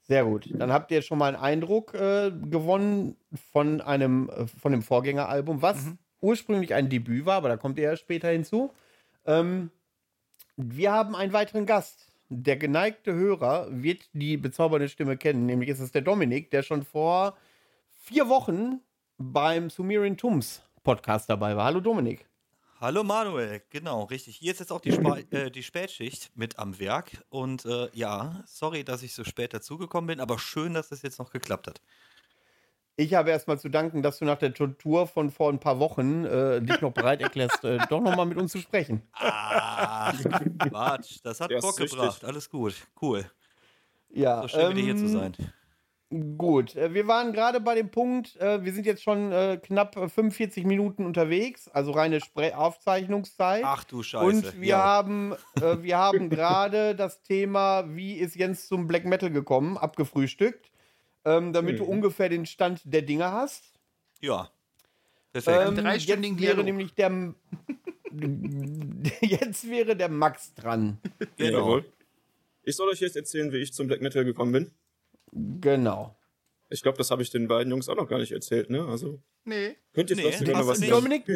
[0.00, 0.48] Sehr gut.
[0.54, 3.18] Dann habt ihr schon mal einen Eindruck äh, gewonnen
[3.52, 5.98] von einem äh, von dem Vorgängeralbum, was mhm.
[6.22, 8.72] ursprünglich ein Debüt war, aber da kommt ihr ja später hinzu.
[9.26, 9.70] Ähm,
[10.56, 12.10] wir haben einen weiteren Gast.
[12.30, 16.82] Der geneigte Hörer wird die bezaubernde Stimme kennen, nämlich ist es der Dominik, der schon
[16.82, 17.36] vor
[17.90, 18.80] vier Wochen
[19.18, 21.64] beim Sumerian Tums Podcast dabei war.
[21.64, 22.26] Hallo Dominik.
[22.80, 24.36] Hallo Manuel, genau, richtig.
[24.36, 27.24] Hier ist jetzt auch die, Sp äh, die Spätschicht mit am Werk.
[27.30, 31.20] Und äh, ja, sorry, dass ich so spät dazugekommen bin, aber schön, dass das jetzt
[31.20, 31.80] noch geklappt hat.
[32.96, 36.24] Ich habe erstmal zu danken, dass du nach der Tour von vor ein paar Wochen
[36.24, 39.02] äh, dich noch bereit erklärst, äh, doch nochmal mit uns zu sprechen.
[39.12, 40.14] Ach,
[40.58, 42.24] Quatsch, das hat Bock gebracht.
[42.24, 43.24] Alles gut, cool.
[44.10, 45.36] Ja, so schön, ähm, wieder hier zu ähm, sein.
[46.36, 49.94] Gut, äh, wir waren gerade bei dem Punkt, äh, wir sind jetzt schon äh, knapp
[49.94, 53.62] 45 Minuten unterwegs, also reine Spre Aufzeichnungszeit.
[53.64, 54.24] Ach du Scheiße.
[54.26, 54.84] Und wir ja.
[54.84, 60.70] haben, wir haben gerade das Thema, wie ist Jens zum Black Metal gekommen, abgefrühstückt,
[61.24, 61.86] ähm, damit hm.
[61.86, 63.64] du ungefähr den Stand der Dinge hast.
[64.20, 64.50] Ja.
[65.32, 65.78] Perfekt.
[65.78, 67.10] Ähm, jetzt wäre nämlich der
[69.22, 70.98] jetzt wäre der Max dran.
[71.38, 71.58] Genau.
[71.58, 71.84] Jawohl.
[72.64, 74.70] Ich soll euch jetzt erzählen, wie ich zum Black Metal gekommen bin.
[75.32, 76.16] Genau.
[76.72, 78.86] Ich glaube, das habe ich den beiden Jungs auch noch gar nicht erzählt, ne?
[78.88, 79.20] Also.
[79.44, 79.76] Nee.
[79.92, 81.26] Könnt ihr nee, was, was Dominik,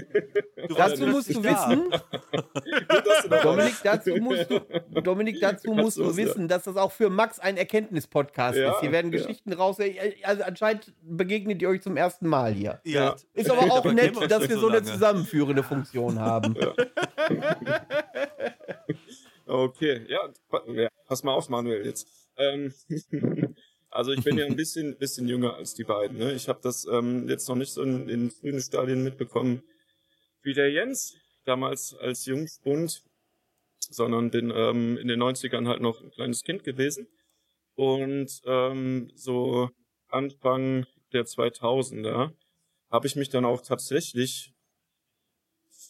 [0.77, 1.91] dazu musst du wissen.
[3.43, 4.61] Dominik, dazu musst du,
[5.03, 8.81] Dominik, dazu musst du wissen, dass das auch für Max ein Erkenntnis-Podcast ja, ist.
[8.81, 9.59] Hier werden Geschichten ja.
[9.59, 9.77] raus.
[10.23, 12.81] Also anscheinend begegnet ihr euch zum ersten Mal hier.
[12.85, 13.17] Ja.
[13.35, 16.57] Ist aber auch nett, dass wir so eine zusammenführende Funktion haben.
[19.47, 20.21] okay, ja,
[21.07, 22.09] pass mal auf, Manuel, jetzt.
[22.39, 22.73] Ähm,
[23.97, 26.19] Also ich bin ja ein bisschen, bisschen jünger als die beiden.
[26.19, 26.35] Ne?
[26.35, 29.63] Ich habe das ähm, jetzt noch nicht so in, in frühen Stadien mitbekommen
[30.43, 33.03] wie der Jens, damals als Jungspund,
[33.79, 37.09] sondern bin ähm, in den 90ern halt noch ein kleines Kind gewesen.
[37.75, 39.71] Und ähm, so
[40.09, 42.33] Anfang der 2000er
[42.91, 44.53] habe ich mich dann auch tatsächlich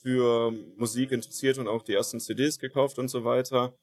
[0.03, 3.77] für Musik interessiert und auch die ersten CDs gekauft und so weiter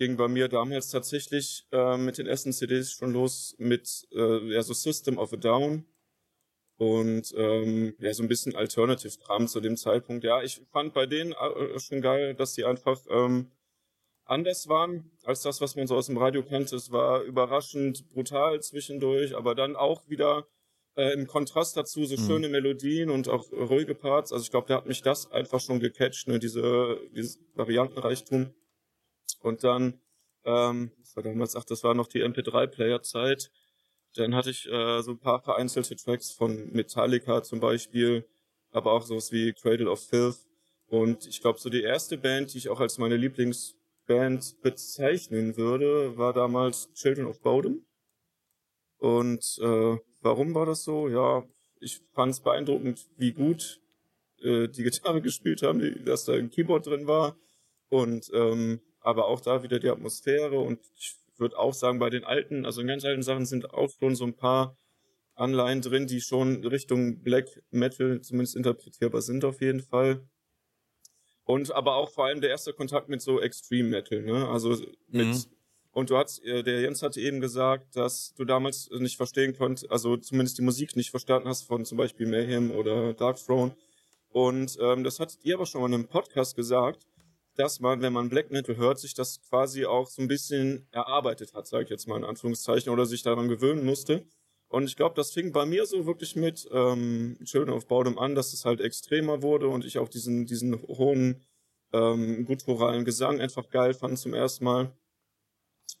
[0.00, 4.62] ging bei mir damals tatsächlich äh, mit den ersten CDs schon los mit äh, ja,
[4.62, 5.84] so System of a Down
[6.78, 10.24] und ähm, ja so ein bisschen Alternative Drum zu dem Zeitpunkt.
[10.24, 13.50] Ja, ich fand bei denen äh, schon geil, dass die einfach ähm,
[14.24, 16.76] anders waren als das, was man so aus dem Radio kannte.
[16.76, 20.46] Es war überraschend brutal zwischendurch, aber dann auch wieder
[20.96, 22.26] äh, im Kontrast dazu so mhm.
[22.26, 24.32] schöne Melodien und auch ruhige Parts.
[24.32, 28.54] Also ich glaube, da hat mich das einfach schon gecatcht, ne, diese dieses Variantenreichtum.
[29.40, 30.00] Und dann,
[30.44, 33.50] ähm, das war damals, ach, das war noch die MP3-Player-Zeit.
[34.14, 38.28] Dann hatte ich äh, so ein paar vereinzelte Tracks von Metallica zum Beispiel,
[38.70, 40.46] aber auch sowas wie Cradle of Filth.
[40.86, 46.16] Und ich glaube, so die erste Band, die ich auch als meine Lieblingsband bezeichnen würde,
[46.16, 47.86] war damals Children of Bodom.
[48.98, 51.08] Und äh, warum war das so?
[51.08, 51.44] Ja,
[51.80, 53.80] ich fand es beeindruckend, wie gut
[54.42, 57.36] äh, die Gitarre gespielt haben, dass da ein Keyboard drin war.
[57.88, 62.24] Und ähm, aber auch da wieder die Atmosphäre und ich würde auch sagen, bei den
[62.24, 64.76] alten, also in ganz alten Sachen sind auch schon so ein paar
[65.34, 70.22] Anleihen drin, die schon Richtung Black Metal zumindest interpretierbar sind auf jeden Fall.
[71.44, 74.48] Und aber auch vor allem der erste Kontakt mit so Extreme Metal, ne?
[74.48, 74.76] Also
[75.08, 75.44] mit mhm.
[75.92, 79.90] und du hast, äh, der Jens hatte eben gesagt, dass du damals nicht verstehen konntest,
[79.90, 83.74] also zumindest die Musik nicht verstanden hast von zum Beispiel Mayhem oder Dark Throne.
[84.28, 87.04] Und ähm, das hattet ihr aber schon mal in einem Podcast gesagt,
[87.60, 91.52] dass man, wenn man Black Metal hört, sich das quasi auch so ein bisschen erarbeitet
[91.52, 94.24] hat, sage ich jetzt mal in Anführungszeichen, oder sich daran gewöhnen musste.
[94.68, 98.34] Und ich glaube, das fing bei mir so wirklich mit ähm, Children of Bodom an,
[98.34, 101.44] dass es halt extremer wurde und ich auch diesen, diesen hohen
[101.92, 104.96] ähm, gutturalen Gesang einfach geil fand zum ersten Mal.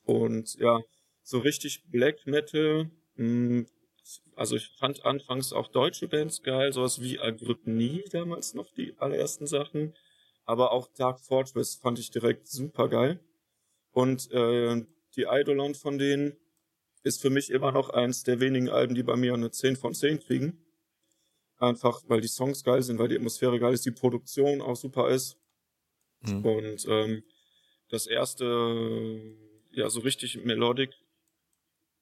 [0.04, 0.78] Und ja,
[1.22, 3.66] so richtig Black Metal, mh, hm,
[4.34, 9.46] also ich fand anfangs auch deutsche Bands geil, sowas wie Agrypnie damals noch, die allerersten
[9.46, 9.92] Sachen.
[10.50, 13.20] Aber auch Dark Fortress fand ich direkt super geil.
[13.92, 16.36] Und äh, die Eidolon von denen
[17.04, 19.94] ist für mich immer noch eins der wenigen Alben, die bei mir eine 10 von
[19.94, 20.58] 10 kriegen.
[21.58, 25.08] Einfach, weil die Songs geil sind, weil die Atmosphäre geil ist, die Produktion auch super
[25.10, 25.38] ist.
[26.22, 26.44] Mhm.
[26.44, 27.22] Und ähm,
[27.88, 29.36] das erste,
[29.70, 30.90] ja, so richtig Melodic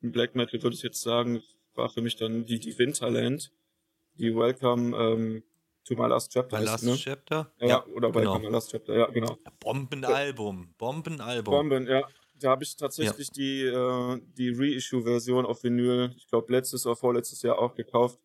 [0.01, 1.43] Black Metal würde ich jetzt sagen,
[1.75, 3.53] war für mich dann die, die Winterland,
[4.15, 5.43] die Welcome ähm,
[5.89, 6.59] To My Last Chapter.
[6.59, 6.97] My Last ne?
[6.97, 7.51] Chapter?
[7.61, 8.39] Ja, ja oder bei genau.
[8.39, 9.39] My Last Chapter, ja, genau.
[9.59, 11.53] Bombenalbum, Bombenalbum.
[11.53, 12.07] Bomben, ja.
[12.39, 13.35] Da habe ich tatsächlich ja.
[13.35, 18.21] die, äh, die Reissue-Version auf Vinyl, ich glaube letztes oder vorletztes Jahr auch gekauft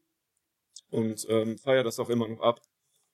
[0.90, 2.62] und ähm, feiere das auch immer noch ab.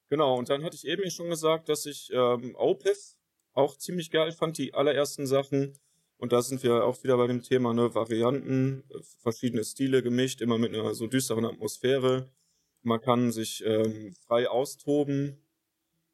[0.10, 3.18] Genau, und dann hatte ich eben schon gesagt, dass ich ähm, Opeth
[3.54, 5.78] auch ziemlich geil fand, die allerersten Sachen.
[6.18, 8.84] Und da sind wir auch wieder bei dem Thema, ne, Varianten,
[9.20, 12.30] verschiedene Stile gemischt, immer mit einer so düsteren Atmosphäre.
[12.82, 15.38] Man kann sich ähm, frei austoben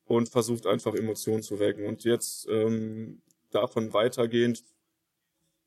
[0.06, 1.86] und versucht einfach Emotionen zu wecken.
[1.86, 3.22] Und jetzt ähm,
[3.52, 4.64] davon weitergehend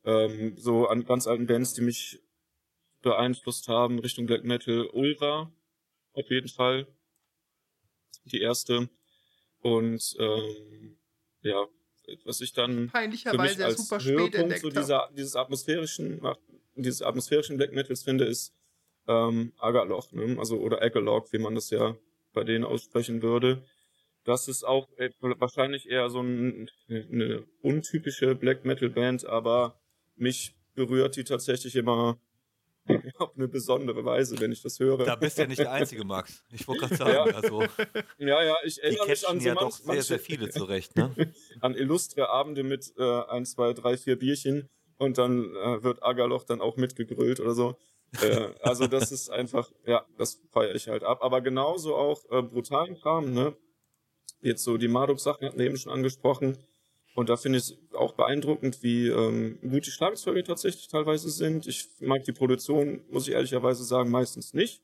[0.05, 2.21] ähm, so an ganz alten Bands, die mich
[3.03, 5.53] beeinflusst haben, Richtung Black Metal, Ulva,
[6.13, 6.87] auf jeden Fall.
[8.25, 8.89] Die erste.
[9.61, 10.99] Und ähm,
[11.43, 11.67] ja,
[12.25, 16.21] was ich dann peinlicherweise für mich als super Höhepunkt so dieser, dieses atmosphärischen,
[16.75, 18.55] dieses atmosphärischen Black Metals finde, ist
[19.09, 20.37] ähm, Agaloch, ne?
[20.39, 21.97] also oder Agalog, wie man das ja
[22.33, 23.65] bei denen aussprechen würde.
[24.25, 29.81] Das ist auch äh, wahrscheinlich eher so ein, eine untypische Black Metal Band, aber
[30.17, 32.19] mich berührt die tatsächlich immer
[33.19, 35.05] auf eine besondere Weise, wenn ich das höre.
[35.05, 36.45] Da bist du ja nicht der Einzige, Max.
[36.53, 37.37] Ich wollte gerade sagen, ja.
[37.37, 37.63] also.
[38.19, 41.15] Ja, ja, ich erinnere mich an so ja manch, doch sehr, sehr viele zurecht, ne?
[41.61, 44.69] an illustre Abende mit äh, ein, zwei, drei, vier Bierchen
[44.99, 47.77] und dann äh, wird Agerloch dann auch mitgegrüllt oder so.
[48.23, 51.23] Äh, also das ist einfach, ja, das feiere ich halt ab.
[51.23, 53.57] Aber genauso auch äh, brutalen Kram, ne?
[54.41, 56.59] Jetzt so die Marduk-Sachen hatten wir eben schon angesprochen.
[57.15, 61.67] Und da finde ich es auch beeindruckend, wie ähm, gut die Schlagzeuge tatsächlich teilweise sind.
[61.67, 64.83] Ich mag die Produktion, muss ich ehrlicherweise sagen, meistens nicht.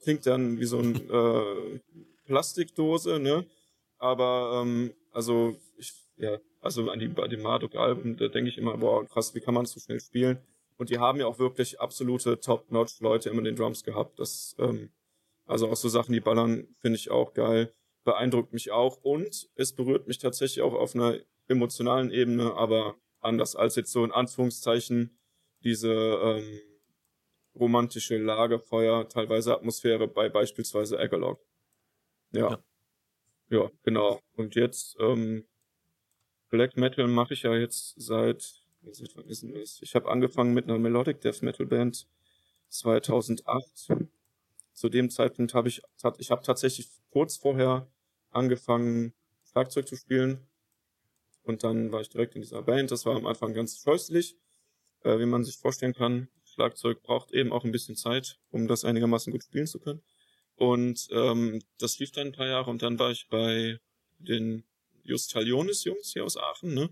[0.00, 0.98] Klingt dann wie so eine
[1.74, 3.44] äh, Plastikdose, ne?
[3.98, 8.76] Aber ähm, also ich, ja, also an die bei dem Marduk-Alben, da denke ich immer,
[8.78, 10.38] boah, krass, wie kann man so schnell spielen?
[10.76, 14.18] Und die haben ja auch wirklich absolute Top-Notch-Leute immer in den Drums gehabt.
[14.18, 14.90] Das, ähm,
[15.46, 17.72] also auch so Sachen, die ballern, finde ich auch geil,
[18.04, 23.56] beeindruckt mich auch und es berührt mich tatsächlich auch auf einer emotionalen Ebene, aber anders
[23.56, 25.18] als jetzt so in Anführungszeichen
[25.64, 26.60] diese ähm,
[27.54, 31.40] romantische Lagerfeuer, teilweise Atmosphäre bei beispielsweise Agalog.
[32.32, 32.50] Ja.
[32.50, 32.64] ja.
[33.48, 34.20] Ja, genau.
[34.34, 35.46] Und jetzt ähm,
[36.48, 38.65] Black Metal mache ich ja jetzt seit,
[39.80, 42.06] Ich habe angefangen mit einer Melodic Death Metal Band
[42.68, 43.92] 2008.
[44.72, 45.82] Zu dem Zeitpunkt habe ich,
[46.18, 47.90] ich habe tatsächlich kurz vorher
[48.30, 49.14] angefangen
[49.50, 50.46] Schlagzeug zu spielen
[51.42, 52.90] und dann war ich direkt in dieser Band.
[52.90, 54.36] Das war am Anfang ganz scheußlich,
[55.02, 56.28] äh, wie man sich vorstellen kann.
[56.44, 60.02] Schlagzeug braucht eben auch ein bisschen Zeit, um das einigermaßen gut spielen zu können.
[60.56, 63.78] Und ähm, das lief dann ein paar Jahre und dann war ich bei
[64.18, 64.64] den
[65.04, 66.90] Justalionis-Jungs hier aus Aachen, ne?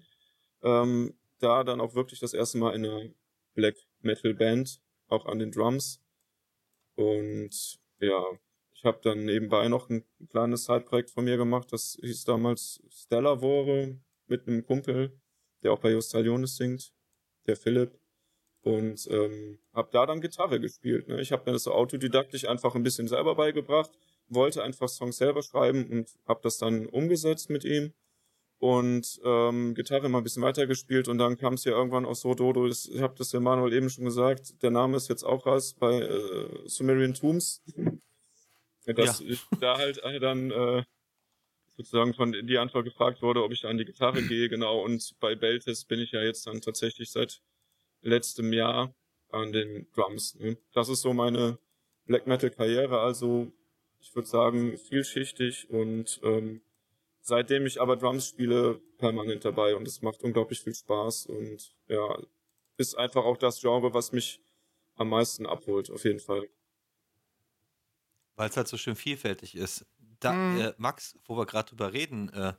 [0.63, 1.15] Ähm,
[1.45, 3.11] da dann auch wirklich das erste Mal in einer
[3.55, 6.01] Black Metal Band, auch an den Drums.
[6.97, 8.23] Und ja,
[8.73, 13.41] ich habe dann nebenbei noch ein kleines Side-Projekt von mir gemacht, das hieß damals Stellar
[13.43, 15.19] Wore mit einem Kumpel,
[15.63, 16.93] der auch bei Justalionis singt,
[17.47, 17.99] der Philipp.
[18.63, 21.07] Und ähm, habe da dann Gitarre gespielt.
[21.07, 21.21] Ne?
[21.21, 23.91] Ich habe mir das so autodidaktisch einfach ein bisschen selber beigebracht,
[24.29, 27.93] wollte einfach Songs selber schreiben und habe das dann umgesetzt mit ihm
[28.65, 32.35] und ähm, Gitarre mal ein bisschen weitergespielt und dann kam es ja irgendwann auch so,
[32.35, 35.75] Dodo, ich habe das ja Manuel eben schon gesagt, der Name ist jetzt auch raus
[35.75, 37.63] bei äh, Sumerian Tombs.
[38.87, 39.27] Dass ja.
[39.29, 40.83] ich da halt äh, dann äh,
[41.77, 44.83] sozusagen von die Antwort gefragt wurde, ob ich an die Gitarre gehe, genau.
[44.83, 47.43] Und bei Beltes bin ich ja jetzt dann tatsächlich seit
[48.01, 48.95] letztem Jahr
[49.29, 50.37] an den Drums.
[50.37, 50.57] Ne?
[50.73, 51.59] Das ist so meine
[52.07, 53.01] Black Metal Karriere.
[53.01, 53.53] Also
[54.01, 56.63] ich würde sagen vielschichtig und ähm,
[57.25, 62.19] seitdem ich aber Drums spiele, permanent dabei und es macht unglaublich viel Spaß und ja,
[62.77, 64.41] ist einfach auch das Genre, was mich
[64.95, 66.49] am meisten abholt, auf jeden Fall.
[68.37, 69.87] Weil es halt so schön vielfältig ist
[70.25, 70.61] da, mhm.
[70.61, 72.55] äh, Max, wo wir gerade drüber reden, äh,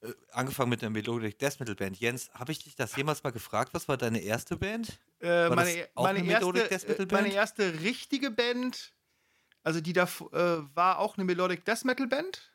[0.00, 1.98] äh, angefangen mit der Melodic Death Metal Band.
[1.98, 3.74] Jens, habe ich dich das jemals mal gefragt?
[3.74, 4.98] Was war deine erste Band?
[5.20, 8.92] Äh, meine, e-, meine, erste, äh, meine, erste, richtige Band,
[9.62, 10.06] also die da äh,
[10.74, 12.52] war auch eine Melodic Death Metal Band.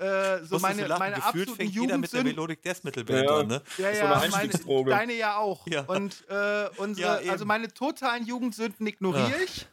[0.00, 3.46] Äh, so meine, meine Gefühlt fängt jeder mit der Melodic Death Metal Band ja, an,
[3.46, 3.62] ne?
[3.76, 5.66] Ja, ja, so meine, deine ja auch.
[5.66, 5.82] Ja.
[5.82, 9.66] Und äh, unsere, ja, also meine totalen Jugendsünden ignoriere ich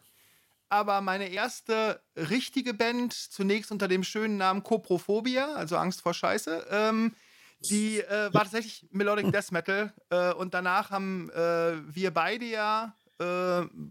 [0.69, 6.67] aber meine erste richtige Band, zunächst unter dem schönen Namen Coprophobia, also Angst vor Scheiße,
[6.69, 7.15] ähm,
[7.61, 9.93] die äh, war tatsächlich Melodic Death Metal.
[10.09, 13.23] Äh, und danach haben äh, wir beide ja, äh,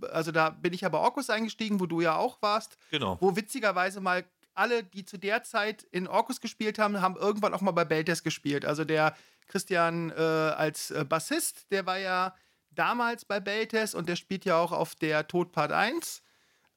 [0.08, 2.78] also da bin ich ja bei Orkus eingestiegen, wo du ja auch warst.
[2.90, 3.16] Genau.
[3.20, 4.24] Wo witzigerweise mal
[4.56, 8.22] alle, die zu der Zeit in Orkus gespielt haben, haben irgendwann auch mal bei Beltes
[8.22, 8.64] gespielt.
[8.64, 9.16] Also der
[9.46, 12.34] Christian äh, als äh, Bassist, der war ja
[12.70, 16.22] damals bei Beltes und der spielt ja auch auf der Tod Part 1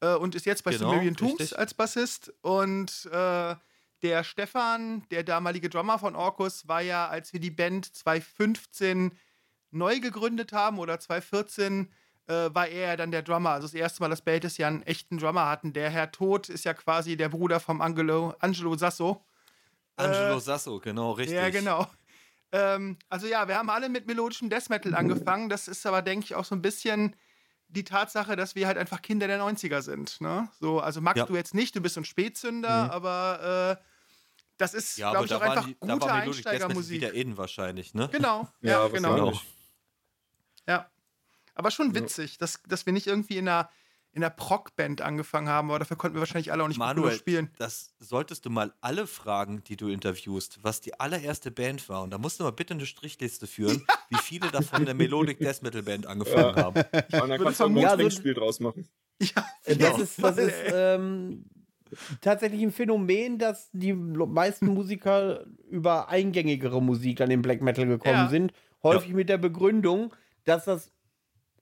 [0.02, 2.34] äh, und ist jetzt bei genau, Sumerian Tombs als Bassist.
[2.42, 3.56] Und äh,
[4.02, 9.12] der Stefan, der damalige Drummer von Orkus, war ja, als wir die Band 2015
[9.72, 11.92] neu gegründet haben oder 2014,
[12.30, 13.52] äh, war er ja dann der Drummer.
[13.52, 15.74] Also das erste Mal, dass Beltes ja einen echten Drummer hatten.
[15.74, 19.26] Der Herr Tod ist ja quasi der Bruder vom Angelo, Angelo Sasso.
[19.96, 21.36] Angelo äh, Sasso, genau, richtig.
[21.36, 21.88] Ja, genau.
[22.52, 25.50] Ähm, also ja, wir haben alle mit melodischem Death Metal angefangen.
[25.50, 27.16] Das ist aber, denke ich, auch so ein bisschen
[27.68, 30.22] die Tatsache, dass wir halt einfach Kinder der 90er sind.
[30.22, 30.50] Ne?
[30.60, 31.26] So, also magst ja.
[31.26, 32.90] du jetzt nicht, du bist ein Spätzünder, mhm.
[32.92, 33.84] aber äh,
[34.58, 36.96] das ist, ja, glaube ich, auch einfach die, gute da Einsteigermusik.
[36.96, 38.10] wieder in wahrscheinlich, ne?
[38.12, 39.40] Genau, ja, ja genau.
[40.68, 40.90] Ja.
[41.60, 43.70] Aber schon witzig, dass, dass wir nicht irgendwie in einer
[44.14, 47.50] in der Proc-Band angefangen haben, aber dafür konnten wir wahrscheinlich alle auch nicht Manuel, spielen.
[47.58, 52.02] Das solltest du mal alle fragen, die du interviewst, was die allererste Band war.
[52.02, 55.62] Und da musst du mal bitte eine Strichliste führen, wie viele davon der Melodic Death
[55.62, 56.64] Metal Band angefangen ja.
[56.64, 56.82] haben.
[57.22, 58.88] Und dann kannst du ein ja, Trinkspiel draus machen.
[59.22, 59.90] Ja, genau.
[59.90, 61.44] das ist, das ist ähm,
[62.22, 68.16] tatsächlich ein Phänomen, dass die meisten Musiker über eingängigere Musik dann in Black Metal gekommen
[68.16, 68.30] ja.
[68.30, 68.54] sind.
[68.82, 70.16] Häufig mit der Begründung,
[70.46, 70.94] dass das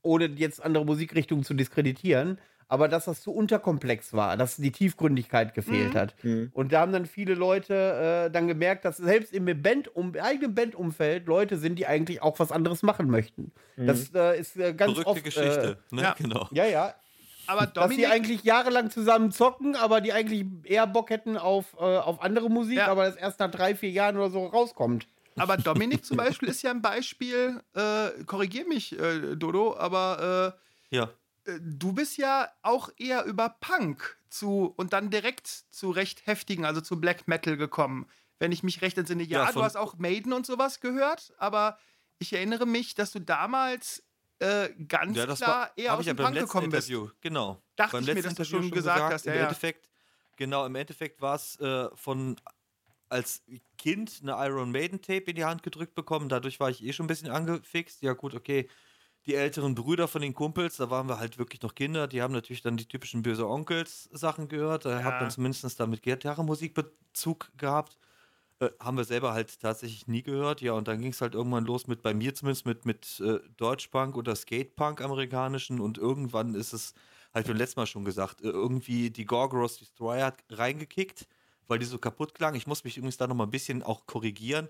[0.08, 2.40] ohne jetzt andere Musikrichtungen zu diskreditieren,
[2.70, 5.98] aber dass das zu unterkomplex war, dass die Tiefgründigkeit gefehlt mhm.
[5.98, 6.16] hat.
[6.24, 6.52] Mhm.
[6.54, 10.54] Und da haben dann viele Leute äh, dann gemerkt, dass selbst im Band, um, eigenen
[10.54, 13.52] Bandumfeld Leute sind, die eigentlich auch was anderes machen möchten.
[13.78, 13.88] Mhm.
[13.88, 16.02] Das äh, ist äh, ganz Verrückte oft, Geschichte, äh, ne?
[16.02, 16.16] ja.
[16.18, 16.48] genau.
[16.52, 16.94] Ja, ja.
[17.50, 21.78] Aber Dominik, dass die eigentlich jahrelang zusammen zocken, aber die eigentlich eher Bock hätten auf,
[21.80, 22.88] äh, auf andere Musik, ja.
[22.88, 25.08] aber das erst nach drei, vier Jahren oder so rauskommt.
[25.38, 30.56] Aber Dominik zum Beispiel ist ja ein Beispiel, äh, korrigier mich, äh, Dodo, aber
[30.92, 31.10] äh, ja.
[31.46, 36.66] Äh, du bist ja auch eher über Punk zu und dann direkt zu recht heftigen,
[36.66, 38.08] also zu Black Metal gekommen.
[38.40, 41.78] Wenn ich mich recht entsinne, ja, ja du hast auch Maiden und sowas gehört, aber
[42.20, 44.04] ich erinnere mich, dass du damals
[44.40, 47.06] äh, ganz ja, klar war, eher aus dem ja Punk gekommen Interview.
[47.06, 47.22] bist.
[47.22, 47.62] Genau.
[47.76, 49.26] Dachte beim ich mir, dass du schon gesagt, gesagt hast.
[49.26, 49.90] Ja, Im Endeffekt,
[50.36, 52.36] genau, im Endeffekt war es äh, von
[53.10, 53.44] als
[53.78, 56.30] Kind eine Iron Maiden Tape in die Hand gedrückt bekommen.
[56.30, 58.02] Dadurch war ich eh schon ein bisschen angefixt.
[58.02, 58.68] Ja, gut, okay.
[59.26, 62.34] Die älteren Brüder von den Kumpels, da waren wir halt wirklich noch Kinder, die haben
[62.34, 64.86] natürlich dann die typischen böse Onkels Sachen gehört.
[64.86, 65.04] Da ja.
[65.04, 67.98] hat man zumindest dann mit Gitarrenmusik Bezug gehabt.
[68.60, 70.62] Äh, haben wir selber halt tatsächlich nie gehört.
[70.62, 73.40] Ja, und dann ging es halt irgendwann los mit, bei mir zumindest, mit, mit äh,
[73.58, 75.80] Deutschpunk oder Skatepunk amerikanischen.
[75.80, 76.94] Und irgendwann ist es,
[77.34, 81.28] halt beim letzten Mal schon gesagt, äh, irgendwie die Gorgoros Destroyer hat reingekickt
[81.68, 82.56] weil die so kaputt klang.
[82.56, 84.70] Ich muss mich übrigens da noch mal ein bisschen auch korrigieren.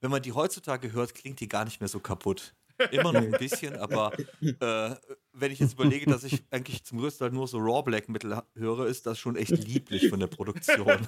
[0.00, 2.54] Wenn man die heutzutage hört, klingt die gar nicht mehr so kaputt.
[2.90, 4.12] Immer noch ein bisschen, aber
[4.42, 4.94] äh,
[5.32, 8.42] wenn ich jetzt überlege, dass ich eigentlich zum größten Teil nur so Raw Black Metal
[8.54, 10.86] höre, ist das schon echt lieblich von der Produktion.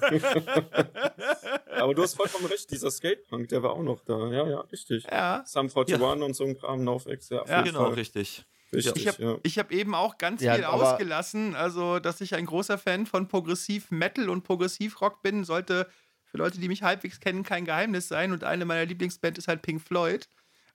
[1.75, 4.31] aber du hast vollkommen recht, dieser Skatepunk, der war auch noch da.
[4.31, 5.03] Ja, ja, richtig.
[5.11, 5.43] Ja.
[5.45, 6.11] Sum 41 ja.
[6.11, 7.45] und so ein Kram, NoFX, ja.
[7.45, 7.93] ja genau, Fall.
[7.93, 8.45] richtig.
[8.71, 9.63] Richtig, ich habe ja.
[9.63, 13.89] hab eben auch ganz ja, viel ausgelassen, also dass ich ein großer Fan von Progressiv
[13.89, 15.87] Metal und Progressiv Rock bin, sollte
[16.29, 18.31] für Leute, die mich halbwegs kennen, kein Geheimnis sein.
[18.31, 20.29] Und eine meiner Lieblingsbands ist halt Pink Floyd.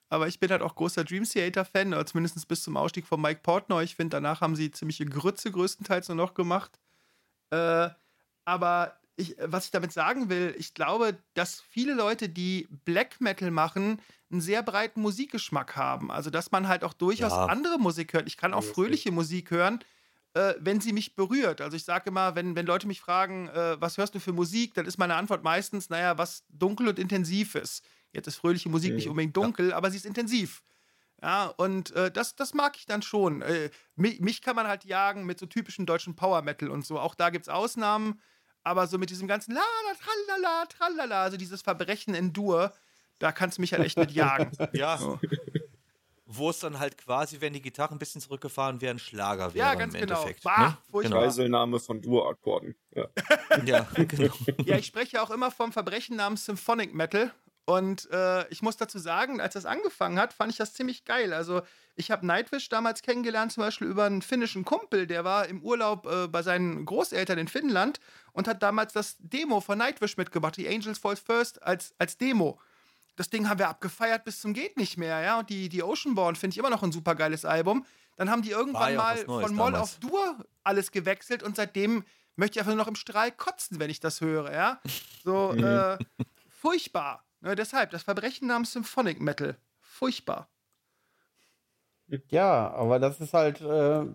[0.09, 3.39] Aber ich bin halt auch großer Dream Theater-Fan, oder zumindest bis zum Ausstieg von Mike
[3.41, 3.83] Portnoy.
[3.83, 6.79] Ich finde, danach haben sie ziemliche Grütze größtenteils nur noch gemacht.
[7.49, 7.89] Äh,
[8.43, 13.49] aber ich, was ich damit sagen will, ich glaube, dass viele Leute, die Black Metal
[13.49, 14.01] machen,
[14.35, 16.11] einen sehr breiten Musikgeschmack haben.
[16.11, 17.45] Also, dass man halt auch durchaus ja.
[17.45, 18.27] andere Musik hört.
[18.27, 19.79] Ich kann auch fröhliche Musik hören,
[20.33, 21.61] äh, wenn sie mich berührt.
[21.61, 24.73] Also, ich sage immer, wenn, wenn Leute mich fragen, äh, was hörst du für Musik,
[24.73, 27.83] dann ist meine Antwort meistens, naja, was dunkel und intensiv ist.
[28.11, 28.95] Jetzt ist fröhliche Musik mhm.
[28.97, 29.75] nicht unbedingt dunkel, ja.
[29.75, 30.63] aber sie ist intensiv.
[31.21, 33.41] Ja, und äh, das, das mag ich dann schon.
[33.41, 36.99] Äh, mich, mich, kann man halt jagen mit so typischen deutschen Power Metal und so.
[36.99, 38.19] Auch da gibt es Ausnahmen,
[38.63, 42.73] aber so mit diesem ganzen La, la, tralala, tralala, also dieses Verbrechen in Dur,
[43.19, 44.51] da kannst du mich halt echt mit jagen.
[44.73, 44.97] ja.
[44.97, 45.19] So.
[46.25, 49.67] Wo es dann halt quasi, wenn die Gitarren ein bisschen zurückgefahren wären, Schlager wäre.
[49.67, 50.21] Ja, ganz im genau.
[50.21, 51.01] Endeffekt, bah, ne?
[51.03, 51.21] genau.
[51.21, 52.75] Geiselnahme von Dur-Akkorden.
[52.95, 53.07] Ja.
[53.65, 54.33] ja, genau.
[54.63, 57.31] Ja, ich spreche auch immer vom Verbrechen namens Symphonic Metal.
[57.65, 61.33] Und äh, ich muss dazu sagen, als das angefangen hat, fand ich das ziemlich geil.
[61.33, 61.63] Also
[61.95, 66.05] ich habe Nightwish damals kennengelernt, zum Beispiel über einen finnischen Kumpel, der war im Urlaub
[66.05, 67.99] äh, bei seinen Großeltern in Finnland
[68.33, 72.59] und hat damals das Demo von Nightwish mitgebracht, die Angels Falls First als, als Demo.
[73.15, 75.39] Das Ding haben wir abgefeiert bis zum geht nicht mehr, ja.
[75.39, 77.85] Und die, die Oceanborn finde ich immer noch ein super geiles Album.
[78.17, 82.03] Dann haben die irgendwann ja mal von Moll auf Dur alles gewechselt und seitdem
[82.35, 84.79] möchte ich einfach nur noch im Strahl kotzen, wenn ich das höre, ja.
[85.23, 85.97] So, äh,
[86.49, 87.25] furchtbar.
[87.41, 89.57] Ja, deshalb, das Verbrechen namens Symphonic Metal.
[89.79, 90.49] Furchtbar.
[92.29, 94.05] Ja, aber das ist halt äh,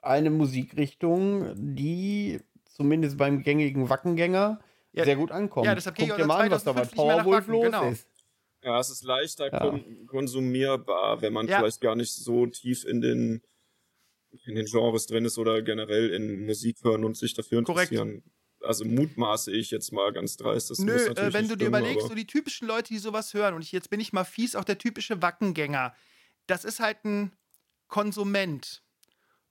[0.00, 4.60] eine Musikrichtung, die zumindest beim gängigen Wackengänger
[4.92, 5.66] ja, sehr gut ankommt.
[5.66, 7.88] Ja, deshalb Guck dir mal an, was da bei Powerwolf los genau.
[7.88, 8.06] ist.
[8.62, 9.80] Ja, es ist leichter ja.
[10.06, 11.58] konsumierbar, wenn man ja.
[11.58, 13.42] vielleicht gar nicht so tief in den,
[14.44, 18.22] in den Genres drin ist oder generell in Musik hören und sich dafür interessieren.
[18.22, 18.32] Korrekt
[18.64, 20.70] also mutmaße ich jetzt mal ganz dreist.
[20.70, 23.62] Das Nö, äh, wenn du dir überlegst, so die typischen Leute, die sowas hören, und
[23.62, 25.94] ich, jetzt bin ich mal fies, auch der typische Wackengänger,
[26.46, 27.32] das ist halt ein
[27.88, 28.82] Konsument.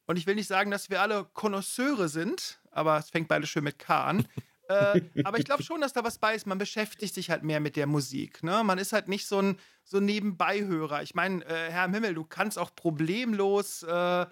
[0.08, 3.64] Und ich will nicht sagen, dass wir alle Konnoisseure sind, aber es fängt beide schön
[3.64, 4.28] mit K an.
[4.72, 6.48] äh, aber ich glaube schon, dass da was bei ist.
[6.48, 8.44] Man beschäftigt sich halt mehr mit der Musik.
[8.44, 8.64] Ne?
[8.64, 11.02] Man ist halt nicht so ein so Nebenbeihörer.
[11.04, 14.28] Ich meine, äh, Herr im Himmel, du kannst auch problemlos äh, äh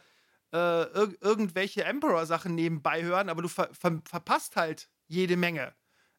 [0.51, 5.73] ir irgendwelche Emperor-Sachen nebenbei hören, aber du ver ver verpasst halt jede Menge.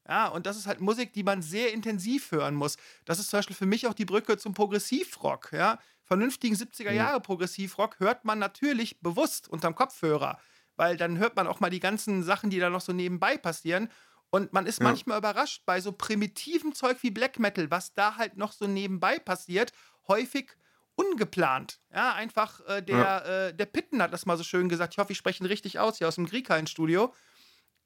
[0.09, 2.76] Ja, und das ist halt Musik, die man sehr intensiv hören muss.
[3.05, 5.52] Das ist zum Beispiel für mich auch die Brücke zum Progressivrock.
[5.52, 5.78] Ja?
[6.02, 10.40] Vernünftigen 70er Jahre Progressivrock hört man natürlich bewusst unterm Kopfhörer,
[10.74, 13.88] weil dann hört man auch mal die ganzen Sachen, die da noch so nebenbei passieren.
[14.31, 14.85] Und man ist ja.
[14.85, 19.19] manchmal überrascht bei so primitiven Zeug wie Black Metal, was da halt noch so nebenbei
[19.19, 19.73] passiert,
[20.07, 20.57] häufig
[20.94, 21.81] ungeplant.
[21.93, 23.19] Ja, einfach äh, der, ja.
[23.19, 24.94] äh, der Pitten hat das mal so schön gesagt.
[24.94, 27.12] Ich hoffe, ich spreche ihn richtig aus hier aus dem Griekhain-Studio.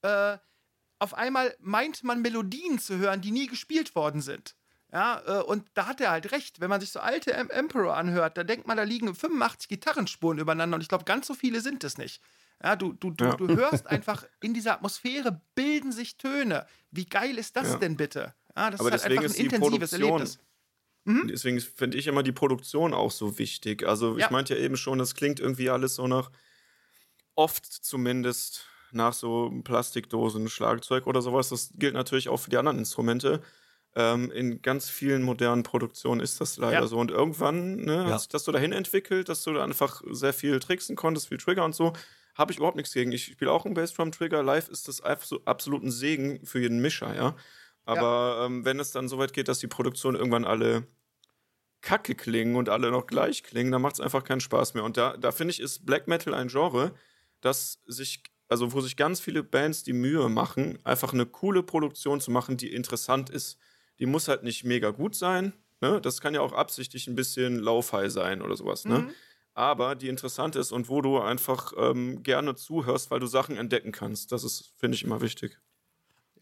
[0.03, 0.39] Äh,
[0.99, 4.55] auf einmal meint man Melodien zu hören, die nie gespielt worden sind.
[4.93, 6.61] Ja, äh, und da hat er halt recht.
[6.61, 10.39] Wenn man sich so alte em Emperor anhört, da denkt man, da liegen 85 Gitarrenspuren
[10.39, 12.23] übereinander und ich glaube, ganz so viele sind es nicht.
[12.65, 13.35] Ja, du, du, du, ja.
[13.35, 16.67] du hörst einfach, in dieser Atmosphäre bilden sich Töne.
[16.91, 17.77] Wie geil ist das ja.
[17.77, 18.35] denn bitte?
[18.57, 20.39] Ja, das Aber ist halt einfach ein intensives Erlebnis.
[21.05, 21.29] Mhm.
[21.29, 23.87] Deswegen finde ich immer die Produktion auch so wichtig.
[23.87, 26.31] Also ich meinte ja eben schon, das klingt irgendwie alles so nach,
[27.35, 31.51] oft zumindest, nach so Plastikdosen, Schlagzeug oder sowas.
[31.51, 33.43] Das gilt natürlich auch für die anderen Instrumente.
[33.95, 36.87] Ähm, in ganz vielen modernen Produktionen ist das leider ja.
[36.87, 36.97] so.
[36.97, 38.05] Und irgendwann ne, ja.
[38.07, 41.37] hat sich das so dahin entwickelt, dass du da einfach sehr viel tricksen konntest, viel
[41.39, 41.93] Trigger und so.
[42.35, 43.13] Habe ich überhaupt nichts gegen.
[43.13, 44.43] Ich spiele auch einen Bassdrum-Trigger.
[44.43, 47.37] Live ist das einfach so absolut ein Segen für jeden Mischer, ja.
[47.85, 48.47] Aber ja.
[48.47, 50.87] Ähm, wenn es dann so weit geht, dass die Produktionen irgendwann alle
[51.81, 54.85] kacke klingen und alle noch gleich klingen, dann macht es einfach keinen Spaß mehr.
[54.85, 56.95] Und da, da finde ich, ist Black Metal ein Genre,
[57.41, 62.21] das sich, also wo sich ganz viele Bands die Mühe machen, einfach eine coole Produktion
[62.21, 63.59] zu machen, die interessant ist.
[63.99, 65.53] Die muss halt nicht mega gut sein.
[65.81, 66.01] Ne?
[66.01, 68.87] Das kann ja auch absichtlich ein bisschen laufhigh sein oder sowas.
[68.87, 69.01] Ne?
[69.01, 69.11] Mhm.
[69.55, 73.93] Aber die interessant ist und wo du einfach ähm, gerne zuhörst, weil du Sachen entdecken
[73.93, 74.33] kannst.
[74.33, 75.61] Das ist, finde ich, immer wichtig.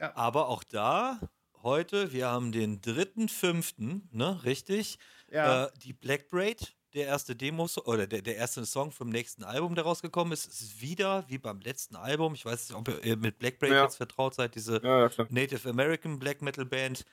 [0.01, 0.17] Ja.
[0.17, 1.21] Aber auch da,
[1.63, 4.99] heute, wir haben den 3.5., ne, richtig?
[5.31, 5.67] Ja.
[5.67, 9.75] Äh, die Black Braid, der erste Demo oder der, der erste Song vom nächsten Album,
[9.75, 12.35] der rausgekommen ist, ist wieder wie beim letzten Album.
[12.35, 13.85] Ich weiß nicht, ob ihr mit Black Braid ja.
[13.85, 17.05] jetzt vertraut seid, diese ja, Native American Black Metal Band.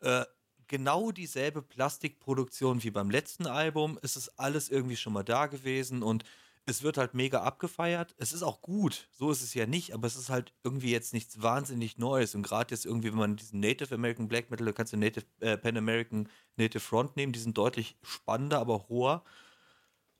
[0.00, 0.24] Äh,
[0.68, 3.98] genau dieselbe Plastikproduktion wie beim letzten Album.
[4.02, 6.24] Es ist alles irgendwie schon mal da gewesen und
[6.66, 8.14] es wird halt mega abgefeiert.
[8.18, 11.14] Es ist auch gut, so ist es ja nicht, aber es ist halt irgendwie jetzt
[11.14, 12.34] nichts wahnsinnig Neues.
[12.34, 15.24] Und gerade jetzt irgendwie, wenn man diesen Native American Black Metal, da kannst du Native
[15.40, 19.22] äh, Pan American Native Front nehmen, die sind deutlich spannender, aber hoher.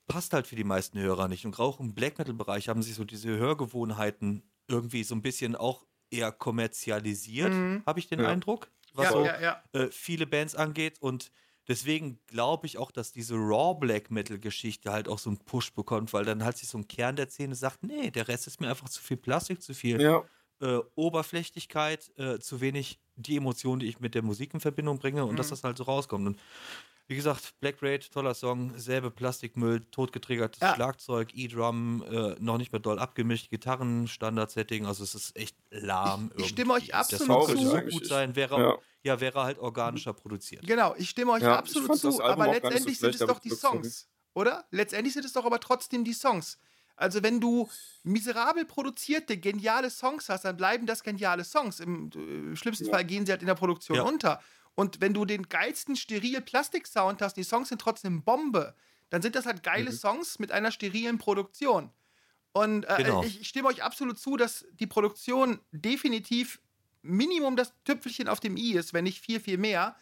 [0.07, 1.45] Passt halt für die meisten Hörer nicht.
[1.45, 5.85] Und auch im Black Metal-Bereich haben sich so diese Hörgewohnheiten irgendwie so ein bisschen auch
[6.11, 7.83] eher kommerzialisiert, mhm.
[7.85, 8.29] habe ich den ja.
[8.29, 9.63] Eindruck was ja, so ja.
[9.73, 11.01] Äh, viele Bands angeht.
[11.01, 11.31] Und
[11.69, 15.73] deswegen glaube ich auch, dass diese Raw Black Metal Geschichte halt auch so einen Push
[15.73, 18.61] bekommt, weil dann halt sich so ein Kern der Szene sagt, nee, der Rest ist
[18.61, 20.25] mir einfach zu viel Plastik, zu viel
[20.61, 25.25] äh, Oberflächlichkeit, äh, zu wenig die Emotionen, die ich mit der Musik in Verbindung bringe
[25.25, 25.37] und mhm.
[25.37, 26.27] dass das halt so rauskommt.
[26.27, 26.39] Und
[27.09, 30.75] wie gesagt, Black Raid, toller Song, selbe Plastikmüll, totgetriggertes ja.
[30.75, 36.33] Schlagzeug, E-Drum, äh, noch nicht mehr doll abgemischt, Gitarren, Standard-Setting, also es ist echt lahm.
[36.37, 37.57] Ich, ich stimme euch absolut zu.
[37.59, 38.79] So gut sein, wäre, ja.
[39.05, 39.21] ja.
[39.21, 40.67] wäre halt organischer produziert.
[40.67, 44.09] Genau, ich stimme euch ja, absolut zu, aber letztendlich so sind es doch die Songs,
[44.35, 44.67] oder?
[44.71, 46.59] Letztendlich sind es doch aber trotzdem die Songs.
[46.97, 47.69] Also wenn du
[48.03, 51.81] miserabel produzierte, geniale Songs hast, dann bleiben das geniale Songs.
[51.81, 54.41] Im äh, schlimmsten Fall gehen sie halt in der Produktion unter.
[54.75, 58.75] Und wenn du den geilsten steril Plastik-Sound hast, die Songs sind trotzdem Bombe,
[59.11, 59.97] dann sind das halt geile mhm.
[59.97, 61.91] Songs mit einer sterilen Produktion.
[62.53, 63.23] Und äh, genau.
[63.23, 66.61] ich, ich stimme euch absolut zu, dass die Produktion definitiv
[67.03, 69.97] Minimum das Tüpfelchen auf dem i ist, wenn nicht viel, viel mehr.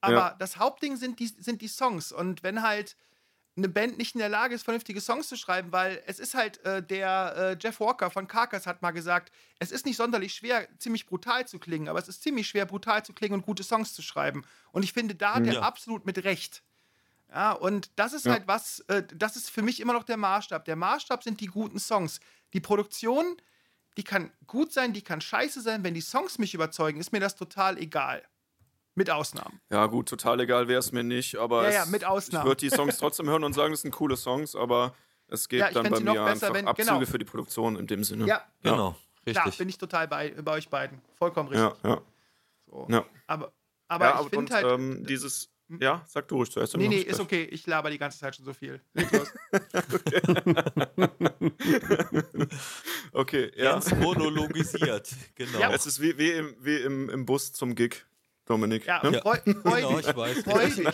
[0.00, 0.36] Aber ja.
[0.38, 2.12] das Hauptding sind die, sind die Songs.
[2.12, 2.96] Und wenn halt
[3.56, 6.64] eine Band nicht in der Lage ist, vernünftige Songs zu schreiben, weil es ist halt,
[6.64, 10.68] äh, der äh, Jeff Walker von Carcass hat mal gesagt, es ist nicht sonderlich schwer,
[10.78, 13.92] ziemlich brutal zu klingen, aber es ist ziemlich schwer, brutal zu klingen und gute Songs
[13.92, 14.44] zu schreiben.
[14.72, 15.54] Und ich finde, da hat ja.
[15.54, 16.62] er absolut mit Recht.
[17.32, 18.32] Ja, und das ist ja.
[18.32, 20.64] halt was, äh, das ist für mich immer noch der Maßstab.
[20.64, 22.20] Der Maßstab sind die guten Songs.
[22.52, 23.36] Die Produktion,
[23.96, 25.84] die kann gut sein, die kann scheiße sein.
[25.84, 28.22] Wenn die Songs mich überzeugen, ist mir das total egal.
[28.94, 29.60] Mit Ausnahmen.
[29.70, 32.44] Ja, gut, total egal wäre es mir nicht, aber ja, ja, mit Ausnahmen.
[32.44, 34.94] ich würde die Songs trotzdem hören und sagen, das sind coole Songs, aber
[35.28, 37.06] es geht ja, dann bei mir einfach wenn, Abzüge genau.
[37.06, 38.26] für die Produktion in dem Sinne.
[38.26, 38.96] Ja, genau.
[39.26, 39.44] Richtig.
[39.44, 41.00] Da bin ich total bei, bei euch beiden.
[41.14, 41.70] Vollkommen richtig.
[41.84, 42.00] Ja, ja.
[42.66, 42.86] So.
[42.88, 43.04] ja.
[43.26, 43.52] Aber,
[43.88, 44.66] aber ja, ich finde halt.
[44.66, 45.50] Ähm, dieses.
[45.68, 45.78] Hm?
[45.80, 46.76] Ja, sag du ruhig zuerst.
[46.76, 47.44] Nee, nee, ist okay.
[47.44, 48.80] Ich laber die ganze Zeit schon so viel.
[53.12, 53.72] okay, ja.
[53.72, 55.60] Ganz monologisiert, genau.
[55.60, 55.70] Ja.
[55.72, 58.04] Es ist wie, wie, im, wie im, im Bus zum Gig.
[58.50, 58.86] Dominik.
[58.86, 59.20] Ja, ne?
[59.20, 60.42] freu, freu genau, ich weiß.
[60.42, 60.88] Freu dich.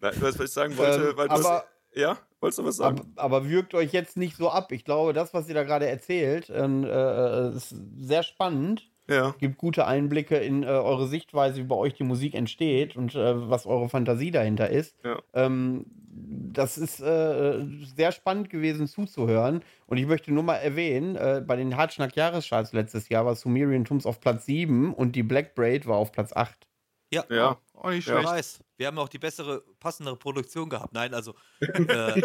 [0.00, 3.12] Nein, was ich sagen wollte, ähm, weil du aber, ja, Wolltest du was sagen?
[3.16, 4.70] Aber, aber, wirkt euch jetzt nicht so ab.
[4.72, 8.90] Ich glaube, das, was ihr da gerade erzählt, ähm, äh, ist sehr spannend.
[9.08, 9.34] Ja.
[9.38, 13.50] Gibt gute Einblicke in äh, eure Sichtweise, wie bei euch die Musik entsteht und äh,
[13.50, 14.96] was eure Fantasie dahinter ist.
[15.04, 15.18] Ja.
[15.34, 15.84] Ähm,
[16.16, 17.64] das ist äh,
[17.96, 19.62] sehr spannend gewesen zuzuhören.
[19.86, 24.06] Und ich möchte nur mal erwähnen, äh, bei den Hartschnack-Jahrescharts letztes Jahr war Sumerian Tombs
[24.06, 26.66] auf Platz 7 und die Black Braid war auf Platz 8.
[27.12, 27.58] Ja, ja.
[27.74, 28.22] Auch nicht Ja.
[28.22, 28.63] schlecht.
[28.76, 30.92] Wir haben auch die bessere, passendere Produktion gehabt.
[30.92, 32.22] Nein, also äh,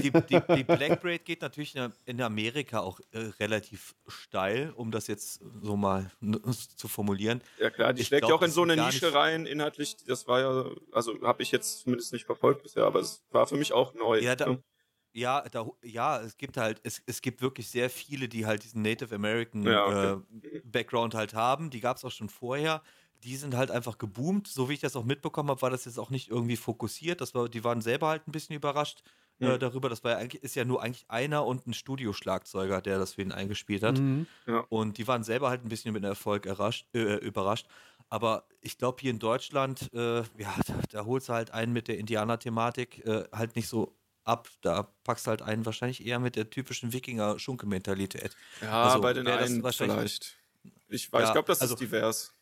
[0.00, 1.74] die, die, die Black Braid geht natürlich
[2.04, 6.10] in, Amerika auch äh, relativ steil, um das jetzt so mal
[6.76, 7.42] zu formulieren.
[7.58, 9.96] Ja klar, die Ich schlägt ja auch in so eine Nische rein, inhaltlich.
[10.06, 13.56] Das war ja, also habe ich jetzt zumindest nicht verfolgt bisher, aber es war für
[13.56, 14.20] mich auch neu.
[14.20, 14.62] Ja, da- ne?
[15.18, 18.82] Ja, da, ja, es gibt halt, es, es gibt wirklich sehr viele, die halt diesen
[18.82, 20.20] Native American Ja, okay.
[20.56, 21.70] äh, Background halt haben.
[21.70, 22.82] Die gab es auch schon vorher.
[23.26, 24.46] Die sind halt einfach geboomt.
[24.48, 27.20] So wie ich das auch mitbekommen habe, war das jetzt auch nicht irgendwie fokussiert.
[27.20, 29.02] Das war, die waren selber halt ein bisschen überrascht
[29.40, 29.58] äh, Mhm.
[29.58, 29.88] darüber.
[29.90, 33.22] Das war ja eigentlich, ist ja nur eigentlich einer und ein Studioschlagzeuger, der das für
[33.22, 33.98] ihn eingespielt hat.
[33.98, 34.26] Mhm.
[34.70, 37.66] Und die waren selber halt ein bisschen mit dem Erfolg errascht, äh, überrascht.
[38.08, 41.88] Aber ich glaube, hier in Deutschland, äh, ja, da, da holst du halt einen mit
[41.88, 44.48] der Indianer-Thematik äh, halt nicht so ab.
[44.62, 48.36] Da packst du halt einen wahrscheinlich eher mit der typischen Wikinger-Schunke-Mentalität.
[48.62, 50.36] Ja, Also, bei den einen wahrscheinlich- vielleicht.
[50.88, 52.32] Ich, weiß, Ja, ich glaube, das also- ist divers.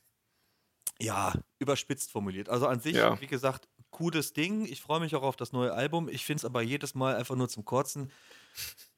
[1.01, 2.49] Ja, überspitzt formuliert.
[2.49, 3.19] Also an sich, Ja.
[3.21, 4.65] wie gesagt, cooles Ding.
[4.65, 6.09] Ich freue mich auch auf das neue Album.
[6.09, 8.11] Ich finde es aber jedes Mal einfach nur zum Kotzen,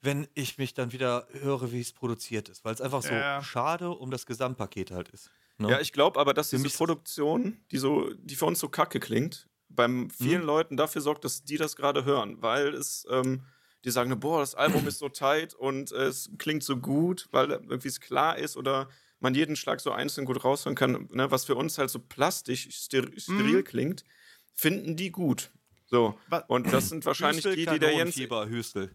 [0.01, 2.65] wenn ich mich dann wieder höre, wie es produziert ist.
[2.65, 3.43] Weil es einfach so Ja.
[3.43, 5.31] schade um das Gesamtpaket halt ist.
[5.59, 5.69] ne?
[5.71, 9.49] Ja, ich glaube aber, dass diese Produktion, die so, die für uns so kacke klingt,
[9.69, 10.47] beim vielen Mhm.
[10.47, 13.43] Leuten dafür sorgt, dass die das gerade hören, weil es, ähm,
[13.85, 17.51] die sagen, boah, das Album ist so tight und äh, es klingt so gut, weil
[17.51, 18.89] irgendwie es klar ist oder
[19.21, 22.69] man jeden Schlag so einzeln gut raushören kann, ne, was für uns halt so plastisch,
[22.71, 23.65] ster steril Mhm.
[23.65, 24.05] klingt,
[24.55, 25.51] finden die gut.
[25.87, 26.19] So.
[26.49, 28.95] Und das sind wahrscheinlich Hüstel, die, die der Jens, Hüstel.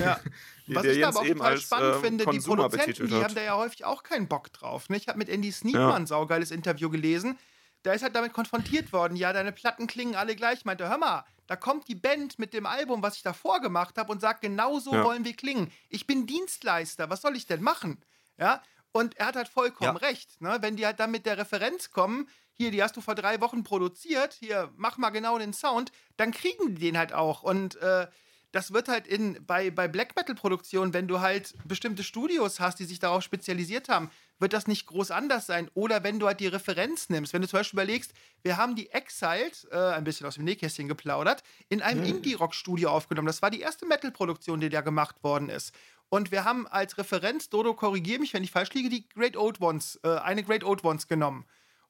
[0.00, 0.20] Ja.
[0.66, 3.08] die Was der ich da aber auch eben total als spannend ähm, finde, die Produzenten,
[3.08, 4.88] die haben da ja häufig auch keinen Bock drauf.
[4.88, 4.96] Ne?
[4.96, 7.38] Ich habe mit Andy Sneedman ein saugeiles Interview gelesen.
[7.82, 10.64] Da ist halt damit konfrontiert worden, ja, deine Platten klingen alle gleich.
[10.64, 14.10] Meinte, hör mal, da kommt die Band mit dem Album, was ich davor gemacht habe
[14.10, 15.04] und sagt, genau so Ja.
[15.04, 15.70] wollen wir klingen.
[15.88, 18.02] Ich bin Dienstleister, was soll ich denn machen?
[18.38, 18.60] Ja,
[18.96, 20.08] und er hat halt vollkommen Ja.
[20.08, 20.40] recht.
[20.40, 20.58] Ne?
[20.60, 23.64] Wenn die halt dann mit der Referenz kommen, hier, die hast du vor drei Wochen
[23.64, 27.42] produziert, hier, mach mal genau den Sound, dann kriegen die den halt auch.
[27.42, 28.06] Und äh,
[28.52, 32.84] das wird halt in, bei, bei Black Metal-Produktionen, wenn du halt bestimmte Studios hast, die
[32.84, 35.70] sich darauf spezialisiert haben, wird das nicht groß anders sein.
[35.74, 38.12] Oder wenn du halt die Referenz nimmst, wenn du zum Beispiel überlegst,
[38.42, 43.26] wir haben die Exiled, äh, ein bisschen aus dem Nähkästchen geplaudert, in einem Indie-Rock-Studio aufgenommen.
[43.26, 45.74] Das war die erste Metal-Produktion, die da gemacht worden ist.
[46.08, 49.60] Und wir haben als Referenz, Dodo, korrigiere mich, wenn ich falsch liege, die Great Old
[49.60, 51.46] Ones, äh, eine Great Old Ones genommen.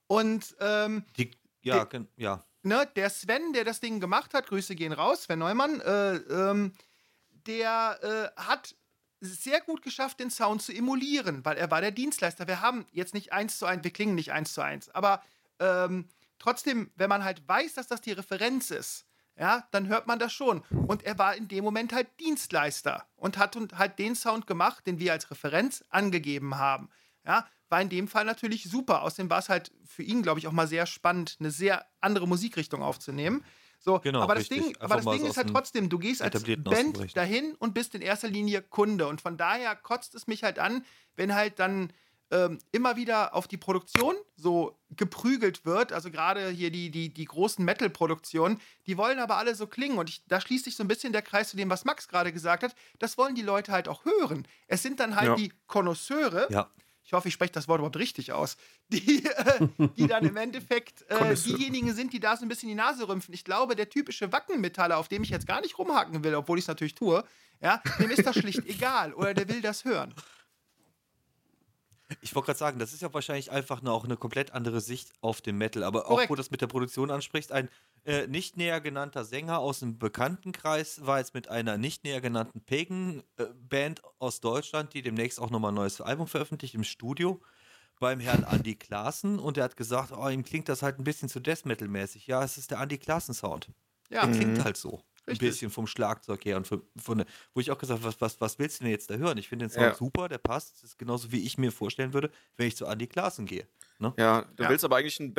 [0.06, 1.30] Und ähm, Die,
[1.62, 2.44] ja, gen- ja.
[2.62, 6.72] ne, der Sven, der das Ding gemacht hat, Grüße gehen raus, Sven Neumann, äh, ähm,
[7.46, 8.74] der äh, hat
[9.20, 12.46] sehr gut geschafft, den Sound zu emulieren, weil er war der Dienstleister.
[12.46, 15.22] Wir haben jetzt nicht eins zu eins, wir klingen nicht eins zu eins, aber
[15.58, 19.05] ähm, trotzdem, wenn man halt weiß, dass das die Referenz ist,
[19.38, 20.62] ja, dann hört man das schon.
[20.86, 24.86] Und er war in dem Moment halt Dienstleister und hat und halt den Sound gemacht,
[24.86, 26.88] den wir als Referenz angegeben haben.
[27.24, 29.02] Ja, war in dem Fall natürlich super.
[29.02, 32.26] Außerdem war es halt für ihn, glaube ich, auch mal sehr spannend, eine sehr andere
[32.28, 33.44] Musikrichtung aufzunehmen.
[33.78, 34.62] So, Genau, aber das richtig.
[34.62, 37.74] Ding, Einfach aber das Ding ist halt dem trotzdem, du gehst als Band dahin und
[37.74, 39.06] bist in erster Linie Kunde.
[39.06, 40.84] Und von daher kotzt es mich halt an,
[41.16, 41.92] wenn halt dann
[42.30, 45.92] ähm, immer wieder auf die Produktion so geprügelt wird.
[45.92, 49.98] Also gerade hier die, die, die großen Metal-Produktionen, die wollen aber alle so klingen.
[49.98, 52.32] Und ich, da schließt sich so ein bisschen der Kreis zu dem, was Max gerade
[52.32, 52.74] gesagt hat.
[52.98, 54.46] Das wollen die Leute halt auch hören.
[54.66, 55.34] Es sind dann halt Ja.
[55.36, 56.70] die Konnoisseure, Ja.
[57.04, 58.56] ich hoffe, ich spreche das Wort überhaupt richtig aus,
[58.88, 62.74] die, äh, die dann im Endeffekt äh, diejenigen sind, die da so ein bisschen die
[62.74, 63.32] Nase rümpfen.
[63.34, 66.64] Ich glaube, der typische Wackenmetaller, auf dem ich jetzt gar nicht rumhaken will, obwohl ich
[66.64, 67.22] es natürlich tue,
[67.60, 70.12] ja, dem ist das schlicht egal oder der will das hören.
[72.20, 75.12] Ich wollte gerade sagen, das ist ja wahrscheinlich einfach eine, auch eine komplett andere Sicht
[75.20, 75.82] auf den Metal.
[75.82, 76.26] Aber Korrekt.
[76.26, 77.68] auch, wo du das mit der Produktion ansprichst, ein
[78.04, 82.60] äh, nicht näher genannter Sänger aus dem Bekanntenkreis war jetzt mit einer nicht näher genannten
[82.60, 87.40] Pagan-Band aus Deutschland, die demnächst auch nochmal ein neues Album veröffentlicht im Studio
[87.98, 91.28] beim Herrn Andy Klaassen und der hat gesagt, oh, ihm klingt das halt ein bisschen
[91.28, 92.26] zu Death Metal-mäßig.
[92.26, 93.70] Ja, es ist der Andy Klaassen-Sound.
[94.10, 95.02] Ja, Der klingt halt so.
[95.26, 95.48] Ein Richtig.
[95.48, 98.58] bisschen vom Schlagzeug her und von, von wo ich auch gesagt habe, was, was, was
[98.60, 99.36] willst du denn jetzt da hören?
[99.38, 99.94] Ich finde den Sound Ja.
[99.94, 100.74] super, der passt.
[100.76, 103.66] Das ist genauso wie ich mir vorstellen würde, wenn ich zu Andy Klaassen gehe.
[103.98, 104.12] Ne?
[104.18, 104.68] Ja, du Ja.
[104.68, 105.32] willst aber eigentlich einen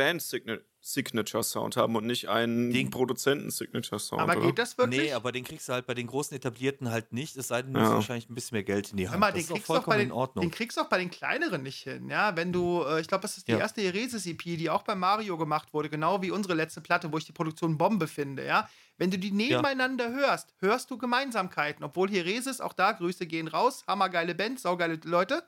[0.88, 4.22] Band-Signature-Sound haben und nicht einen Den- Produzenten-Signature-Sound.
[4.22, 4.48] Aber oder?
[4.48, 5.00] geht das wirklich?
[5.02, 7.74] Nee, aber den kriegst du halt bei den großen etablierten halt nicht, es sei denn,
[7.74, 7.86] du Ja.
[7.86, 9.20] hast wahrscheinlich ein bisschen mehr Geld in die Hand.
[9.20, 10.42] mal, das den ist auch kriegst, du doch bei vollkommen den, in Ordnung.
[10.44, 12.10] den kriegst du auch bei den kleineren nicht hin.
[12.10, 13.60] Ja, wenn du, äh, ich glaube, das ist die Ja.
[13.60, 17.26] erste Eresis-EP, die auch bei Mario gemacht wurde, genau wie unsere letzte Platte, wo ich
[17.26, 18.46] die Produktion Bombe finde.
[18.46, 21.84] Ja, wenn du die nebeneinander hörst, hörst du Gemeinsamkeiten.
[21.84, 25.44] Obwohl Heresis, auch da Grüße gehen raus, hammergeile Band, saugeile Leute.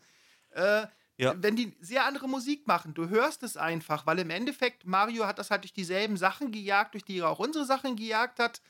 [0.51, 0.85] Äh,
[1.17, 1.35] Ja.
[1.37, 5.37] Wenn die sehr andere Musik machen, du hörst es einfach, weil im Endeffekt Mario hat
[5.37, 8.61] das halt durch dieselben Sachen gejagt, durch die er auch unsere Sachen gejagt hat.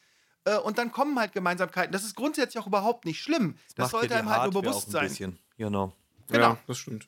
[0.46, 1.92] Äh, und dann kommen halt Gemeinsamkeiten.
[1.92, 3.56] Das ist grundsätzlich auch überhaupt nicht schlimm.
[3.76, 5.10] Das ja sollte einem halt nur bewusst sein.
[5.10, 5.38] Bisschen.
[5.58, 5.94] Genau.
[6.28, 6.50] genau.
[6.54, 7.08] Ja, das stimmt.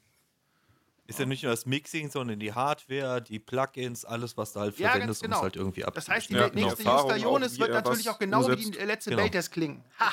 [1.12, 4.80] Ist ja nicht nur das Mixing, sondern die Hardware, die Plugins, alles, was du halt
[4.80, 5.42] Ja, verwendest, ganz um es genau.
[5.44, 5.94] halt irgendwie ab.
[5.94, 6.66] Das heißt, die Ja, genau.
[6.68, 8.76] nächste Erfahrung Justa Jonas wie wird natürlich auch genau wie umsetzt.
[8.76, 9.22] die letzte Genau.
[9.22, 9.84] Belters klingen.
[10.00, 10.12] Ha!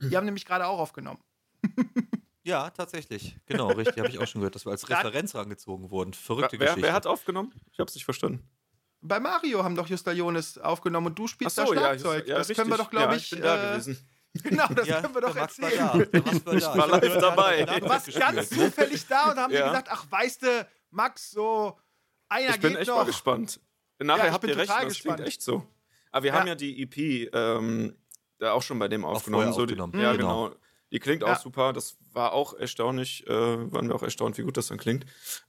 [0.00, 1.20] Die haben nämlich gerade auch aufgenommen.
[2.44, 3.36] Ja, tatsächlich.
[3.44, 3.98] Genau, richtig.
[3.98, 6.14] Habe ich auch schon gehört, dass wir als Da- Referenz rangezogen wurden.
[6.14, 6.82] Verrückte Wer, Geschichte.
[6.88, 7.52] wer hat aufgenommen?
[7.72, 8.48] Ich hab's nicht verstanden.
[9.02, 12.26] Bei Mario haben doch Justa Jonas aufgenommen und du spielst da ja, Schlagzeug.
[12.26, 12.56] ja, das richtig.
[12.56, 13.24] können wir doch, glaube ja, ich.
[13.24, 14.08] ich bin da äh, gewesen.
[14.42, 16.08] Genau, das ja, können wir doch der Max war erzählen.
[16.12, 16.22] da.
[16.46, 16.52] War, da.
[16.58, 17.64] Ich war live dabei.
[17.80, 19.60] Du warst ganz zufällig da und haben Ja.
[19.60, 21.78] dir gesagt, ach, weißt du, Max, so
[22.28, 22.96] einer Ich bin geht echt noch.
[22.96, 23.60] mal gespannt.
[24.00, 25.16] Nachher Ja, ich habt bin ihr recht, das gespannt.
[25.16, 25.66] klingt echt so.
[26.12, 26.38] Aber wir Ja.
[26.40, 27.96] haben ja die EP ähm,
[28.38, 29.52] da auch schon bei dem aufgenommen.
[29.52, 30.00] so die, aufgenommen.
[30.00, 30.18] Ja, Mhm.
[30.18, 30.54] genau.
[30.90, 31.34] Die klingt Ja.
[31.34, 31.72] auch super.
[31.74, 33.30] Das war auch erstaunlich, äh,
[33.72, 35.04] waren wir auch erstaunt, wie gut das dann klingt.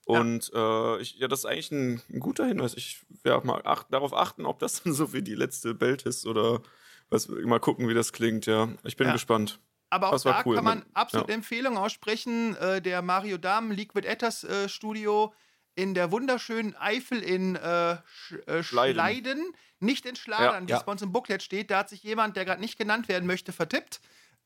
[0.06, 2.74] Und äh, ich, ja, das ist eigentlich ein, ein guter Hinweis.
[2.74, 6.26] Ich werde mal ach, darauf achten, ob das dann so wie die letzte Belt ist
[6.26, 6.62] oder
[7.10, 8.46] was, mal gucken, wie das klingt.
[8.46, 9.14] Ja, ich bin Ja.
[9.14, 9.60] gespannt.
[9.92, 11.36] Aber auch Das da cool, kann man man- absolut ja.
[11.36, 12.56] Empfehlungen aussprechen.
[12.58, 15.34] Äh, der Mario Dahm Liquid Etters äh, Studio
[15.76, 18.96] in der wunderschönen Eifel in äh, Sch äh, Schleiden.
[18.96, 19.54] Schleiden.
[19.80, 20.78] nicht in Schladern, wie ja.
[20.78, 21.72] es bei uns im Booklet steht.
[21.72, 24.02] Da hat sich jemand, der gerade nicht genannt werden möchte, vertippt.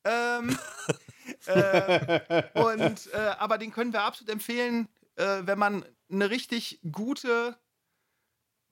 [0.05, 0.55] Ähm,
[1.47, 7.57] äh, und, äh, aber den können wir absolut empfehlen, äh, wenn man eine richtig gute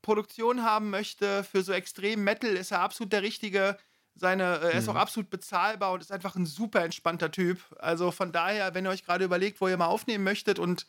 [0.02, 3.78] Produktion haben möchte für so extrem Metal, ist er absolut der richtige.
[4.14, 7.60] Seine, äh, er ist auch absolut bezahlbar und ist einfach ein super entspannter Typ.
[7.80, 10.86] Also von daher, wenn ihr euch gerade überlegt, wo ihr mal aufnehmen möchtet und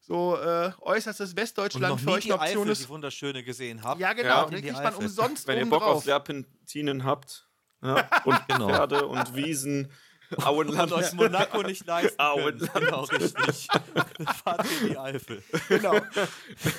[0.00, 2.82] so äh, äußerstes Und Westdeutschland noch für nie euch die eine Option Eifel, ist.
[2.84, 4.00] die wunderschöne gesehen habt.
[4.00, 4.46] Ja, genau, Ja.
[4.46, 6.04] den kriegt man umsonst Wenn ihr Bock auf drauf.
[6.04, 7.48] Serpentinen habt
[7.82, 8.68] ja, und Genau.
[8.68, 9.90] Pferde und Wiesen,
[10.44, 10.92] Auenland.
[10.92, 12.28] Und aus Monaco nicht leisten können.
[12.30, 12.74] Auenland.
[12.74, 13.68] Genau, richtig.
[14.44, 15.42] Fahrt in die Eifel.
[15.68, 15.94] Genau.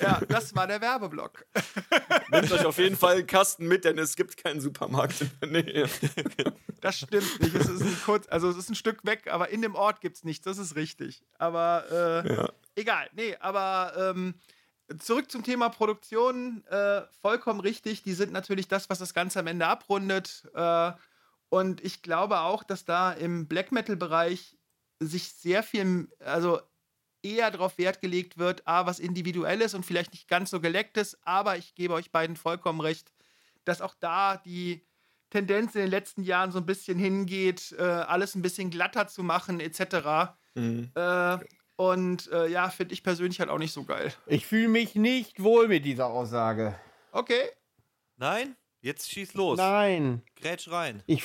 [0.01, 1.45] Ja, das war der Werbeblock.
[2.31, 5.63] Nehmt euch auf jeden Fall einen Kasten mit, denn es gibt keinen Supermarkt in der
[5.63, 5.89] Nähe.
[6.81, 7.55] Das stimmt nicht.
[7.55, 10.17] Es ist ein kurz, also es ist ein Stück weg, aber in dem Ort gibt
[10.17, 10.45] es nichts.
[10.45, 11.23] Das ist richtig.
[11.39, 12.49] Aber äh, Ja.
[12.75, 13.09] egal.
[13.13, 14.35] Nee, aber ähm,
[14.99, 16.63] zurück zum Thema Produktion.
[16.67, 18.03] Äh, vollkommen richtig.
[18.03, 20.43] Die sind natürlich das, was das Ganze am Ende abrundet.
[20.53, 20.91] Äh,
[21.55, 24.57] und ich glaube auch, dass da im Black Metal-Bereich
[24.99, 26.59] sich sehr viel, also
[27.23, 31.55] eher darauf Wert gelegt wird, A, was individuelles und vielleicht nicht ganz so gelecktes, aber
[31.55, 33.09] ich gebe euch beiden vollkommen recht,
[33.63, 34.85] dass auch da die
[35.29, 39.23] Tendenz in den letzten Jahren so ein bisschen hingeht, äh, alles ein bisschen glatter zu
[39.23, 40.35] machen, etc.
[40.55, 40.91] Mhm.
[40.93, 41.37] Äh,
[41.77, 44.13] und äh, ja, finde ich persönlich halt auch nicht so geil.
[44.27, 46.77] Ich fühle mich nicht wohl mit dieser Aussage.
[47.13, 47.49] Okay.
[48.17, 48.57] Nein?
[48.85, 49.57] Jetzt schieß los.
[49.57, 50.21] Nein.
[50.35, 51.01] Grätsch rein.
[51.07, 51.23] Ich,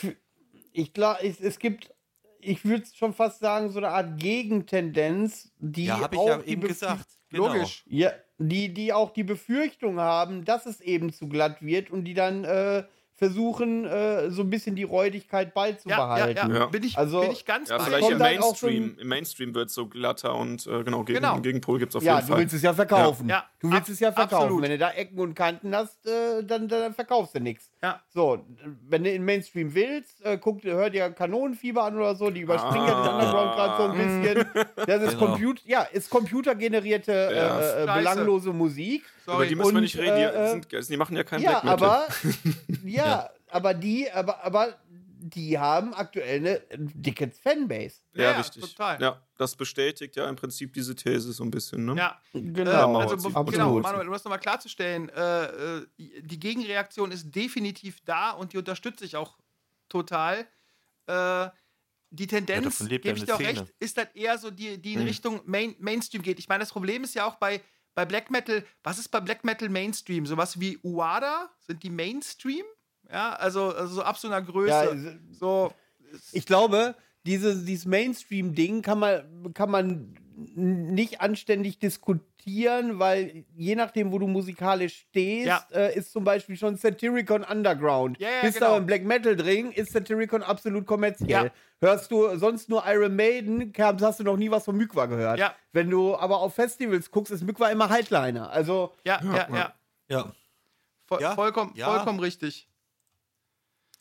[0.73, 1.93] ich glaube, es, es gibt,
[2.41, 6.39] ich würde schon fast sagen, so eine Art Gegentendenz, die ja, habe ich auch ja
[6.39, 7.07] die eben gesagt.
[7.29, 7.49] Genau.
[7.49, 7.85] Logisch.
[7.87, 12.15] Ja, die, die auch die Befürchtung haben, dass es eben zu glatt wird und die
[12.15, 12.85] dann äh,
[13.21, 16.51] versuchen, äh, so ein bisschen die Räudigkeit Ja, ja, beizubehalten.
[16.53, 16.59] ja.
[16.61, 16.67] Ja.
[16.67, 18.97] Bin, ich, Also- bin ich ganz Ja, vielleicht im Mainstream.
[18.99, 21.39] Im Mainstream wird es so glatter und äh, genau, gegen, Genau.
[21.39, 22.41] Gegenpol gibt es auf Ja, jeden du Fall.
[22.41, 23.29] willst es ja verkaufen.
[23.29, 23.45] Ja.
[23.61, 24.43] Du willst Ab- es ja verkaufen.
[24.45, 24.63] absolut.
[24.63, 27.71] Wenn du da Ecken und Kanten hast, äh, dann, dann verkaufst du nichts.
[27.83, 28.01] Ja.
[28.09, 28.43] So,
[28.89, 32.87] wenn du in Mainstream willst, äh, guck, hör dir Kanonenfieber an oder so, die überspringen
[32.89, 33.19] ja den Ah.
[33.19, 34.87] Underground gerade so ein bisschen.
[34.87, 35.27] Das ist, Genau.
[35.27, 37.61] Computer, ja, ist computergenerierte, Ja.
[37.61, 39.03] äh, äh, belanglose Musik.
[39.31, 39.49] Über Sorry.
[39.49, 40.51] die müssen wir Und, nicht reden, die, äh,
[40.83, 41.89] sind, die machen ja kein Ja, Black Metal.
[41.89, 42.09] aber
[42.85, 44.79] ja, aber die, aber, aber
[45.23, 48.01] die haben aktuell eine dicke Fanbase.
[48.15, 48.63] ja, Ja, ja, richtig.
[48.63, 49.01] total.
[49.03, 51.85] Ja, das bestätigt ja im Prinzip diese These so ein bisschen.
[51.85, 51.95] Ne?
[51.97, 53.79] Ja, Genau, äh, also, genau.
[53.81, 59.05] Manuel, um das nochmal klarzustellen, äh, äh, die Gegenreaktion ist definitiv da und die unterstütze
[59.05, 59.37] ich auch
[59.91, 60.47] total.
[61.07, 61.49] Äh,
[62.13, 64.95] die Tendenz, lebt gebe ja ich dir auch recht, ist halt eher so die, die
[64.95, 65.07] in Mhm.
[65.07, 66.39] Richtung Main, Mainstream geht.
[66.41, 67.61] Ich meine, das Problem ist ja auch bei,
[68.01, 70.25] bei Black Metal, was ist bei Black Metal Mainstream?
[70.25, 71.51] Sowas wie Uada?
[71.59, 72.65] Sind die Mainstream?
[73.11, 74.71] Ja, also, also so ab so einer Größe.
[74.71, 75.75] Ja, so,
[76.33, 76.95] ich glaube,
[77.27, 80.15] diese, dieses Mainstream-Ding kann man, kann man
[80.55, 85.65] nicht anständig diskutieren, weil je nachdem, wo du musikalisch stehst, Ja.
[85.73, 88.19] äh, ist zum Beispiel schon Satyricon Underground.
[88.19, 88.69] Ja, ja, Bist genau.
[88.69, 91.29] aber im Black Metal drin, ist Satyricon absolut kommerziell.
[91.47, 91.51] Ja.
[91.81, 95.39] Hörst du sonst nur Iron Maiden, hast du noch nie was von Mykwa gehört.
[95.39, 95.55] Ja.
[95.73, 98.51] Wenn du aber auf Festivals guckst, ist Mykwa immer Headliner.
[98.51, 99.75] Also, Ja, ja, ja.
[100.09, 100.33] Ja.
[101.07, 101.87] Voll, Ja, vollkommen, ja.
[101.93, 102.69] vollkommen richtig.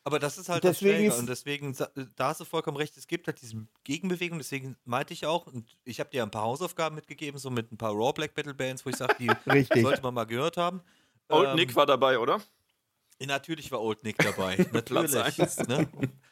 [0.09, 2.97] Aber das ist halt Deswegen das ist- und deswegen, sa- da hast du vollkommen recht,
[2.97, 6.41] es gibt halt diese Gegenbewegung, deswegen meinte ich auch, und ich habe dir ein paar
[6.43, 9.83] Hausaufgaben mitgegeben, so mit ein paar Raw Black Metal Bands, wo ich sage, die Richtig.
[9.83, 10.81] sollte man mal gehört haben.
[11.27, 12.41] Old Ähm, Nick war dabei, oder?
[13.23, 14.55] Natürlich war Old Nick dabei.
[14.71, 15.11] Natürlich.
[15.11, 15.87] Platz ne?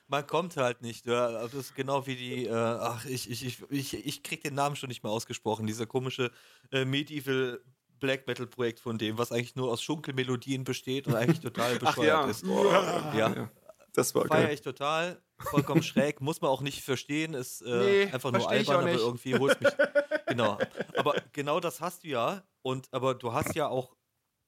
[0.08, 1.06] Man kommt halt nicht.
[1.06, 2.46] Ja, das ist genau wie die.
[2.46, 5.68] Äh, ach, ich, ich, ich, ich, ich krieg den Namen schon nicht mehr ausgesprochen.
[5.68, 6.32] Dieser komische
[6.72, 7.60] äh, Medieval
[8.00, 11.80] Black Metal Projekt von dem, was eigentlich nur aus Schunkelmelodien besteht und eigentlich total Ach
[11.96, 12.30] bescheuert ja.
[12.30, 12.46] ist.
[12.46, 13.50] Boah, Ja.
[13.98, 14.54] Das war Feier geil.
[14.54, 15.24] ich total.
[15.40, 16.22] Vollkommen schräg.
[16.22, 17.34] Muss man auch nicht verstehen.
[17.34, 19.74] Ist äh, Nee, einfach nur albern, aber irgendwie holt mich.
[20.28, 20.60] genau.
[20.96, 22.44] Aber genau das hast du ja.
[22.62, 23.96] Und aber du hast ja auch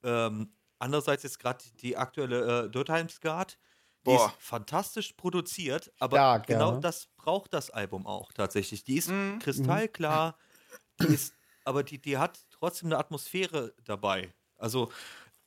[0.04, 3.58] ähm, andererseits jetzt gerade die aktuelle äh, Dörtheimsgard.
[4.06, 4.26] Die Boah.
[4.28, 6.78] ist fantastisch produziert, aber Stark, genau ja.
[6.80, 8.84] das braucht das Album auch tatsächlich.
[8.84, 9.40] Die ist Mhm.
[9.40, 10.38] kristallklar,
[11.00, 14.32] die ist, aber die, die hat trotzdem eine Atmosphäre dabei.
[14.56, 14.90] Also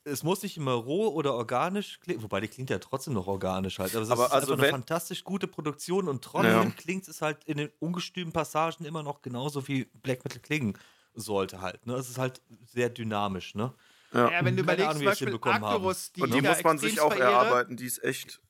[0.04, 3.78] es muss nicht immer roh oder organisch klingen, wobei die klingt ja trotzdem noch organisch
[3.78, 3.94] halt.
[3.94, 6.70] Aber es Aber ist also einfach eine fantastisch gute Produktion und trotzdem Ja.
[6.76, 10.78] klingt es halt in den ungestümen Passagen immer noch genauso wie Black Metal klingen
[11.14, 11.86] sollte halt.
[11.86, 11.94] Ne?
[11.94, 13.72] Es ist halt sehr dynamisch, ne?
[14.12, 14.30] Ja.
[14.30, 15.52] Ja, wenn du Keine überlegst, Ahnung, wie zum Beispiel.
[15.52, 18.40] Arcturus, die Und die muss man sich auch erarbeiten, die ist echt.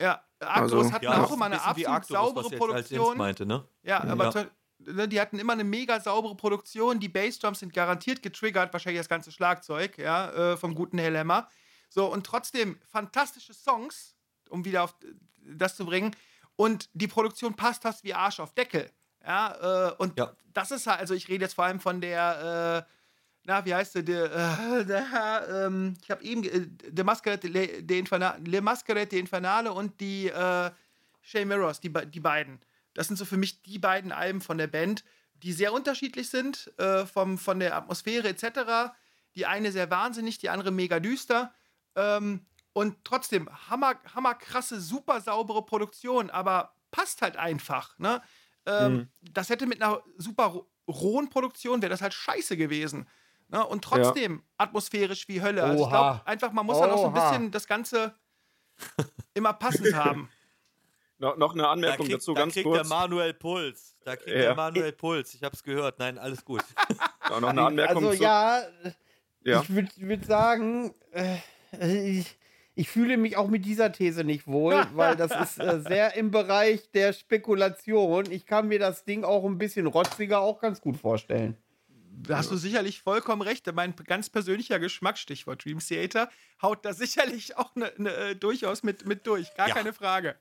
[0.00, 2.60] Ja, Arcturus Also- hatten Ja, auch immer eine absolut saubere was jetzt Jens
[2.98, 3.18] Produktion.
[3.18, 3.64] meinte, ne?
[3.84, 4.46] Ja, aber Ja.
[4.86, 7.00] Ne, die hatten immer eine mega saubere Produktion.
[7.00, 11.48] Die Bassdrums sind garantiert getriggert, wahrscheinlich das ganze Schlagzeug, ja, äh, vom guten Hellhammer.
[11.88, 14.16] So, und trotzdem fantastische Songs,
[14.48, 14.96] um wieder auf
[15.38, 16.14] das zu bringen.
[16.56, 18.90] Und die Produktion passt fast wie Arsch auf Deckel.
[19.24, 20.32] Ja, äh, und Ja.
[20.52, 22.92] das ist halt, also ich rede jetzt vor allem von der, äh,
[23.44, 27.82] na, wie heißt sie, der, äh, der ähm, ich habe eben, äh, der Masquerade de,
[27.82, 30.70] de Infernale, Le Masquerade de Infernale und die äh,
[31.22, 32.60] Shay Mirrors, die, die beiden.
[32.94, 35.04] Das sind so für mich die beiden Alben von der Band,
[35.34, 38.92] die sehr unterschiedlich sind, äh, vom, von der Atmosphäre etc.
[39.34, 41.52] Die eine sehr wahnsinnig, die andere mega düster.
[41.96, 47.98] Ähm, und trotzdem, hammer, hammer krasse, super saubere Produktion, aber passt halt einfach.
[47.98, 48.22] Ne?
[48.66, 53.08] Ähm, Das hätte mit einer super ro- rohen Produktion, wäre das halt scheiße gewesen.
[53.48, 53.64] Ne?
[53.66, 55.62] Und trotzdem atmosphärisch wie Hölle.
[55.64, 55.90] Also ich Oha.
[55.90, 57.30] glaube, einfach, man muss halt auch so ein Oha.
[57.30, 58.14] bisschen das Ganze
[59.34, 60.28] immer passend haben.
[61.18, 62.88] No, noch eine Da Anmerkung kriegt, dazu, da ganz kriegt kurz.
[62.88, 63.96] der Manuel Puls.
[64.04, 64.42] Da kriegt Ja.
[64.42, 65.32] der Manuel Puls.
[65.34, 65.98] Ich hab's gehört.
[65.98, 66.62] Nein, alles gut.
[67.30, 68.22] Ja, noch eine Anmerkung also zu.
[68.22, 68.62] ja,
[69.44, 69.62] Ja.
[69.62, 71.38] ich würde würd sagen, äh,
[72.18, 72.36] ich,
[72.74, 76.30] ich fühle mich auch mit dieser These nicht wohl, weil das ist äh, sehr im
[76.30, 78.30] Bereich der Spekulation.
[78.30, 81.56] Ich kann mir das Ding auch ein bisschen rotziger auch ganz gut vorstellen.
[82.16, 83.72] Da hast du sicherlich vollkommen recht.
[83.74, 86.28] Mein ganz persönlicher Geschmack, Stichwort Dream Theater,
[86.60, 89.54] haut da sicherlich auch ne, ne, äh, durchaus mit, mit durch.
[89.54, 89.74] Gar Ja.
[89.74, 90.36] keine Frage.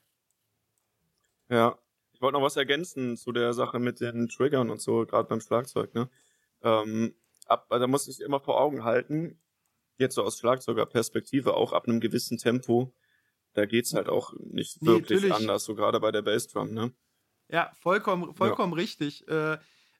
[1.53, 1.77] Ja.
[2.13, 5.41] Ich wollte noch was ergänzen zu der Sache mit den Triggern und so, gerade beim
[5.41, 6.09] Schlagzeug, ne?
[6.61, 7.15] Ähm,
[7.47, 9.39] ab, da muss ich immer vor Augen halten,
[9.97, 12.93] jetzt so aus Schlagzeugerperspektive, auch ab einem gewissen Tempo,
[13.53, 15.35] da geht's halt auch nicht Nee, wirklich natürlich.
[15.35, 16.93] anders, so gerade bei der Bassdrum, ne?
[17.49, 19.27] Ja, vollkommen, vollkommen richtig.
[19.27, 19.57] Äh,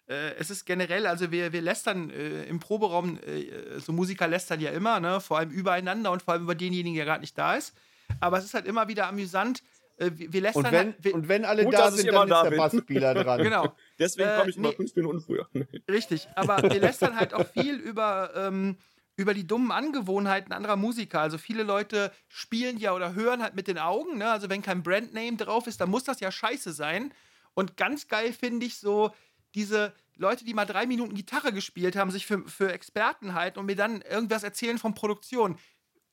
[0.08, 4.60] äh, es ist generell, also wir, wir lästern äh, im Proberaum, äh, so Musiker lästern
[4.60, 5.22] ja immer, ne?
[5.22, 7.76] vor allem übereinander und vor allem über denjenigen, der gerade nicht da ist.
[8.20, 9.64] Aber es ist halt immer wieder amüsant.
[9.98, 12.38] Äh, wir, lästern Und wenn, halt, wir, und wenn alle Gut, da sind, dann da
[12.38, 12.60] ist der bin.
[12.60, 13.44] Bassspieler dran.
[13.44, 13.76] genau.
[14.00, 14.76] Deswegen Äh, komme ich immer nee.
[14.76, 15.48] fünf Minuten früher.
[15.90, 18.78] Richtig, aber wir lästern halt auch viel über, ähm,
[19.16, 21.22] über die dummen Angewohnheiten anderer Musiker.
[21.22, 24.18] Also viele Leute spielen ja oder hören halt mit den Augen.
[24.18, 24.32] Ne?
[24.32, 27.14] Also wenn kein Brandname drauf ist, dann muss das ja scheiße sein.
[27.54, 29.12] Und ganz geil finde ich so
[29.54, 33.68] diese Leute, die mal drei Minuten Gitarre gespielt haben, sich für, für Experten halten und
[33.68, 35.58] mir dann irgendwas erzählen von Produktion.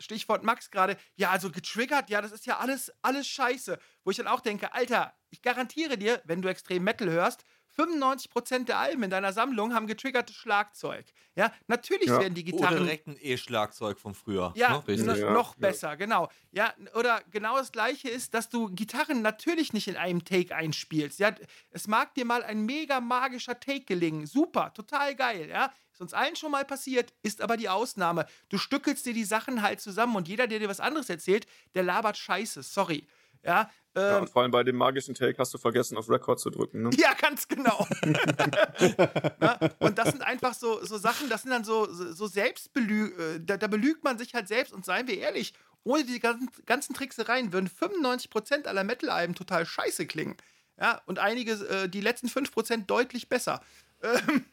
[0.01, 3.79] Stichwort Max gerade, ja, also getriggert, ja, das ist ja alles, alles scheiße.
[4.05, 7.45] Wo ich dann auch denke, Alter, ich garantiere dir, wenn du extrem Metal hörst,
[7.81, 11.07] 95% der Alben in deiner Sammlung haben getriggertes Schlagzeug.
[11.35, 12.20] Ja, natürlich Ja.
[12.20, 12.85] werden die Oder Gitarren.
[12.85, 14.52] direkt ein E-Schlagzeug von früher.
[14.57, 15.19] Ja, ne?
[15.19, 15.61] Ja, noch ja.
[15.61, 16.28] besser, genau.
[16.52, 21.19] Ja, oder genau das gleiche ist, dass du Gitarren natürlich nicht in einem Take einspielst.
[21.19, 21.35] Ja,
[21.70, 24.27] es mag dir mal ein mega magischer Take gelingen.
[24.27, 25.73] Super, total geil, ja.
[25.93, 28.27] Ist uns allen schon mal passiert, ist aber die Ausnahme.
[28.48, 31.82] Du stückelst dir die Sachen halt zusammen und jeder, der dir was anderes erzählt, der
[31.82, 33.07] labert Scheiße, sorry.
[33.43, 36.39] Ja, Ja, ähm, und vor allem bei dem magischen Take hast du vergessen, auf Record
[36.39, 36.91] zu drücken, ne?
[36.97, 37.87] ja, ganz genau.
[39.41, 43.37] Na, und das sind einfach so, so Sachen, das sind dann so, so, so Selbstbelü
[43.37, 45.55] äh, da, da belügt man sich halt selbst und seien wir ehrlich,
[45.85, 50.37] ohne die ganzen, ganzen Tricksereien würden 95% aller Metal-Alben total scheiße klingen.
[50.79, 53.62] Ja, und einige, äh, die letzten 5% deutlich besser.
[54.03, 54.47] Ähm,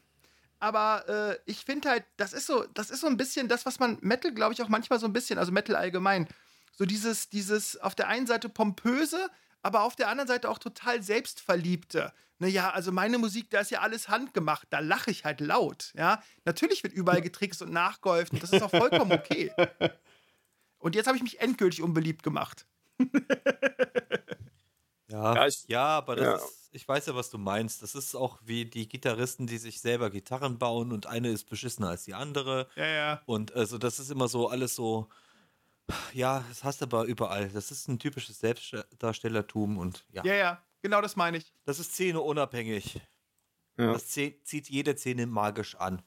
[0.59, 3.80] aber äh, ich finde halt, das ist so, das ist so ein bisschen das, was
[3.80, 6.27] man Metal, glaube ich, auch manchmal so ein bisschen, also Metal allgemein,
[6.77, 9.29] so dieses, dieses auf der einen Seite pompöse,
[9.63, 12.13] aber auf der anderen Seite auch total selbstverliebte.
[12.39, 16.21] Naja, also meine Musik, da ist ja alles handgemacht, da lache ich halt laut, ja.
[16.45, 19.51] Natürlich wird überall getrickst und nachgeholfen, das ist auch vollkommen okay.
[20.79, 22.67] Und jetzt habe ich mich endgültig unbeliebt gemacht.
[22.99, 23.07] Ja,
[25.09, 26.35] Ja, ja, ich- aber das ja.
[26.35, 27.81] ist, ich weiß ja, was du meinst.
[27.81, 31.89] Das ist auch wie die Gitarristen, die sich selber Gitarren bauen und eine ist beschissener
[31.89, 32.67] als die andere.
[32.75, 33.21] Ja, ja.
[33.25, 35.09] Und also das ist immer so alles so,
[36.14, 37.49] ja, das hast du aber überall.
[37.49, 41.53] Das ist ein typisches Selbstdarstellertum und ja, Ja, ja, genau das meine ich.
[41.65, 42.99] das ist Szene unabhängig.
[43.77, 43.93] Ja.
[43.93, 46.01] Das zieht jede Szene magisch an,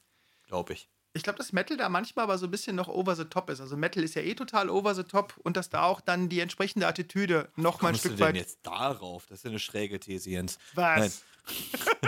[0.44, 0.88] glaube ich.
[1.12, 3.60] Ich glaube, dass Metal da manchmal aber so ein bisschen noch over the top ist.
[3.60, 6.38] Also Metal ist ja eh total over the top und dass da auch dann die
[6.40, 8.36] entsprechende Attitüde noch mal ein Kommst du Stück denn weit.
[8.36, 9.26] jetzt darauf?
[9.26, 10.58] Das ist ja eine schräge These, Jens.
[10.74, 11.24] Was?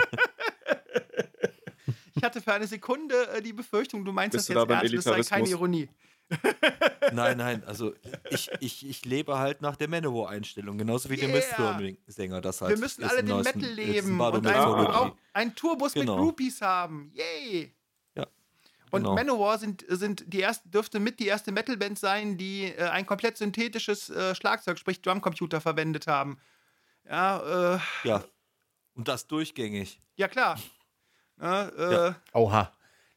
[2.15, 4.75] ich hatte für eine Sekunde äh, die Befürchtung, du meinst Bist das du jetzt da
[4.79, 5.49] ernst, das sei keine?
[5.49, 5.89] Ironie.
[7.11, 7.93] Nein, nein, also
[8.29, 11.37] ich, ich, ich lebe halt nach der Manowar-Einstellung, genauso wie der Yeah.
[11.37, 14.91] Mistworm-Sänger das halt Wir müssen alle den neuesten- Metal leben und ein, Mythology.
[14.91, 16.15] auch einen Tourbus Genau.
[16.15, 17.11] mit Groupies haben.
[17.13, 17.73] Yay!
[18.15, 18.25] Ja,
[18.91, 19.15] Und genau.
[19.15, 23.37] Manowar sind, sind die erste, dürfte mit die erste Metalband sein, die äh, ein komplett
[23.37, 26.39] synthetisches äh, Schlagzeug, sprich Drumcomputer, verwendet haben.
[27.07, 28.23] Ja, äh, Ja,
[28.95, 30.01] und das durchgängig.
[30.15, 30.57] ja klar.
[31.41, 32.15] Ja, äh, Ja.
[32.33, 32.71] Oha.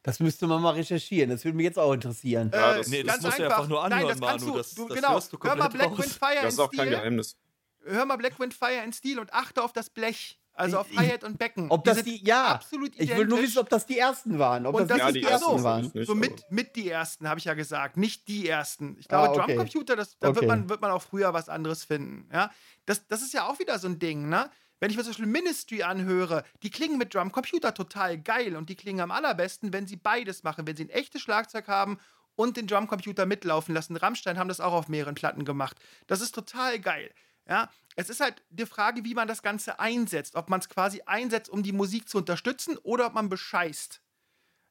[0.06, 1.30] Das müsste man mal recherchieren.
[1.30, 2.50] Das würde mich jetzt auch interessieren.
[2.54, 3.68] Ja, äh, das- Nee, das ganz musst du einfach.
[3.68, 5.20] nur Nein, anhören, das Manu, Du, das- du, das genau.
[5.20, 5.98] du Hör mal Black raus.
[5.98, 6.90] Wind Fire Das in ist auch kein Stil.
[6.90, 7.36] Geheimnis.
[7.84, 10.38] Hör mal Black Wind Fire in Stil und achte auf das Blech.
[10.58, 11.70] Also auf Hi-Hat und Becken.
[11.70, 12.46] Ob das sind die, ja.
[12.46, 14.64] absolut Ich will nur wissen, ob das die ersten waren.
[14.64, 15.62] Ob Und das das ist die ja ersten so.
[15.64, 15.90] waren.
[15.92, 18.96] nicht, So mit, mit die ersten, habe ich ja gesagt, nicht die ersten.
[18.98, 19.54] Ich glaube, Ah, okay.
[19.56, 20.36] Drumcomputer, das, da Okay.
[20.36, 22.30] wird, man, wird man auch früher was anderes finden.
[22.32, 22.50] Ja?
[22.86, 24.48] Das, das ist ja auch wieder so ein Ding, ne?
[24.78, 28.76] Wenn ich mir zum Beispiel Ministry anhöre, die klingen mit Drumcomputer total geil und die
[28.76, 31.98] klingen am allerbesten, wenn sie beides machen, wenn sie ein echtes Schlagzeug haben
[32.34, 33.96] und den Drumcomputer mitlaufen lassen.
[33.96, 35.78] Rammstein haben das auch auf mehreren Platten gemacht.
[36.06, 37.10] Das ist total geil.
[37.48, 40.34] Ja, es ist halt die Frage, wie man das Ganze einsetzt.
[40.34, 44.02] Ob man es quasi einsetzt, um die Musik zu unterstützen oder ob man bescheißt.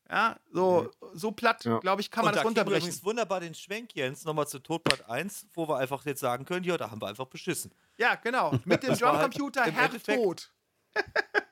[0.09, 1.79] Ja, so, so platt, Ja.
[1.79, 2.83] glaube ich, kann man und das da runterbrechen.
[2.83, 6.63] übrigens wunderbar den Schwenk, Jens, nochmal zu Todpart 1, wo wir einfach jetzt sagen können,
[6.63, 7.71] ja, da haben wir einfach beschissen.
[7.97, 8.51] Ja, genau.
[8.65, 10.51] Mit dem halt Drumcomputer im Herr tot.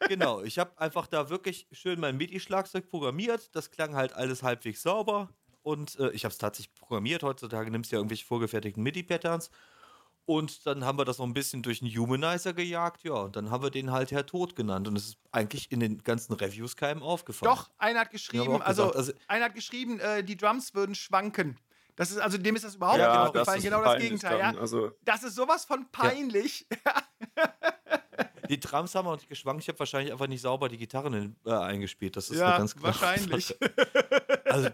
[0.10, 3.56] Genau, ich habe einfach da wirklich schön mein MIDI-Schlagzeug programmiert.
[3.56, 5.30] Das klang halt alles halbwegs sauber.
[5.62, 7.24] Und äh, ich habe es tatsächlich programmiert.
[7.24, 9.50] Heutzutage nimmst du ja irgendwelche vorgefertigten MIDI-Patterns.
[10.26, 13.04] Und dann haben wir das noch ein bisschen durch einen Humanizer gejagt.
[13.04, 14.88] Ja, und dann haben wir den halt Herr Tod genannt.
[14.88, 17.54] Und es ist eigentlich in den ganzen Reviews keinem aufgefallen.
[17.54, 21.58] Doch, einer hat geschrieben, also, gesagt, also- einer hat geschrieben, äh, die Drums würden schwanken.
[21.96, 23.58] Das ist, also dem ist das überhaupt Ja, nicht das aufgefallen.
[23.58, 24.38] ist Genau das Gegenteil.
[24.40, 24.56] dann.
[24.56, 24.60] Ja?
[24.62, 26.66] Also, Das ist sowas von peinlich.
[28.50, 29.62] Die Drums haben auch nicht geschwankt.
[29.64, 32.16] Ich habe wahrscheinlich einfach nicht sauber die Gitarren in, äh, eingespielt.
[32.18, 33.48] Das ist Ja, eine ganz klare wahrscheinlich.
[33.48, 33.58] Sache.
[34.46, 34.70] Also,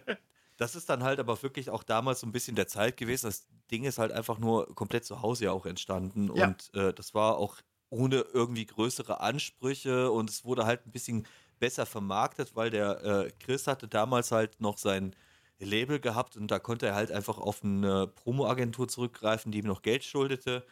[0.60, 3.28] das ist dann halt aber wirklich auch damals so ein bisschen der Zeit gewesen.
[3.28, 6.30] Das Ding ist halt einfach nur komplett zu Hause ja auch entstanden.
[6.36, 6.48] Ja.
[6.48, 7.56] Und äh, das war auch
[7.90, 11.26] ohne irgendwie größere Ansprüche und es wurde halt ein bisschen
[11.60, 15.16] besser vermarktet, weil der äh, Chris hatte damals halt noch sein
[15.60, 19.82] Label gehabt und da konnte er halt einfach auf eine Promo-Agentur zurückgreifen, die ihm noch
[19.82, 20.66] Geld schuldete,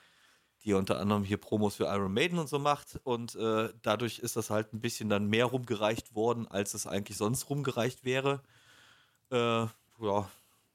[0.66, 4.36] die unter anderem hier Promos für Iron Maiden und so macht und äh, dadurch ist
[4.36, 8.42] das halt ein bisschen dann mehr rumgereicht worden, als es eigentlich sonst rumgereicht wäre.
[9.32, 9.66] Äh,
[10.00, 10.30] ja,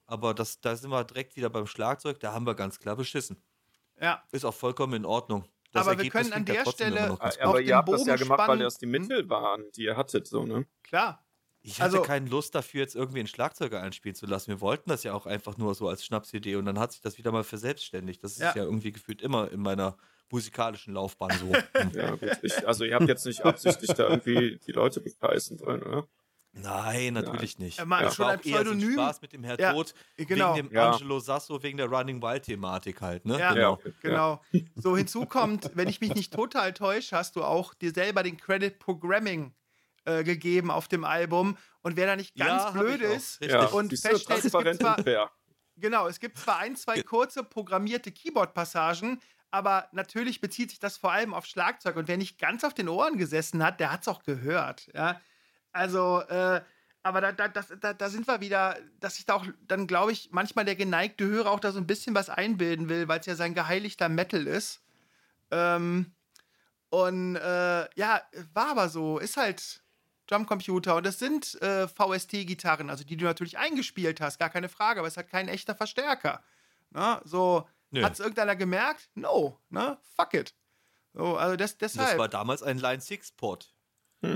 [0.07, 3.37] aber das, da sind wir direkt wieder beim Schlagzeug, da haben wir ganz klar beschissen.
[4.01, 5.45] Ja, Ist auch vollkommen in Ordnung.
[5.73, 8.19] Das Aber wir Ergebnis können an der Stelle- aber den ihr habt das ja Bogen
[8.25, 8.61] gemacht, weil spannen.
[8.65, 10.67] das die Mittel waren, die ihr hattet, so, ne?
[10.83, 11.25] klar.
[11.65, 14.49] Ich hatte Also- keine Lust dafür, jetzt irgendwie einen Schlagzeuger einspielen zu lassen.
[14.49, 17.17] Wir wollten das ja auch einfach nur so als Schnapsidee und dann hat sich das
[17.19, 18.23] wieder mal verselbstständigt.
[18.25, 18.49] Das ist Ja.
[18.57, 19.97] ja, irgendwie gefühlt immer in meiner
[20.31, 21.53] musikalischen Laufbahn so.
[21.97, 22.39] Ja, gut.
[22.43, 26.09] Ich, also, ihr habt jetzt nicht absichtlich da irgendwie die Leute begeistern wollen, oder?
[26.55, 27.79] Nein, natürlich nicht.
[27.79, 28.93] Ja, mal Das schon ein eher so Pseudonym.
[28.93, 30.55] Spaß mit dem Herr Ja, Tod, genau.
[30.55, 30.91] wegen dem Ja.
[30.93, 33.25] Angelo Sasso, wegen der Running Wild-Thematik halt.
[33.25, 33.39] Ne?
[33.39, 33.55] Ja.
[33.55, 33.73] Genau.
[33.73, 33.93] okay.
[34.03, 34.43] Genau.
[34.77, 38.37] So hinzu kommt, wenn ich mich nicht total täusche, hast du auch dir selber den
[38.37, 39.55] Credit Programming
[40.05, 41.57] äh, gegeben auf dem Album.
[41.81, 43.43] Und wer da nicht ganz Ja, blöd ist.
[43.43, 45.31] Ja, Und feststellt, es gibt transparent zwar- und fair.
[45.77, 49.21] Genau, es gibt zwar ein, zwei kurze programmierte Keyboard-Passagen,
[49.51, 51.97] aber natürlich bezieht sich das vor allem auf Schlagzeug.
[51.97, 54.91] Und wer nicht ganz auf den Ohren gesessen hat, der hat es auch gehört.
[54.95, 55.19] Ja?
[55.73, 56.61] Also, äh,
[57.03, 60.13] aber da, da, das, da, da sind wir wieder, dass sich da auch dann, glaube
[60.13, 63.27] ich, manchmal der geneigte Hörer auch da so ein bisschen was einbilden will, weil es
[63.27, 64.83] ja sein geheiligter Metal ist.
[65.51, 66.13] Ähm,
[66.91, 68.23] und äh, ja,
[68.53, 69.83] war aber so, ist halt
[70.27, 75.01] Drumcomputer und das sind äh, VST-Gitarren, also die du natürlich eingespielt hast, gar keine Frage,
[75.01, 76.45] aber es hat kein echter Verstärker.
[76.91, 77.21] Ne?
[77.25, 77.67] So,
[77.97, 79.11] hat es irgendeiner gemerkt?
[79.15, 79.99] No, ne?
[80.17, 80.55] Fuck it.
[81.15, 82.19] So, also das, Das deshalb.
[82.19, 83.75] war damals ein Line-6-Port.
[84.23, 84.31] das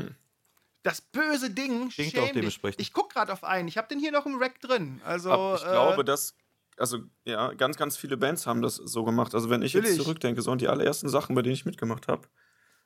[0.86, 2.80] Das böse Ding, Klingt schäm auch dementsprechend.
[2.80, 3.66] Ich guck gerade auf einen.
[3.66, 5.00] Ich habe den hier noch im Rack drin.
[5.04, 6.36] Also, Aber ich äh, glaube, dass,
[6.76, 9.34] also ja, ganz, ganz viele Bands haben das so gemacht.
[9.34, 10.04] Also wenn ich jetzt Natürlich.
[10.04, 12.28] zurückdenke, so an die allerersten Sachen, bei denen ich mitgemacht habe,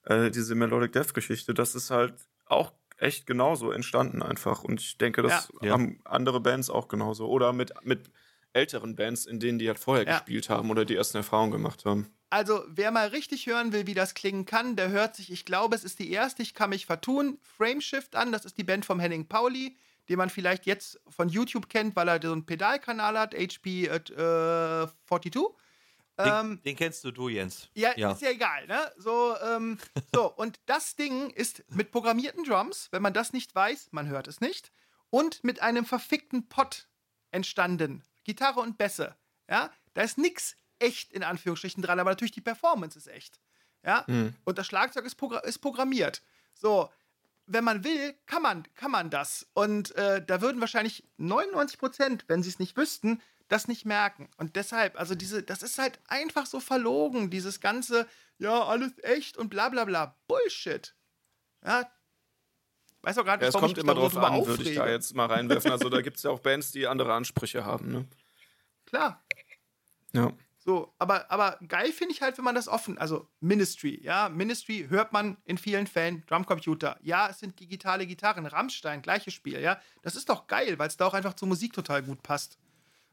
[0.04, 2.14] äh, diese Melodic Death Geschichte, das ist halt
[2.46, 4.64] auch echt genauso entstanden einfach.
[4.64, 5.72] Und ich denke, das Ja.
[5.72, 7.28] haben andere Bands auch genauso.
[7.28, 8.10] Oder mit, mit
[8.54, 10.14] älteren Bands, in denen die halt vorher Ja.
[10.14, 12.14] gespielt haben oder die ersten Erfahrungen gemacht haben.
[12.30, 15.74] Also, wer mal richtig hören will, wie das klingen kann, der hört sich, ich glaube,
[15.74, 18.30] es ist die erste, ich kann mich vertun, Frameshift an.
[18.30, 19.76] Das ist die Band vom Henning Pauli,
[20.08, 24.00] den man vielleicht jetzt von YouTube kennt, weil er so einen Pedalkanal hat, HP äh,
[25.08, 25.32] 42.
[25.32, 27.68] Den, Ähm, den kennst du, du, Jens.
[27.74, 28.12] ja, ja.
[28.12, 28.92] ist ja egal, ne?
[28.98, 29.78] So, ähm,
[30.14, 34.28] so, und das Ding ist mit programmierten Drums, wenn man das nicht weiß, man hört
[34.28, 34.70] es nicht,
[35.08, 36.88] und mit einem verfickten Pot
[37.30, 38.04] entstanden.
[38.22, 39.16] Gitarre und Bässe.
[39.48, 43.40] Ja, da ist nix echt in Anführungsstrichen dran, aber natürlich die Performance ist echt.
[43.84, 44.34] Ja, Mhm.
[44.44, 46.22] und das Schlagzeug ist, progr ist programmiert.
[46.54, 46.90] So,
[47.46, 49.46] wenn man will, kann man, kann man das.
[49.54, 54.28] Und äh, da würden wahrscheinlich 99 Prozent, wenn sie es nicht wüssten, das nicht merken.
[54.36, 58.06] Und deshalb, also diese, das ist halt einfach so verlogen, dieses ganze,
[58.38, 60.14] ja, alles echt und bla bla bla.
[60.28, 60.94] Bullshit.
[61.64, 61.90] Ja.
[63.02, 65.14] Weiß auch gar nicht, Ja, es kommt ich immer drauf an, würde ich da jetzt
[65.16, 65.72] mal reinwerfen.
[65.72, 67.90] Also da gibt es ja auch Bands, die andere Ansprüche haben.
[67.90, 68.06] Ne?
[68.86, 69.24] Klar.
[70.12, 70.32] Ja.
[70.62, 74.86] So, aber, aber geil finde ich halt, wenn man das offen, also Ministry, ja, Ministry
[74.90, 79.80] hört man in vielen Fällen, Drumcomputer, ja, es sind digitale Gitarren, Rammstein, gleiches Spiel, ja,
[80.02, 82.58] das ist doch geil, weil es da auch einfach zur Musik total gut passt.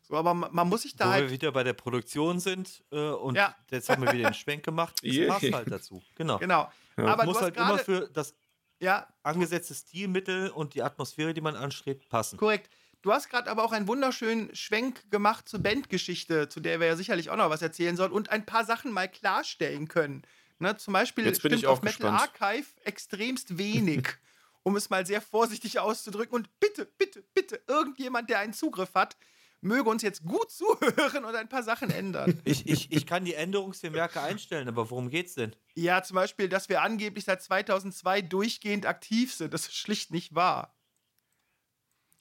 [0.02, 2.84] So, aber man, man muss sich da Wo wir halt, wieder bei der Produktion sind
[2.92, 3.56] äh, und Ja.
[3.72, 5.00] jetzt haben wir wieder den Schwenk gemacht.
[5.04, 5.34] Es Yeah.
[5.34, 6.02] passt halt dazu.
[6.16, 6.38] Genau.
[6.40, 7.06] genau, Ja.
[7.06, 8.34] aber muss halt immer für das
[8.80, 12.38] ja, angesetzte Stilmittel und die Atmosphäre, die man anstrebt, passen.
[12.38, 12.70] korrekt.
[13.02, 16.96] Du hast gerade aber auch einen wunderschönen Schwenk gemacht zur Bandgeschichte, zu der wir ja
[16.96, 20.24] sicherlich auch noch was erzählen sollen und ein paar Sachen mal klarstellen können.
[20.60, 22.42] Ne, zum Beispiel Jetzt bin stimmt ich auch auf Metal gespannt.
[22.42, 24.08] Archive extremst wenig,
[24.64, 26.34] um es mal sehr vorsichtig auszudrücken.
[26.34, 29.18] Und bitte, bitte, bitte, irgendjemand, der einen Zugriff hat,
[29.62, 32.42] möge uns jetzt gut zuhören und ein paar Sachen ändern.
[32.44, 35.56] Ich, ich, ich kann die Änderungsvermerke einstellen, aber worum geht's denn?
[35.76, 39.54] ja, zum Beispiel, dass wir angeblich seit 2002 durchgehend aktiv sind.
[39.54, 40.74] Das ist schlicht nicht wahr.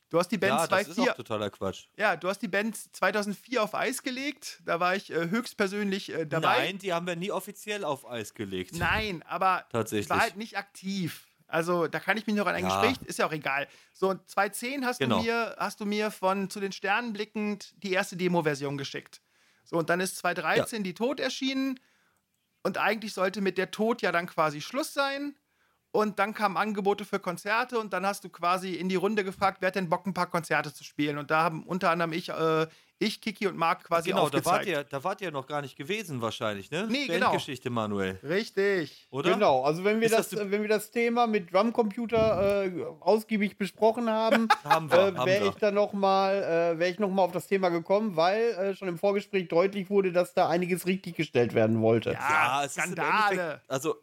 [0.09, 1.87] Du hast die Band ja, das ist 2.4 auch totaler Quatsch.
[1.97, 4.61] Ja, du hast die Band 2004 auf Eis gelegt.
[4.65, 6.59] Da war ich äh, höchstpersönlich äh, dabei.
[6.67, 8.75] Nein, die haben wir nie offiziell auf Eis gelegt.
[8.77, 10.07] Nein, aber Tatsächlich.
[10.07, 11.27] ich war halt nicht aktiv.
[11.49, 12.81] Also da kann ich mich noch an ein Ja.
[12.83, 13.69] Gespräch, ist ja auch egal.
[13.93, 15.19] So, 2010 hast, Genau.
[15.19, 19.23] du mir, hast du mir von zu den Sternen blickend die erste Demo-Version geschickt.
[19.65, 21.81] So, und dann ist 2013 die Tod erschienen.
[22.63, 25.37] Und eigentlich sollte mit der Tod ja dann quasi Schluss sein.
[25.97, 29.59] Und dann kamen Angebote für Konzerte und dann hast du quasi in die Runde gefragt,
[29.61, 31.17] wer hat denn Bock, ein paar Konzerte zu spielen.
[31.17, 32.67] Und da haben unter anderem ich, äh,
[32.99, 34.47] ich Kiki und Marc quasi genau, da aufgezeigt.
[34.47, 36.87] wart, ihr, da wart ihr noch gar nicht gewesen wahrscheinlich, ne?
[36.91, 37.29] Nee, genau.
[37.29, 39.07] Bandgeschichte, Manuel, Richtig.
[39.11, 39.33] oder?
[39.33, 43.57] Genau, also wenn wir, Ist das, das wenn wir das Thema mit Drumcomputer äh, ausgiebig
[43.57, 47.33] besprochen haben, Haben äh, wäre ich dann noch mal, äh, wäre ich noch mal auf
[47.33, 51.55] das Thema gekommen, weil äh, schon im Vorgespräch deutlich wurde, dass da einiges richtig gestellt
[51.55, 52.13] werden wollte.
[52.13, 53.31] Ja, es ist im Skandale.
[53.31, 53.97] Endeffekt- Also,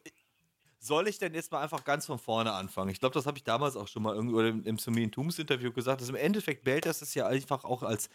[0.84, 2.90] soll ich denn jetzt mal einfach ganz von vorne anfangen?
[2.90, 5.72] Ich glaube, das habe ich damals auch schon mal irgendwo im, im Sumin Tooms Interview
[5.72, 6.02] gesagt.
[6.02, 8.10] Dass Im Endeffekt Belters ist ja einfach auch als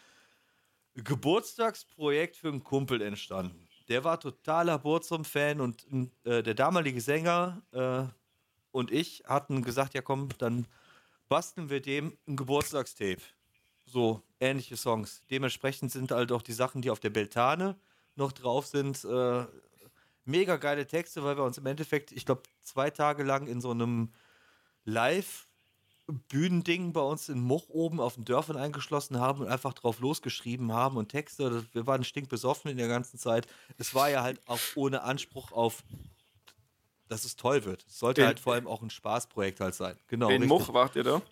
[0.94, 3.66] Geburtstagsprojekt für einen Kumpel entstanden.
[3.88, 5.86] Der war totaler Burzum-Fan und
[6.24, 8.04] äh, der damalige Sänger äh,
[8.70, 10.66] und ich hatten gesagt: Ja, komm, dann
[11.28, 13.22] basteln wir dem ein Geburtstagstape.
[13.86, 15.22] So ähnliche Songs.
[15.30, 17.76] Dementsprechend sind halt auch die Sachen, die auf der Beltane
[18.14, 19.46] noch drauf sind, äh,
[20.28, 23.70] mega geile Texte, weil wir uns im Endeffekt, ich glaube, zwei Tage lang in so
[23.70, 24.12] einem
[26.06, 30.72] Live-Bühnending bei uns in Moch oben auf den Dörfern eingeschlossen haben und einfach drauf losgeschrieben
[30.72, 31.64] haben und Texte.
[31.72, 33.46] Wir waren stinkbesoffen in der ganzen Zeit.
[33.78, 35.82] Es war ja halt auch ohne Anspruch auf,
[37.08, 37.84] dass es toll wird.
[37.88, 39.96] Es sollte In- halt vor allem auch ein Spaßprojekt halt sein.
[40.08, 40.28] Genau.
[40.30, 40.46] In.
[40.46, 41.22] Moch wart ihr da?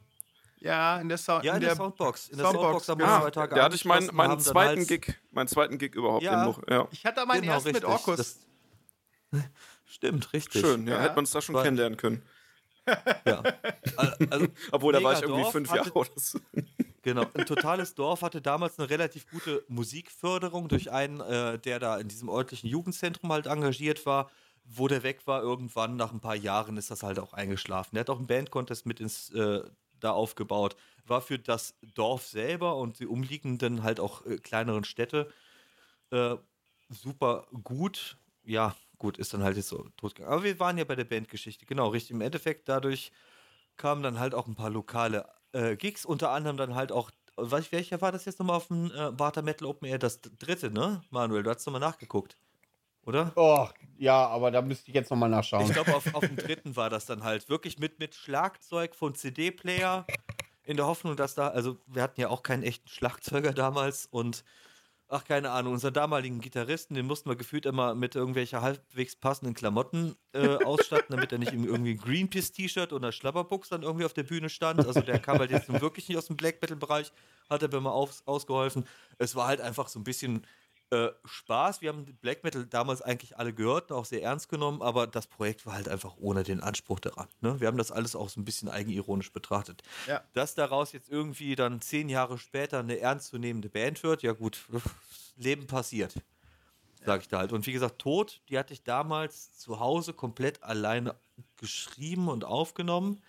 [0.58, 1.44] Ja, in der Sound.
[1.44, 2.28] Ja, in der, Soundbox.
[2.30, 3.20] In der Soundbox, Soundbox haben wir genau.
[3.20, 6.40] zwei Tage Da hatte ich meinen, meinen zweiten halt- Gig, meinen zweiten Gig überhaupt Ja.
[6.40, 6.60] in Moch.
[6.68, 6.88] Ja.
[6.90, 7.90] Ich hatte meinen Genau, ersten mit richtig.
[7.90, 8.16] Orkus.
[8.16, 8.38] Das-
[9.84, 10.60] Stimmt, richtig.
[10.62, 11.02] Schön, ja, Ja.
[11.02, 12.22] hätte man es da schon War- kennenlernen können.
[13.24, 13.42] Ja.
[14.30, 16.38] Also, Obwohl, da war ich irgendwie Dorf, fünf hatte- Jahre oder so.
[17.02, 21.98] Genau, ein totales Dorf hatte damals eine relativ gute Musikförderung durch einen, äh, der da
[21.98, 24.28] in diesem örtlichen Jugendzentrum halt engagiert war.
[24.64, 27.90] Wo der weg war, irgendwann nach ein paar Jahren ist das halt auch eingeschlafen.
[27.94, 29.62] Der hat auch einen Bandcontest mit ins, äh,
[30.00, 30.74] da aufgebaut.
[31.04, 35.30] War für das Dorf selber und die umliegenden halt auch äh, kleineren Städte
[36.10, 36.34] äh,
[36.88, 38.16] super gut.
[38.42, 40.32] Ja, gut, ist dann halt jetzt so totgegangen.
[40.32, 42.12] Aber wir waren ja bei der Bandgeschichte, genau, richtig.
[42.12, 43.12] Im Endeffekt dadurch
[43.76, 47.70] kamen dann halt auch ein paar lokale äh, Gigs, unter anderem dann halt auch, was,
[47.72, 49.98] welcher war das jetzt nochmal auf dem äh, Barter Metal Open Air?
[49.98, 51.02] Das dritte, ne?
[51.10, 52.38] Manuel, du hast nochmal nachgeguckt.
[53.04, 53.32] oder?
[53.36, 53.68] Oh,
[53.98, 55.66] ja, aber da müsste ich jetzt nochmal nachschauen.
[55.66, 59.14] Ich glaube, auf, auf dem dritten war das dann halt wirklich mit, mit Schlagzeug von
[59.14, 60.06] CD-Player
[60.64, 64.44] in der Hoffnung, dass da, also wir hatten ja auch keinen echten Schlagzeuger damals und
[65.08, 69.54] ach, keine Ahnung, unseren damaligen Gitarristen, den mussten wir gefühlt immer mit irgendwelchen halbwegs passenden
[69.54, 74.24] Klamotten äh, ausstatten, damit er nicht irgendwie ein Greenpeace-T-Shirt oder Schlapperbuchs dann irgendwie auf der
[74.24, 74.86] Bühne stand.
[74.86, 77.12] Also der kam halt jetzt wirklich nicht aus dem Black Metal-Bereich,
[77.48, 78.86] hat er mir mal auf, ausgeholfen.
[79.18, 80.46] Es war halt einfach so ein bisschen
[80.90, 81.80] äh, Spaß.
[81.80, 85.66] Wir haben Black Metal damals eigentlich alle gehört auch sehr ernst genommen, aber das Projekt
[85.66, 87.26] war halt einfach ohne den Anspruch daran.
[87.40, 87.60] Ne?
[87.60, 89.82] Wir haben das alles auch so ein bisschen eigenironisch betrachtet.
[90.06, 90.22] Ja.
[90.32, 94.64] Dass daraus jetzt irgendwie dann zehn Jahre später eine ernstzunehmende Band wird, ja gut,
[95.36, 96.14] Leben passiert.
[97.04, 97.52] Sag ich da halt.
[97.52, 101.14] Und wie gesagt, Tod, die hatte ich damals zu Hause komplett alleine
[101.56, 103.22] geschrieben und aufgenommen.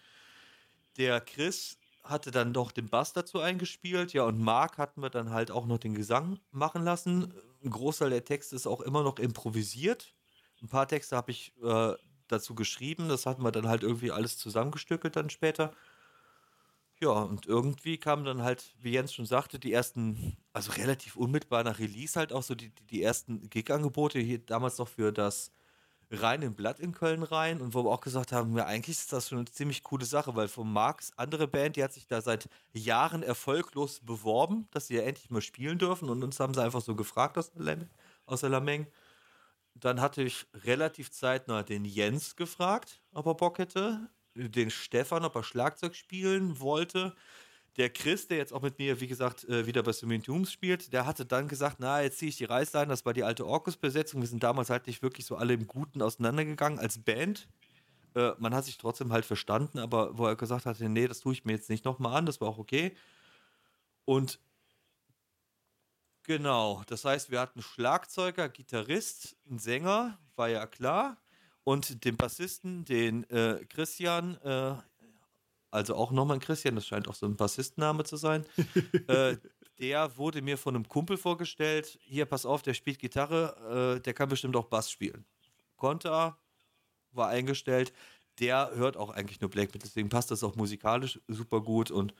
[0.98, 1.78] Der Chris
[2.10, 5.66] hatte dann noch den Bass dazu eingespielt, ja, und Marc hatten wir dann halt auch
[5.66, 7.34] noch den Gesang machen lassen.
[7.64, 10.14] Ein Großteil der Texte ist auch immer noch improvisiert.
[10.62, 11.94] Ein paar Texte habe ich äh,
[12.28, 15.74] dazu geschrieben, das hatten wir dann halt irgendwie alles zusammengestückelt dann später.
[17.00, 21.64] Ja, und irgendwie kamen dann halt, wie Jens schon sagte, die ersten, also relativ unmittelbar
[21.64, 25.52] nach Release halt auch so die, die, die ersten Gig-Angebote, hier damals noch für das
[26.10, 29.14] rein in Blatt in Köln rein und wo wir auch gesagt haben, ja, eigentlich ist
[29.14, 32.22] das schon eine ziemlich coole Sache, weil von Marx, andere Band, die hat sich da
[32.22, 36.64] seit Jahren erfolglos beworben, dass sie ja endlich mal spielen dürfen und uns haben sie
[36.64, 37.90] einfach so gefragt aus der,
[38.26, 38.88] aus der Lameng.
[39.76, 45.36] Dann hatte ich relativ zeitnah den Jens gefragt, ob er Bock hätte, den Stefan, ob
[45.36, 47.16] er Schlagzeug spielen wollte
[47.78, 51.06] der Chris, der jetzt auch mit mir, wie gesagt, äh, wieder bei Cementums spielt, der
[51.06, 54.22] hatte dann gesagt, na, jetzt ziehe ich die Reißleine, das war die alte Orkus-Besetzung.
[54.22, 57.48] Wir sind damals halt nicht wirklich so alle im Guten auseinandergegangen als Band.
[58.16, 61.34] Äh, man hat sich trotzdem halt verstanden, aber wo er gesagt hatte, nee, das tue
[61.34, 62.95] ich mir jetzt nicht nochmal an, das war auch okay.
[64.06, 64.40] Und
[66.24, 71.18] genau, das heißt, wir hatten Schlagzeuger, Gitarrist, einen Sänger, war ja klar.
[71.64, 74.76] Und den Bassisten, den äh, Christian, äh,
[75.78, 78.45] also auch nochmal ein Christian, das scheint auch so ein Bassistenname zu sein.
[79.08, 79.38] äh,
[79.80, 81.99] der wurde mir von einem Kumpel vorgestellt.
[82.02, 85.26] Hier, pass auf, der spielt Gitarre, äh, der kann bestimmt auch Bass spielen.
[85.76, 86.38] Konnte er,
[87.12, 87.94] war eingestellt.
[88.40, 92.14] Der hört auch eigentlich nur Black Metal, deswegen passt das auch musikalisch super gut und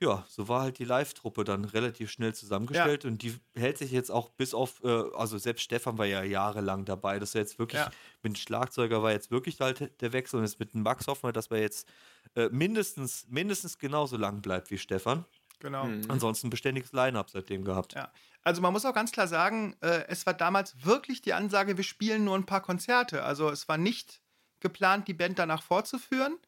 [0.00, 3.10] ja, so war halt die Live-Truppe dann relativ schnell zusammengestellt ja.
[3.10, 6.84] und die hält sich jetzt auch bis auf, äh, also selbst Stefan war ja jahrelang
[6.84, 7.90] dabei, dass er jetzt wirklich, ja.
[8.22, 11.24] mit dem Schlagzeuger war jetzt wirklich halt der Wechsel und jetzt mit dem Max hoffen
[11.24, 11.88] wir, dass wir jetzt
[12.36, 15.24] äh, mindestens, mindestens genauso lang bleibt wie Stefan.
[15.60, 15.86] Genau.
[15.86, 16.04] Mhm.
[16.08, 17.94] Ansonsten beständiges Line-Up seitdem gehabt.
[17.94, 18.12] Ja.
[18.44, 21.84] Also man muss auch ganz klar sagen, äh, es war damals wirklich die Ansage, wir
[21.84, 23.24] spielen nur ein paar Konzerte.
[23.24, 24.22] Also es war nicht
[24.60, 26.38] geplant, die Band danach fortzuführen.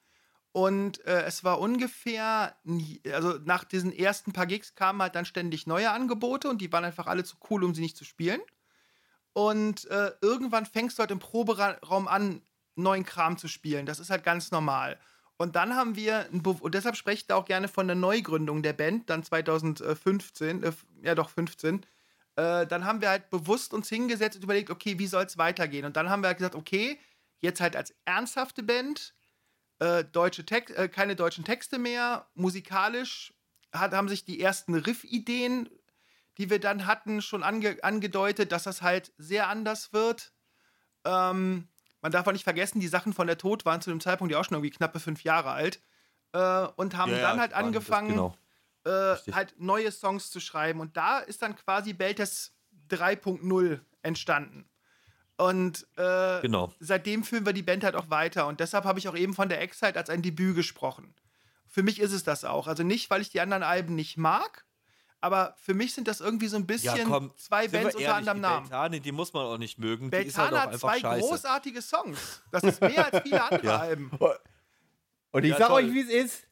[0.53, 2.57] Und äh, es war ungefähr,
[3.13, 6.85] also nach diesen ersten paar Gigs kamen halt dann ständig neue Angebote und die waren
[6.85, 8.41] einfach alle zu cool, um sie nicht zu spielen.
[9.33, 12.43] Und äh, irgendwann fängst du halt im Proberaum an,
[12.75, 13.87] neuen Kram zu spielen.
[13.87, 14.99] Das ist halt ganz normal.
[15.37, 16.29] Und dann haben wir,
[16.61, 20.73] und deshalb spreche ich da auch gerne von der Neugründung der Band, dann 2015, äh,
[21.03, 21.87] ja doch 15.
[22.37, 25.87] Äh, dann haben wir halt bewusst uns hingesetzt und überlegt, okay, wie soll es weitergehen?
[25.87, 26.99] Und dann haben wir halt gesagt, okay,
[27.39, 29.15] jetzt halt als ernsthafte Band,
[29.81, 33.35] äh, deutsche Text, äh, keine deutschen Texte mehr, musikalisch
[33.73, 35.69] hat, haben sich die ersten Riff-Ideen,
[36.39, 40.33] die wir dann hatten, schon ange angedeutet, dass das halt sehr anders wird.
[41.05, 41.69] Ähm,
[42.01, 44.41] man darf auch nicht vergessen, die Sachen von der Tod waren zu dem Zeitpunkt ja
[44.41, 45.83] auch schon irgendwie knappe fünf Jahre alt
[46.33, 48.37] äh, und haben ja, dann halt angefangen, genau.
[48.85, 50.81] äh, halt neue Songs zu schreiben.
[50.81, 52.55] Und da ist dann quasi Beltes
[52.89, 54.70] 3.0 entstanden.
[55.41, 56.71] Und äh, genau.
[56.81, 58.47] seitdem führen wir die Band halt auch weiter.
[58.47, 61.15] Und deshalb habe ich auch eben von der Excite als ein Debüt gesprochen.
[61.67, 62.67] Für mich ist es das auch.
[62.67, 64.67] Also nicht, weil ich die anderen Alben nicht mag,
[65.23, 68.41] aber für mich sind das irgendwie so ein bisschen ja, komm, zwei Bands unter anderem
[68.41, 68.69] Namen.
[68.69, 70.11] Beltane, die muss man auch nicht mögen.
[70.11, 71.27] Beltane die ist halt auch hat zwei scheiße.
[71.27, 72.43] großartige Songs.
[72.51, 73.77] Das ist mehr als viele andere ja.
[73.79, 74.11] Alben.
[75.31, 75.85] Und ich ja, sag toll.
[75.85, 76.47] euch, wie es ist.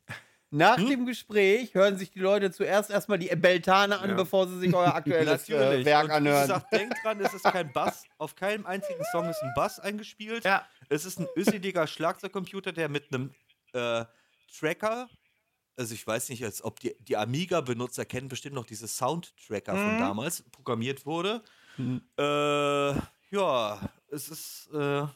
[0.51, 0.89] Nach hm?
[0.89, 4.17] dem Gespräch hören sich die Leute zuerst erstmal die Beltane an, ja.
[4.17, 6.43] bevor sie sich euer aktuelles äh, Werk und anhören.
[6.43, 8.05] Gesagt, denkt dran, es ist kein Bass.
[8.17, 10.45] Auf keinem einzigen Song ist ein Bass eingespielt.
[10.45, 10.67] Ja.
[10.89, 13.35] Es ist ein üsseliger Schlagzeugcomputer, der mit einem
[13.75, 14.07] äh,
[14.59, 15.09] Tracker,
[15.79, 19.91] also ich weiß nicht, als ob die, die Amiga-Benutzer kennen bestimmt noch diese Soundtracker mhm.
[19.91, 21.43] von damals, programmiert wurde.
[21.77, 22.03] Mhm.
[22.19, 22.95] Äh,
[23.31, 23.81] ja,
[24.11, 25.07] es ist äh,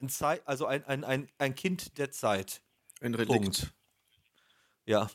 [0.00, 2.62] ein Zeit, also ein, ein, ein, ein Kind der Zeit.
[3.00, 3.42] Ein Relikt.
[3.42, 3.74] Punkt.
[4.88, 5.08] Yeah.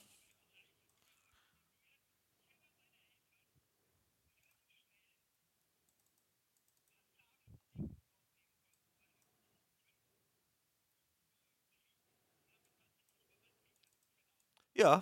[14.76, 15.02] Yeah.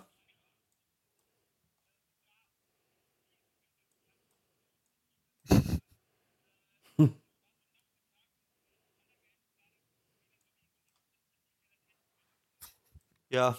[13.30, 13.53] Yeah.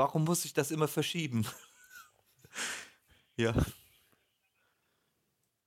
[0.00, 1.46] Warum muss ich das immer verschieben?
[3.36, 3.54] ja.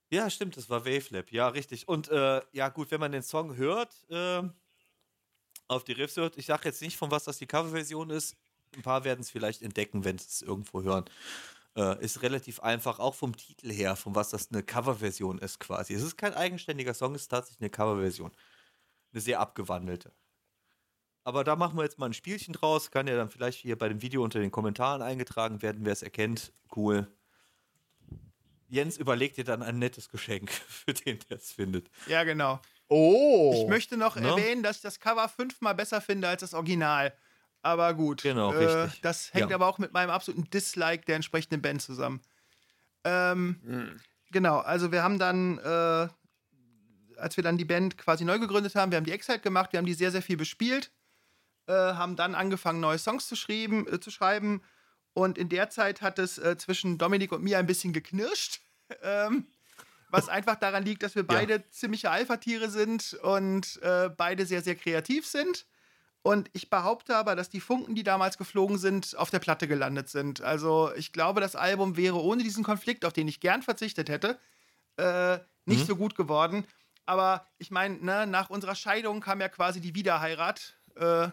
[0.10, 1.32] Ja, stimmt, das war Wavelab.
[1.32, 1.88] Ja, richtig.
[1.88, 4.42] Und äh, ja, gut, wenn man den Song hört, äh,
[5.68, 8.36] auf die Riffs hört, ich sage jetzt nicht, von was das die Coverversion ist.
[8.76, 11.06] Ein paar werden es vielleicht entdecken, wenn sie es irgendwo hören.
[11.78, 15.94] Äh, ist relativ einfach, auch vom Titel her, von was das eine Coverversion ist quasi.
[15.94, 18.32] Es ist kein eigenständiger Song, es ist tatsächlich eine Coverversion.
[19.14, 20.12] Eine sehr abgewandelte.
[21.24, 22.92] Aber da machen wir jetzt mal ein Spielchen draus.
[22.92, 26.02] Kann ja dann vielleicht hier bei dem Video unter den Kommentaren eingetragen werden, wer es
[26.04, 26.52] erkennt.
[26.76, 27.08] Cool.
[28.68, 31.90] Jens überlegt dir dann ein nettes Geschenk für den, der es findet.
[32.08, 32.60] Ja, genau.
[32.90, 33.54] Oh.
[33.56, 34.28] Ich möchte noch Ne?
[34.28, 37.14] erwähnen, dass ich das Cover fünfmal besser finde als das Original.
[37.62, 38.24] Aber gut.
[38.24, 39.02] Genau, äh, richtig.
[39.02, 39.56] Das hängt Ja.
[39.56, 42.22] aber auch mit meinem absoluten Dislike der entsprechenden Band zusammen.
[43.04, 44.00] Ähm,
[44.32, 46.08] Genau, also wir haben dann, äh,
[47.18, 49.78] als wir dann die Band quasi neu gegründet haben, wir haben die Excite gemacht, wir
[49.78, 50.92] haben die sehr, sehr viel bespielt,
[51.68, 54.62] äh, haben dann angefangen, neue Songs zu, schreiben, äh, zu schreiben.
[55.14, 58.62] Und in der Zeit hat es äh, zwischen Dominik und mir ein bisschen geknirscht.
[59.04, 59.48] ähm,
[60.10, 64.76] was einfach daran liegt, dass wir beide ziemliche Alpha-Tiere sind und äh, beide sehr, sehr
[64.76, 65.66] kreativ sind.
[66.22, 70.10] Und ich behaupte aber, dass die Funken, die damals geflogen sind, auf der Platte gelandet
[70.10, 70.42] sind.
[70.42, 74.40] Also ich glaube, das Album wäre ohne diesen Konflikt, auf den ich gern verzichtet hätte,
[74.98, 75.88] äh, nicht Mhm.
[75.88, 76.66] so gut geworden.
[77.08, 80.76] Aber ich meine, ne, nach unserer Scheidung kam ja quasi die Wiederheirat.
[80.96, 81.30] Äh,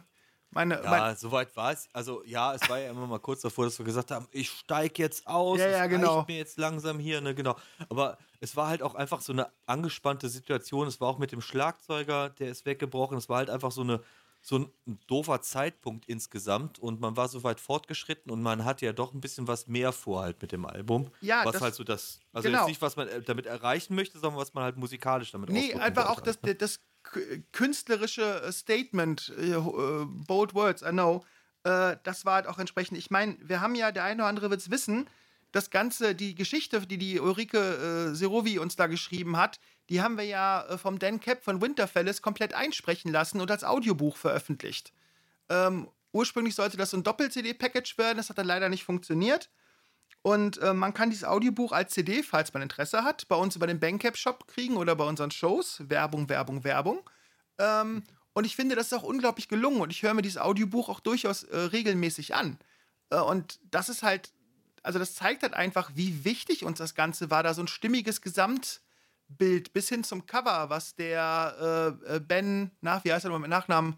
[0.51, 1.89] meine, Ja, mein, soweit war es.
[1.93, 5.03] Also, ja, es war ja immer mal kurz davor, dass wir gesagt haben, ich steige
[5.03, 5.59] jetzt aus.
[5.59, 6.17] Ja, ja, genau.
[6.19, 7.57] reicht mir jetzt langsam hier, ne, genau.
[7.89, 10.89] Aber es war halt auch einfach so eine angespannte Situation.
[10.89, 13.17] Es war auch mit dem Schlagzeuger, der ist weggebrochen.
[13.19, 14.01] Es war halt einfach so eine
[14.43, 14.71] so ein,
[15.07, 19.21] doofer Zeitpunkt insgesamt und man war so weit fortgeschritten und man hatte ja doch ein
[19.21, 21.11] bisschen was mehr vor halt mit dem Album.
[21.21, 22.61] Ja, was das- halt so das, also genau.
[22.61, 25.75] jetzt nicht, was man äh, damit erreichen möchte, sondern was man halt musikalisch damit Nee,
[25.75, 26.55] einfach wollte auch das, halt, ne?
[26.55, 26.81] das
[27.53, 31.25] künstlerische äh, Statement, äh, äh, bold words, I know,
[31.63, 32.97] das war halt auch entsprechend.
[32.97, 35.07] Ich meine, wir haben ja, der eine oder andere wird es wissen,
[35.53, 39.59] das Ganze, die Geschichte, die die Ulrike äh, Serovi uns da geschrieben hat,
[39.89, 43.65] die haben wir ja äh, vom Dan Cap von Winterfellis komplett einsprechen lassen und als
[43.65, 44.93] Audiobuch veröffentlicht.
[45.49, 49.51] Ähm, ursprünglich sollte das so ein Doppel-CD-Package werden, das hat dann leider nicht funktioniert.
[50.23, 53.67] Und äh, man kann dieses Audiobuch als CD, falls man Interesse hat, bei uns über
[53.67, 55.83] den Bandcap-Shop kriegen oder bei unseren Shows.
[55.89, 57.09] Werbung, Werbung, Werbung.
[57.59, 58.03] Ähm,
[58.33, 59.81] und ich finde, das ist auch unglaublich gelungen.
[59.81, 62.59] Und ich höre mir dieses Audiobuch auch durchaus äh, regelmäßig an.
[63.11, 64.33] Äh, und das ist halt,
[64.83, 68.21] also das zeigt halt einfach, wie wichtig uns das Ganze war, da so ein stimmiges
[68.21, 73.49] Gesamtbild bis hin zum Cover, was der äh, äh, Ben, nach, wie heißt er nochmal
[73.49, 73.97] mit Nachnamen?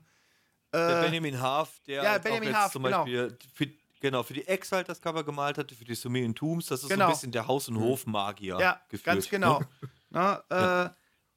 [0.72, 3.04] Der Äh, Benjamin Haaf, der ja, Benjamin auch jetzt Haaf, zum genau.
[3.04, 3.68] Beispiel für,
[4.02, 6.82] genau, für die Ex halt das Cover gemalt hatte, für die Sumerian Tombs, das ist
[6.82, 7.06] so Genau.
[7.06, 8.58] ein bisschen der Haus- und Hofmagier.
[8.60, 9.60] ja, gefühlt, ganz genau.
[9.60, 9.68] Ne?
[10.10, 10.90] Na, äh,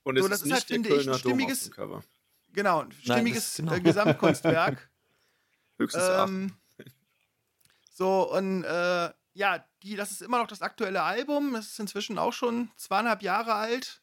[0.03, 1.71] Und es So, das ist ist nicht halt, finde ich, ein stimmiges-.
[2.51, 3.73] Genau, ein stimmiges genau.
[3.73, 4.89] äh, Gesamtkunstwerk.
[5.77, 6.27] Höchstens acht.
[6.29, 6.53] ähm,
[7.91, 11.55] so, und äh, ja, die, das ist immer noch das aktuelle Album.
[11.55, 14.01] Es ist inzwischen auch schon zweieinhalb Jahre alt.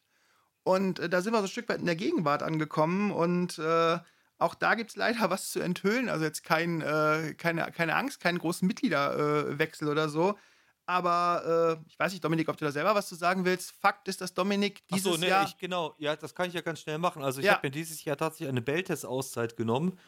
[0.64, 3.10] Und äh, da sind wir so ein Stück weit in der Gegenwart angekommen.
[3.10, 3.98] Und äh,
[4.42, 6.08] auch da gibt es leider was zu enthüllen.
[6.08, 10.38] Also jetzt kein, äh, keine, keine Angst, keinen großen Mitgliederwechsel äh, oder so.
[10.84, 13.72] Aber äh, ich weiß nicht, Dominik, ob du da selber was zu sagen willst.
[13.80, 15.46] Fakt ist, dass Dominik Ach dieses so, ne, Jahr.
[15.46, 17.22] ich, genau, ja, das kann ich ja ganz schnell machen.
[17.22, 17.52] Also ich Ja.
[17.52, 19.98] habe mir dieses Jahr tatsächlich eine Belltest-Auszeit genommen.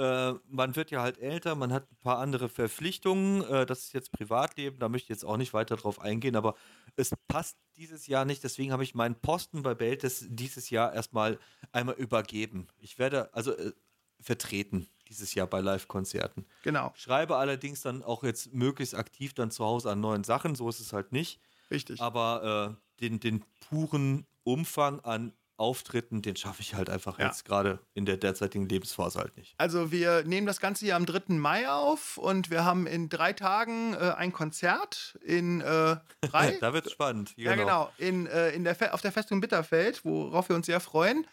[0.00, 3.42] Äh, man wird ja halt älter, man hat ein paar andere Verpflichtungen.
[3.44, 6.54] Äh, das ist jetzt Privatleben, da möchte ich jetzt auch nicht weiter drauf eingehen, aber
[6.96, 8.42] es passt dieses Jahr nicht.
[8.42, 11.38] Deswegen habe ich meinen Posten bei Belltest dieses Jahr erstmal
[11.72, 12.66] einmal übergeben.
[12.78, 13.72] Ich werde also äh,
[14.20, 16.46] vertreten dieses Jahr bei Live-Konzerten.
[16.62, 20.66] genau, Schreibe allerdings dann auch jetzt möglichst aktiv dann zu Hause an neuen Sachen, so
[20.70, 21.40] ist es halt nicht.
[21.70, 22.00] richtig.
[22.00, 27.26] Aber äh, den, den puren Umfang an Auftritten, den schaffe ich halt einfach Ja.
[27.26, 29.54] jetzt gerade in der derzeitigen Lebensphase halt nicht.
[29.58, 31.34] Also wir nehmen das Ganze hier am 3.
[31.34, 36.52] Mai auf und wir haben in drei Tagen äh, ein Konzert in äh, drei.
[36.60, 37.32] da wird spannend.
[37.36, 37.92] Ja, genau.
[37.98, 41.26] In, äh, in der Fe auf der Festung Bitterfeld, worauf wir uns sehr freuen.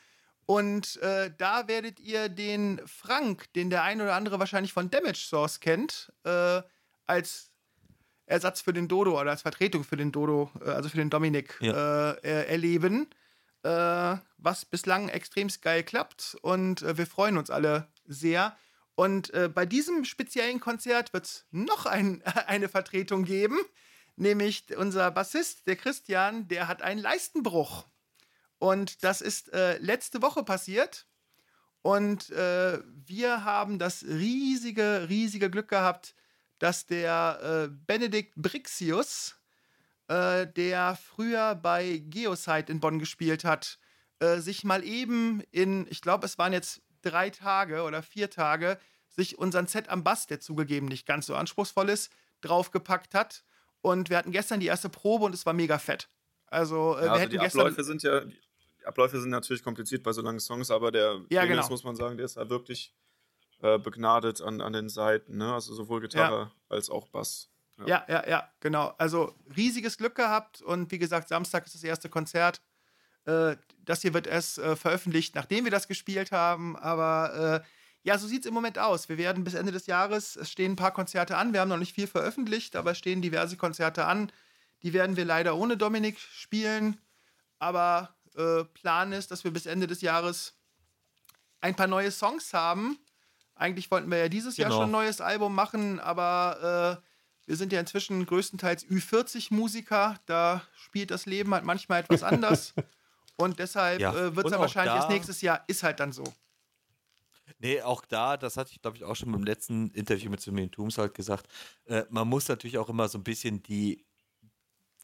[0.45, 5.25] Und äh, da werdet ihr den Frank, den der ein oder andere wahrscheinlich von Damage
[5.27, 6.61] Source kennt, äh,
[7.05, 7.51] als
[8.25, 11.57] Ersatz für den Dodo oder als Vertretung für den Dodo, äh, also für den Dominik,
[11.61, 12.11] Ja.
[12.11, 13.07] äh, erleben.
[13.67, 16.37] Äh, was bislang extrem geil klappt.
[16.41, 18.55] Und äh, wir freuen uns alle sehr.
[18.95, 23.59] Und äh, bei diesem speziellen Konzert wird es noch ein, eine Vertretung geben.
[24.15, 27.85] Nämlich unser Bassist, der Christian, der hat einen Leistenbruch.
[28.57, 31.05] Und das ist äh, letzte Woche passiert.
[31.81, 36.15] Und äh, wir haben das riesige, riesige Glück gehabt,
[36.59, 39.35] dass der äh, Benedikt Brixius,
[40.07, 43.79] äh, der früher bei Geosite in Bonn gespielt hat,
[44.19, 48.79] äh, sich mal eben in, ich glaube, es waren jetzt drei Tage oder vier Tage,
[49.09, 52.11] sich unseren Set am Bass, der zugegeben nicht ganz so anspruchsvoll ist,
[52.41, 53.43] draufgepackt hat.
[53.81, 56.09] Und wir hatten gestern die erste Probe und es war mega fett.
[56.47, 57.61] Also, äh, Ja, wir also hätten die gestern.
[57.61, 61.41] Abläufe sind ja, die Abläufe sind natürlich kompliziert bei so langen Songs, aber der Ja,
[61.41, 61.69] Dennis, genau.
[61.69, 62.93] muss man sagen, der ist halt wirklich
[63.61, 65.53] äh, begnadet an, an den Seiten, ne?
[65.53, 67.49] Also sowohl Gitarre als auch Bass.
[67.85, 68.93] Ja, ja, ja, genau.
[68.97, 72.61] Also riesiges Glück gehabt und wie gesagt, Samstag ist das erste Konzert.
[73.25, 76.75] Äh, das hier wird erst äh, veröffentlicht, nachdem wir das gespielt haben.
[76.75, 77.67] Aber äh,
[78.03, 79.09] ja, so sieht es im Moment aus.
[79.09, 81.53] Wir werden bis Ende des Jahres, es stehen ein paar Konzerte an.
[81.53, 84.31] Wir haben noch nicht viel veröffentlicht, aber es stehen diverse Konzerte an.
[84.81, 86.97] Die werden wir leider ohne Dominik spielen.
[87.59, 88.15] Aber
[88.75, 90.53] Plan ist, dass wir bis Ende des Jahres
[91.59, 92.99] ein paar neue Songs haben.
[93.55, 94.81] Eigentlich wollten wir ja dieses Jahr Genau.
[94.81, 97.01] schon ein neues Album machen, aber
[97.47, 100.19] wir sind ja inzwischen größtenteils Ü40-Musiker.
[100.27, 102.73] Da spielt das Leben halt manchmal etwas anders.
[103.37, 104.13] Und deshalb Ja.
[104.13, 105.63] äh, wird es auch wahrscheinlich da- erst nächstes Jahr.
[105.67, 106.23] Ist halt dann so.
[107.59, 110.69] Nee, auch da, das hatte ich, glaube ich, auch schon beim letzten Interview mit Simeon
[110.69, 111.47] Tooms halt gesagt,
[111.85, 114.05] äh, man muss natürlich auch immer so ein bisschen die,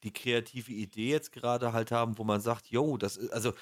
[0.04, 3.54] die kreative Idee jetzt gerade halt haben, wo man sagt, yo, das ist, also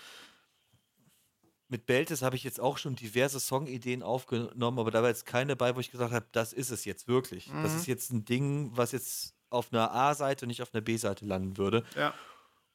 [1.72, 5.56] mit Beltes habe ich jetzt auch schon diverse Songideen aufgenommen, aber da war jetzt keine
[5.56, 7.46] bei, wo ich gesagt habe, das ist es jetzt wirklich.
[7.64, 7.78] Das Mhm.
[7.78, 11.58] ist jetzt ein Ding, was jetzt auf einer A-Seite und nicht auf einer B-Seite landen
[11.58, 11.84] würde.
[11.96, 12.14] Ja.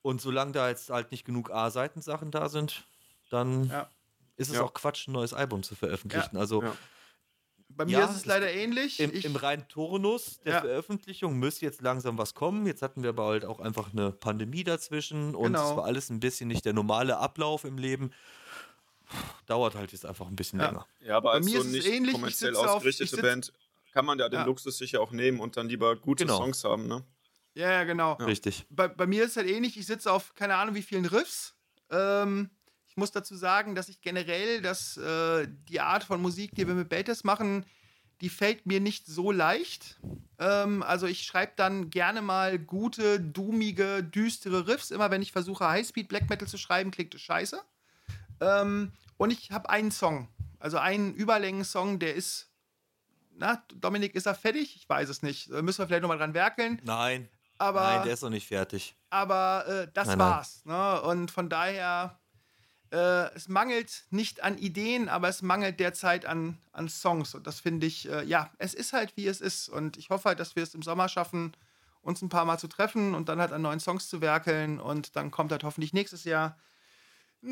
[0.02, 2.84] Und solange da jetzt halt nicht genug A-Seitensachen da sind,
[3.30, 3.90] dann Ja.
[4.36, 4.62] ist es Ja.
[4.62, 6.36] auch Quatsch, ein neues Album zu veröffentlichen.
[6.36, 6.76] Also Ja.
[7.68, 9.00] Bei mir Ja, ist es es- leider ähnlich.
[9.00, 10.60] im, im reinen Turnus der Ja.
[10.60, 12.64] Veröffentlichung müsste jetzt langsam was kommen.
[12.64, 15.70] Jetzt hatten wir aber halt auch einfach eine Pandemie dazwischen und Genau.
[15.72, 18.12] es war alles ein bisschen nicht der normale Ablauf im Leben.
[19.46, 20.66] Dauert halt jetzt einfach ein bisschen Ja.
[20.66, 20.86] länger.
[21.00, 22.08] Ja, aber Bei als mir so ist es nicht ähnlich.
[22.14, 23.52] Ich kommerziell sitze auf- ausgerichtete ich sitz- Band
[23.92, 24.44] kann man ja den Ja.
[24.46, 26.36] Luxus sicher auch nehmen und dann lieber gute Genau.
[26.38, 27.02] Songs haben, ne?
[27.54, 28.12] ja, ja, genau.
[28.14, 28.66] Richtig.
[28.68, 29.78] bei, bei mir ist es halt ähnlich.
[29.78, 31.54] Ich sitze auf keine Ahnung wie vielen Riffs.
[31.90, 32.50] Ähm,
[32.88, 36.74] ich muss dazu sagen, dass ich generell, dass äh, die Art von Musik, die wir
[36.74, 37.64] mit Beltes machen,
[38.22, 39.98] die fällt mir nicht so leicht.
[40.38, 44.90] Ähm, also ich schreibe dann gerne mal gute, doomige, düstere Riffs.
[44.90, 47.62] Immer wenn ich versuche, Highspeed Black Metal zu schreiben, klingt es scheiße.
[48.40, 52.50] Ähm, und ich habe einen Song, also einen Überlängen-Song, der ist.
[53.38, 54.76] Na, Dominik, ist er fertig?
[54.76, 55.50] Ich weiß es nicht.
[55.50, 56.80] Da müssen wir vielleicht nochmal dran werkeln.
[56.84, 58.96] Nein, Aber nein, der ist noch nicht fertig.
[59.10, 60.28] aber äh, das Nein, nein.
[60.28, 60.64] war's.
[60.64, 61.02] Ne?
[61.02, 62.18] Und von daher,
[62.90, 67.34] äh, es mangelt nicht an Ideen, aber es mangelt derzeit an, an Songs.
[67.34, 69.68] Und das finde ich, äh, ja, es ist halt, wie es ist.
[69.68, 71.54] Und ich hoffe halt, dass wir es im Sommer schaffen,
[72.00, 74.80] uns ein paar Mal zu treffen und dann halt an neuen Songs zu werkeln.
[74.80, 76.56] Und dann kommt halt hoffentlich nächstes Jahr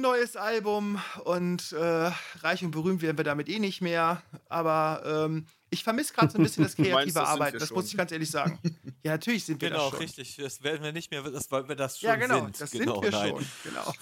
[0.01, 1.01] neues Album.
[1.25, 2.11] Und äh,
[2.41, 4.23] reich und berühmt werden wir damit eh nicht mehr.
[4.49, 7.59] Aber ähm, ich vermisse gerade so ein bisschen das kreative meinst, das Arbeiten.
[7.59, 8.59] Das muss ich ganz ehrlich sagen.
[9.03, 9.99] Ja, natürlich sind wir Genau, das schon.
[10.01, 10.37] richtig.
[10.37, 12.61] Das werden wir nicht mehr, das, weil wir das schon Ja, genau, sind.
[12.61, 13.31] das genau, sind wir nein.
[13.31, 13.47] schon.
[13.65, 13.93] Genau.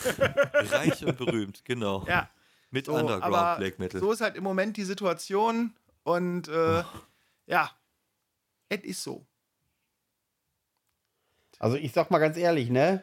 [0.77, 2.05] Reich und berühmt, genau.
[2.07, 2.29] Ja,
[2.71, 4.01] Mit so, Underground aber Black Metal.
[4.01, 5.75] so ist halt im Moment die Situation
[6.05, 6.85] und äh,
[7.47, 7.71] ja,
[8.69, 9.27] es ist so.
[11.59, 13.03] Also ich sag mal ganz ehrlich, ne?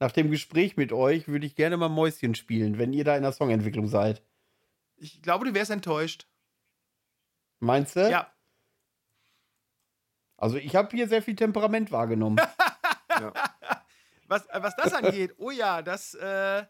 [0.00, 3.22] Nach dem Gespräch mit euch würde ich gerne mal Mäuschen spielen, wenn ihr da in
[3.22, 4.22] der Songentwicklung seid.
[4.96, 6.26] Ich glaube, du wärst enttäuscht.
[7.60, 8.10] Meinst du?
[8.10, 8.32] Ja,
[10.36, 12.38] Also ich habe hier sehr viel Temperament wahrgenommen.
[14.28, 16.64] was, äh, was das angeht, oh ja, das, äh,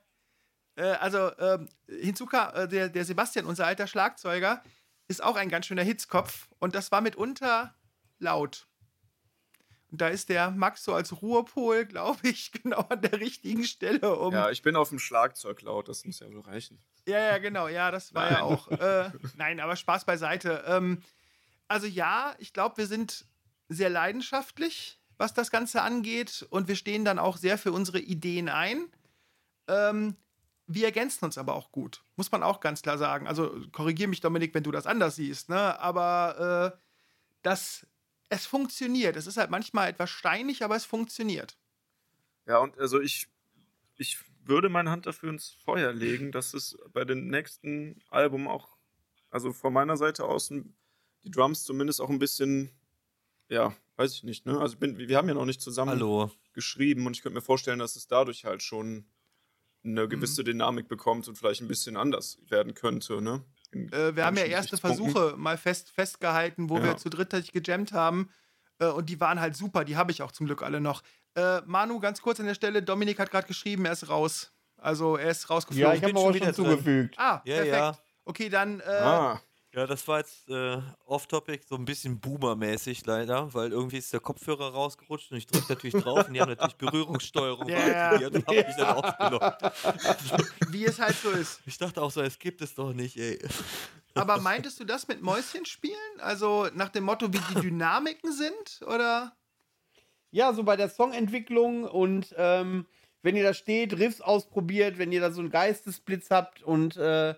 [0.76, 4.62] äh, also ähm, hinzu kam, äh, der, der Sebastian, unser alter Schlagzeuger,
[5.08, 7.74] ist auch ein ganz schöner Hitzkopf und das war mitunter
[8.18, 8.68] laut.
[9.94, 14.16] Und da ist der Max so als Ruhepol, glaube ich, genau an der richtigen Stelle,
[14.18, 16.80] um Ja, ich bin auf dem Schlagzeug laut, das muss ja wohl reichen.
[17.06, 17.68] Ja, ja, genau.
[17.68, 18.42] Ja, das war ja Nein.
[18.42, 18.68] auch.
[18.72, 20.64] Äh, nein, aber Spaß beiseite.
[20.66, 21.00] Ähm,
[21.68, 23.24] also ja, ich glaube, wir sind
[23.68, 26.44] sehr leidenschaftlich, was das Ganze angeht.
[26.50, 28.88] Und wir stehen dann auch sehr für unsere Ideen ein.
[29.68, 30.16] Ähm,
[30.66, 32.02] wir ergänzen uns aber auch gut.
[32.16, 33.28] Muss man auch ganz klar sagen.
[33.28, 35.50] Also korrigier mich, Dominik, wenn du das anders siehst.
[35.50, 35.78] Ne?
[35.78, 36.78] Aber äh,
[37.42, 37.86] das,
[38.34, 39.16] es funktioniert.
[39.16, 41.56] Es ist halt manchmal etwas steinig, aber es funktioniert.
[42.46, 43.28] Ja, und also ich,
[43.96, 48.78] ich würde meine Hand dafür ins Feuer legen, dass es bei dem nächsten Album auch,
[49.30, 52.70] also von meiner Seite aus, die Drums zumindest auch ein bisschen,
[53.48, 54.60] ja, weiß ich nicht, ne?
[54.60, 56.30] Also bin, wir haben ja noch nicht zusammen Hallo.
[56.54, 59.06] geschrieben und ich könnte mir vorstellen, dass es dadurch halt schon
[59.84, 60.44] eine gewisse Mhm.
[60.44, 63.44] Dynamik bekommt und vielleicht ein bisschen anders werden könnte, ne?
[63.74, 64.76] Äh, wir haben ja erste.
[64.76, 66.84] Versuche mal fest, festgehalten, wo Ja.
[66.84, 68.30] wir zu dritt gejammt haben.
[68.78, 69.84] Äh, und die waren halt super.
[69.84, 71.02] Die habe ich auch zum Glück alle noch.
[71.36, 72.82] Äh, Manu, ganz kurz an der Stelle.
[72.82, 74.52] Dominik hat gerade geschrieben, er ist raus.
[74.76, 75.90] Also er ist rausgeflogen.
[75.90, 77.14] ja, ich habe auch schon zugefügt.
[77.18, 77.74] ah, Ja, perfekt.
[77.76, 77.98] ja.
[78.24, 79.40] Okay, dann, äh, Ah,
[79.74, 84.20] Ja, das war jetzt äh, off-topic, so ein bisschen Boomer-mäßig leider, weil irgendwie ist der
[84.20, 88.12] Kopfhörer rausgerutscht und ich drücke natürlich drauf und die haben natürlich Berührungssteuerung Ja.
[88.12, 89.52] aktiviert und hab mich dann aufgenommen.
[90.68, 91.60] Wie es halt so ist.
[91.66, 93.40] Ich dachte auch so, es gibt es doch nicht, ey.
[94.14, 96.20] Aber meintest du das mit Mäuschen spielen?
[96.20, 98.82] Also nach dem Motto, wie die Dynamiken sind?
[98.86, 99.36] Oder?
[100.30, 102.86] Ja, so bei der Songentwicklung und ähm,
[103.22, 107.34] wenn ihr da steht, Riffs ausprobiert, wenn ihr da so einen Geistesblitz habt und äh,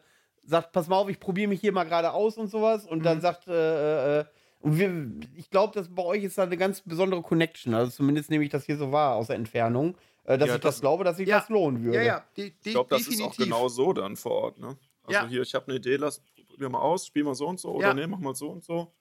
[0.47, 3.21] sagt, pass mal auf, ich probiere mich hier mal gerade aus und sowas und dann
[3.21, 4.25] sagt, äh, äh,
[4.61, 7.75] und wir, ich glaube, dass bei euch ist da eine ganz besondere Connection.
[7.75, 10.61] Also zumindest nehme ich das hier so wahr aus der Entfernung, äh, dass Ja, ich
[10.63, 11.41] das, das- glaube, dass sich Ja.
[11.41, 11.99] das lohnen würde.
[11.99, 13.33] Ja, ja, de de Ich glaube, das ist definitiv.
[13.33, 14.77] auch genau so dann vor Ort, ne?
[15.05, 15.27] Also Ja.
[15.29, 17.89] hier, ich habe eine Idee, lass, probier mal aus, spiel mal so und so, oder
[17.89, 17.95] Ja.
[17.95, 18.93] nee, mach mal so und so.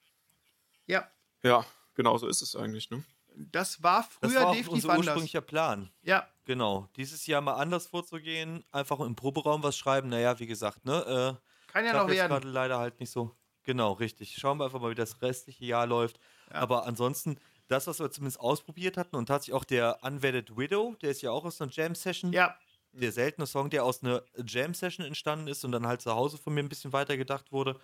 [0.86, 1.08] Ja,
[1.42, 1.64] Ja,
[1.94, 3.02] genau so ist es eigentlich, ne?
[3.36, 5.06] Das war Das früher war auch definitiv unser anders.
[5.06, 5.90] ursprünglicher Plan.
[6.02, 6.88] Ja, Genau.
[6.94, 10.08] Dieses Jahr mal anders vorzugehen, einfach im Proberaum was schreiben.
[10.08, 11.36] Naja, wie gesagt, ne?
[11.36, 12.28] Äh, kann ja noch werden.
[12.28, 13.34] gerade leider halt nicht so.
[13.64, 14.36] Genau, richtig.
[14.38, 16.20] Schauen wir einfach mal, wie das restliche Jahr läuft.
[16.50, 17.36] Aber ansonsten,
[17.66, 21.32] das, was wir zumindest ausprobiert hatten und tatsächlich auch der Unwedded Widow, der ist ja
[21.32, 22.32] auch aus einer Jam-Session.
[22.32, 22.56] Ja,
[22.92, 26.54] Der seltene Song, der aus einer Jam-Session entstanden ist und dann halt zu Hause von
[26.54, 27.80] mir ein bisschen weitergedacht wurde,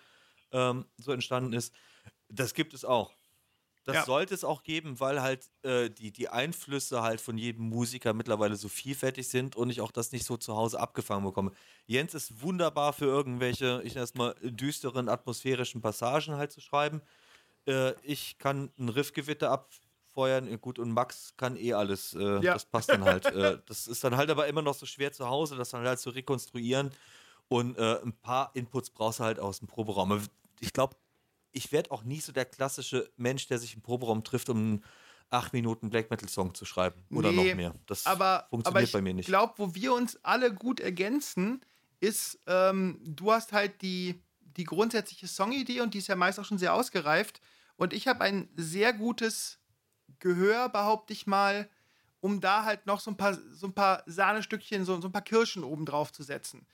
[0.53, 1.73] ähm, so entstanden ist.
[2.29, 3.11] Das gibt es auch.
[3.85, 4.05] Das Ja.
[4.05, 8.55] sollte es auch geben, weil halt äh, die, die Einflüsse halt von jedem Musiker mittlerweile
[8.55, 11.51] so vielfältig sind und ich auch das nicht so zu Hause abgefangen bekomme.
[11.85, 17.01] Jens ist wunderbar für irgendwelche, ich nenne es mal, düsteren, atmosphärischen Passagen halt zu schreiben.
[17.67, 22.13] Äh, ich kann ein Riffgewitter abfeuern, äh, gut, und Max kann eh alles.
[22.13, 22.53] Äh, Ja.
[22.53, 23.25] Das passt dann halt.
[23.25, 25.99] äh, das ist dann halt aber immer noch so schwer zu Hause, das dann halt
[25.99, 26.91] zu rekonstruieren.
[27.49, 30.21] Und äh, ein paar Inputs brauchst du halt aus dem Proberaum.
[30.61, 30.95] Ich glaube,
[31.53, 34.83] ich werde auch nie so der klassische Mensch, der sich im Proberaum trifft, um einen
[35.29, 37.03] 8 Minuten Black Metal Song zu schreiben.
[37.11, 37.75] Oder Nee, noch mehr.
[37.85, 39.25] Das aber, funktioniert aber ich bei mir nicht.
[39.25, 41.61] glaube, wo wir uns alle gut ergänzen,
[41.99, 46.45] ist, ähm, du hast halt die, die grundsätzliche Songidee und die ist ja meist auch
[46.45, 47.41] schon sehr ausgereift.
[47.77, 49.59] Und ich habe ein sehr gutes
[50.19, 51.69] Gehör, behaupte ich mal,
[52.19, 55.21] um da halt noch so ein paar, so ein paar Sahnestückchen, so, so ein paar
[55.23, 56.65] Kirschen oben drauf zu setzen.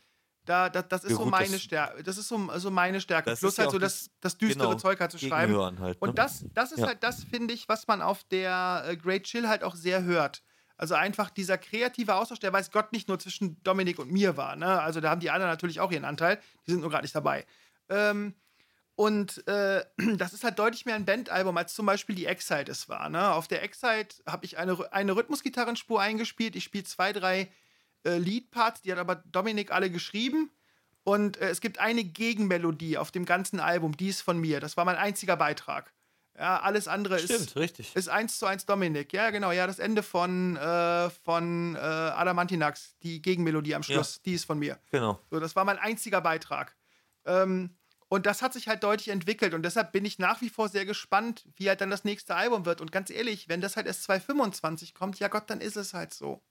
[0.49, 2.01] Da, da, das ist Ja, so gut, meine das- Stärke.
[2.01, 3.35] Das ist so, so meine Stärke.
[3.35, 5.55] Plus ja halt so das- das, düstere genau, Zeug halt zu schreiben.
[5.79, 5.79] Halt.
[5.79, 5.95] Ne?
[5.99, 6.87] Und das, das ist Ja.
[6.87, 10.41] halt das, finde ich, was man auf der äh, Great Chill halt auch sehr hört.
[10.75, 14.55] Also einfach dieser kreative Austausch, der weiß Gott nicht nur zwischen Dominik und mir war.
[14.55, 14.81] Ne?
[14.81, 16.39] Also da haben die anderen natürlich auch ihren Anteil.
[16.65, 17.45] Die sind nur gerade nicht dabei.
[17.89, 18.33] Ähm,
[18.95, 19.85] und äh,
[20.17, 23.07] das ist halt deutlich mehr ein Bandalbum, als zum Beispiel die Excite es war.
[23.09, 23.31] Ne?
[23.33, 26.55] Auf der Excite habe ich eine, eine Rhythmusgitarrenspur eingespielt.
[26.55, 27.51] Ich spiele zwei, drei
[28.03, 30.51] äh, Leadparts, die hat aber Dominik alle geschrieben.
[31.03, 34.59] Und äh, es gibt eine Gegenmelodie auf dem ganzen Album, die ist von mir.
[34.59, 35.93] Das war mein einziger Beitrag.
[36.37, 37.95] Ja, alles andere Stimmt, ist, richtig.
[37.95, 39.11] ist eins zu eins Dominik.
[39.11, 39.51] Ja, genau.
[39.51, 44.57] Ja, das Ende von, äh, von äh, Adamantinax, die Gegenmelodie am Schluss, die ist von
[44.57, 44.79] mir.
[44.91, 45.19] Genau.
[45.29, 46.77] So, das war mein einziger Beitrag.
[47.25, 47.75] Ähm,
[48.07, 50.85] und das hat sich halt deutlich entwickelt und deshalb bin ich nach wie vor sehr
[50.85, 52.81] gespannt, wie halt dann das nächste Album wird.
[52.81, 56.13] Und ganz ehrlich, wenn das halt erst 2025 kommt, ja Gott, dann ist es halt
[56.13, 56.41] so.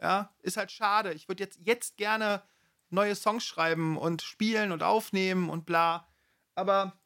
[0.00, 1.12] Ja, ist halt schade.
[1.12, 2.42] Ich würde jetzt, jetzt gerne
[2.88, 6.08] neue Songs schreiben und spielen und aufnehmen und bla.
[6.54, 6.98] Aber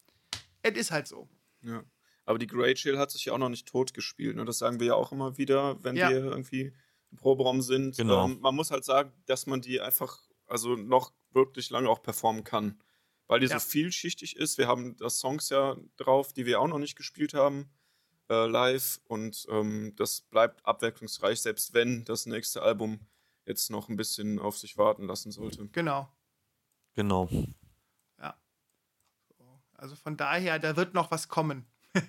[0.63, 1.29] es ist halt so.
[1.63, 1.83] Ja.
[2.25, 4.37] Aber die Great Chill hat sich ja auch noch nicht tot gespielt.
[4.37, 4.45] Ne?
[4.45, 6.09] Das sagen wir ja auch immer wieder, wenn Ja.
[6.09, 6.73] wir irgendwie
[7.11, 7.97] im Proberaum sind.
[7.97, 8.25] Genau.
[8.27, 12.45] Ähm, man muss halt sagen, dass man die einfach also noch wirklich lange auch performen
[12.45, 12.81] kann.
[13.27, 13.59] Weil die Ja.
[13.59, 14.57] so vielschichtig ist.
[14.57, 17.69] Wir haben da Songs ja drauf, die wir auch noch nicht gespielt haben,
[18.29, 19.01] äh, live.
[19.07, 23.01] Und ähm, das bleibt abwechslungsreich, selbst wenn das nächste Album
[23.47, 25.69] jetzt noch ein bisschen auf sich warten lassen sollte.
[25.69, 26.09] Genau.
[29.37, 29.61] Genau.
[29.75, 31.67] Also von daher, da wird noch was kommen.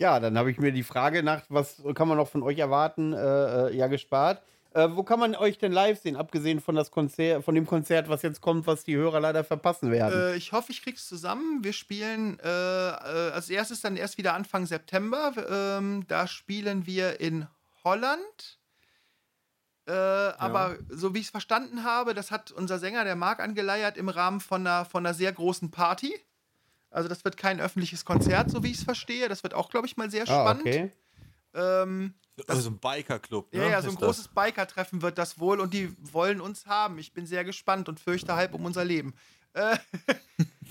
[0.00, 3.12] Ja, dann habe ich mir die Frage nach, was kann man noch von euch erwarten,
[3.12, 4.42] äh, äh, ja gespart.
[4.72, 8.08] Äh, wo kann man euch denn live sehen, abgesehen von, das Konzert, von dem Konzert,
[8.08, 10.32] was jetzt kommt, was die Hörer leider verpassen werden?
[10.32, 11.64] Äh, ich hoffe, ich krieg's zusammen.
[11.64, 15.32] Wir spielen äh, äh, als erstes dann erst wieder Anfang September.
[15.50, 17.48] Ähm, da spielen wir in
[17.82, 18.58] Holland.
[19.86, 23.96] Äh, Aber so wie ich es verstanden habe, das hat unser Sänger, der Marc, angeleiert
[23.96, 26.14] im Rahmen von einer, von einer sehr großen Party.
[26.90, 29.28] Also das wird kein öffentliches Konzert, so wie ich es verstehe.
[29.28, 30.66] Das wird auch, glaube ich, mal sehr ah, spannend.
[30.66, 30.92] okay.
[31.54, 32.14] Ähm,
[32.46, 33.52] also ein Biker-Club.
[33.52, 33.62] Ne?
[33.62, 34.06] ja, ja, so ein ist das.
[34.06, 36.98] großes Biker-Treffen wird das wohl und die wollen uns haben.
[36.98, 39.14] Ich bin sehr gespannt und fürchte halb um unser Leben.
[39.52, 39.76] Äh,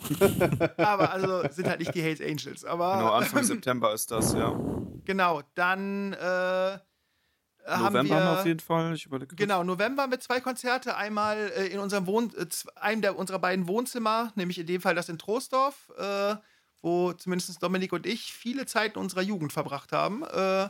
[0.78, 2.66] aber also sind halt nicht die Hells Angels.
[2.66, 4.58] Aber Genau, Anfang September ist das, ja.
[5.06, 6.78] genau, dann äh,
[7.70, 8.94] haben November wir haben wir auf jeden Fall.
[8.94, 9.36] Ich überlege.
[9.36, 10.96] Genau, November haben wir zwei Konzerte.
[10.96, 12.46] Einmal äh, in unserem Wohn äh,
[12.76, 16.36] einem der unserer beiden Wohnzimmer, nämlich in dem Fall das in Troisdorf, äh,
[16.82, 20.24] wo zumindest Dominik und ich viele Zeit in unserer Jugend verbracht haben.
[20.24, 20.70] Äh,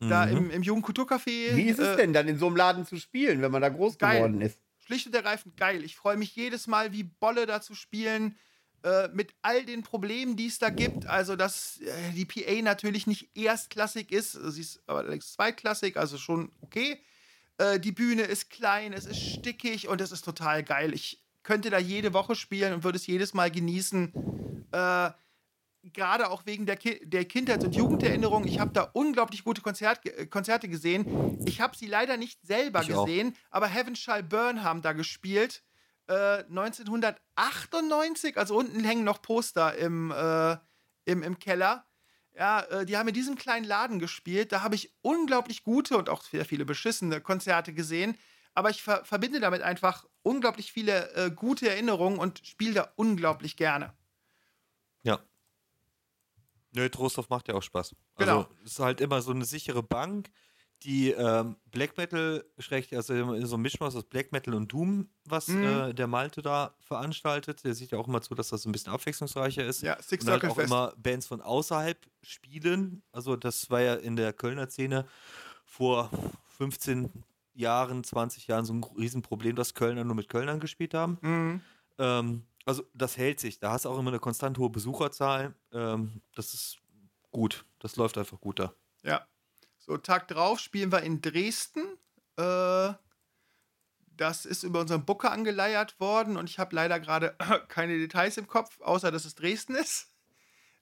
[0.00, 1.54] Da im, im Jugendkulturcafé.
[1.54, 3.68] Wie ist es äh, denn dann in so einem Laden zu spielen, wenn man da
[3.68, 4.16] groß geil.
[4.16, 4.58] geworden ist?
[4.84, 5.84] schlicht und ergreifend geil.
[5.84, 8.36] Ich freue mich jedes Mal, wie Bolle da zu spielen,
[8.82, 11.06] äh, mit all den Problemen, die es da gibt.
[11.06, 16.52] Also, dass äh, die PA natürlich nicht erstklassig ist, sie ist allerdings zweitklassig, also schon
[16.60, 17.00] okay.
[17.58, 20.92] Äh, die Bühne ist klein, es ist stickig und es ist total geil.
[20.92, 24.12] Ich könnte da jede Woche spielen und würde es jedes Mal genießen.
[25.92, 28.44] Gerade auch wegen der, Ki der Kindheits- und Jugenderinnerung.
[28.46, 31.38] Ich habe da unglaublich gute Konzert äh, Konzerte gesehen.
[31.46, 35.62] Ich habe sie leider nicht selber Ich gesehen, aber Heaven Shall Burn haben da gespielt.
[36.06, 40.56] Äh, 1998, also unten hängen noch Poster im, äh,
[41.04, 41.86] im, im Keller.
[42.36, 44.52] Ja, äh, die haben in diesem kleinen Laden gespielt.
[44.52, 48.18] Da habe ich unglaublich gute und auch sehr viele beschissene Konzerte gesehen.
[48.54, 53.56] Aber ich ver verbinde damit einfach unglaublich viele äh, gute Erinnerungen und spiele da unglaublich
[53.56, 53.92] gerne.
[55.02, 55.20] Ja.
[56.74, 57.94] Nö, Trostorf macht ja auch Spaß.
[58.16, 58.38] Genau.
[58.38, 60.30] Also es ist halt immer so eine sichere Bank,
[60.82, 62.44] die ähm, Black Metal,
[62.92, 65.62] also immer so ein Mischmaß aus Black Metal und Doom, was Mhm.
[65.64, 67.64] äh, der Malte da veranstaltet.
[67.64, 69.82] Der sieht ja auch immer zu, dass das ein bisschen abwechslungsreicher ist.
[69.82, 70.66] Ja, Six und halt auch Fest.
[70.66, 73.02] immer Bands von außerhalb spielen.
[73.12, 75.06] Also das war ja in der Kölner Szene
[75.64, 76.10] vor
[76.58, 77.10] 15
[77.54, 81.18] Jahren, 20 Jahren so ein Riesenproblem, dass Kölner nur mit Kölnern gespielt haben.
[81.22, 81.60] Mhm.
[81.98, 83.58] Ähm, also das hält sich.
[83.58, 85.54] Da hast du auch immer eine konstant hohe Besucherzahl.
[85.72, 86.78] Ähm, das ist
[87.30, 87.64] gut.
[87.78, 88.74] Das läuft einfach gut da.
[89.02, 89.26] Ja.
[89.78, 91.82] So, Tag drauf spielen wir in Dresden.
[92.36, 92.94] Äh,
[94.16, 97.36] das ist über unseren Booker angeleiert worden und ich habe leider gerade
[97.68, 100.10] keine Details im Kopf, außer dass es Dresden ist.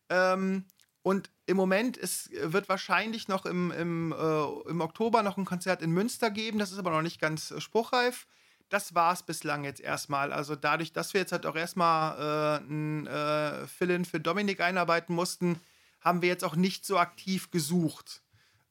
[0.08, 0.66] Ähm,
[1.02, 5.82] und im Moment ist, wird wahrscheinlich noch im, im, äh, im Oktober noch ein Konzert
[5.82, 6.58] in Münster geben.
[6.58, 8.26] Das ist aber noch nicht ganz äh, spruchreif.
[8.72, 10.32] Das war es bislang jetzt erstmal.
[10.32, 15.14] Also dadurch, dass wir jetzt halt auch erstmal äh, ein äh, Fill-In für Dominik einarbeiten
[15.14, 15.60] mussten,
[16.00, 18.22] haben wir jetzt auch nicht so aktiv gesucht.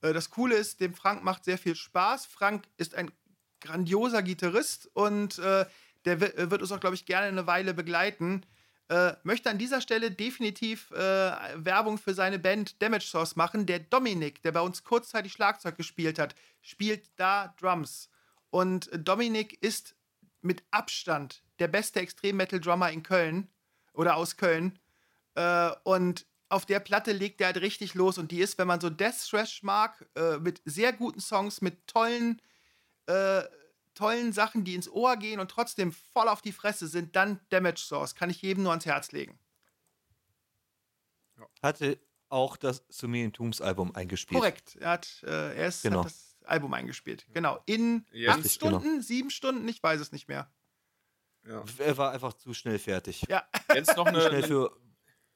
[0.02, 2.26] Äh, das Coole ist, dem Frank macht sehr viel Spaß.
[2.26, 3.12] Frank ist ein
[3.60, 5.68] grandioser Gitarrist und äh,
[6.06, 8.44] der äh, wird uns auch, glaube ich, gerne eine Weile begleiten.
[8.90, 13.68] Äh, möchte an dieser Stelle definitiv äh, Werbung für seine Band Damage Source machen.
[13.68, 18.10] Der Dominik, der bei uns kurzzeitig Schlagzeug gespielt hat, spielt da Drums.
[18.52, 19.96] Und Dominik ist
[20.42, 23.50] mit Abstand der beste Extrem-Metal-Drummer in Köln
[23.94, 24.78] oder aus Köln.
[25.36, 28.18] Äh, und auf der Platte legt er halt richtig los.
[28.18, 31.88] Und die ist, wenn man so Death Thrash mag, äh, mit sehr guten Songs, mit
[31.88, 32.42] tollen,
[33.06, 33.44] äh,
[33.94, 37.80] tollen Sachen, die ins Ohr gehen und trotzdem voll auf die Fresse sind, dann Damage
[37.80, 38.16] Source.
[38.16, 39.40] Kann ich jedem nur ans Herz legen.
[41.62, 42.00] Hatte
[42.30, 44.40] auch das Sumerientums-Album eingespielt.
[44.40, 44.76] Korrekt.
[44.78, 46.00] Er hat, äh, er ist, Genau.
[46.00, 47.26] hat das Album eingespielt.
[47.34, 47.60] Genau.
[47.66, 48.80] In Ja, acht richtig, genau.
[48.80, 50.50] Stunden, sieben Stunden, ich weiß es nicht mehr.
[51.48, 51.64] Ja.
[51.80, 53.26] Er war einfach zu schnell fertig.
[53.30, 53.44] Ja.
[53.74, 54.72] Jetzt noch eine, Schnell eine, für.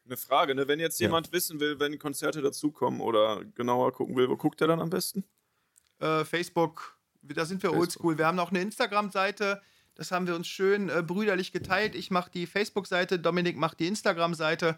[0.06, 0.68] eine Frage, ne?
[0.68, 1.08] wenn jetzt Ja.
[1.08, 4.90] jemand wissen will, wenn Konzerte dazukommen oder genauer gucken will, wo guckt er dann am
[4.90, 5.24] besten?
[6.00, 7.82] äh, Facebook, da sind wir Facebook.
[7.82, 8.18] oldschool.
[8.18, 9.62] Wir haben noch eine Instagram-Seite,
[9.96, 11.96] das haben wir uns schön äh, brüderlich geteilt.
[11.96, 14.78] Ich mache die Facebook-Seite, Dominik macht die Instagram-Seite.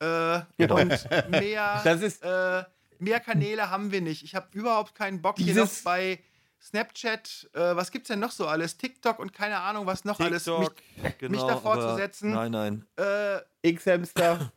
[0.00, 2.64] Äh, Und mehr, Das ist- äh,
[3.04, 4.22] mehr Kanäle haben wir nicht.
[4.24, 6.18] Ich habe überhaupt keinen Bock hier Dieses- noch bei
[6.60, 8.76] Snapchat, äh, was gibt's denn noch so alles?
[8.78, 10.44] TikTok und keine Ahnung, was noch alles.
[10.44, 12.30] TikTok, Mich, genau, davor aber- zu setzen.
[12.32, 12.86] Nein, nein.
[12.96, 14.50] äh, X-Hamster,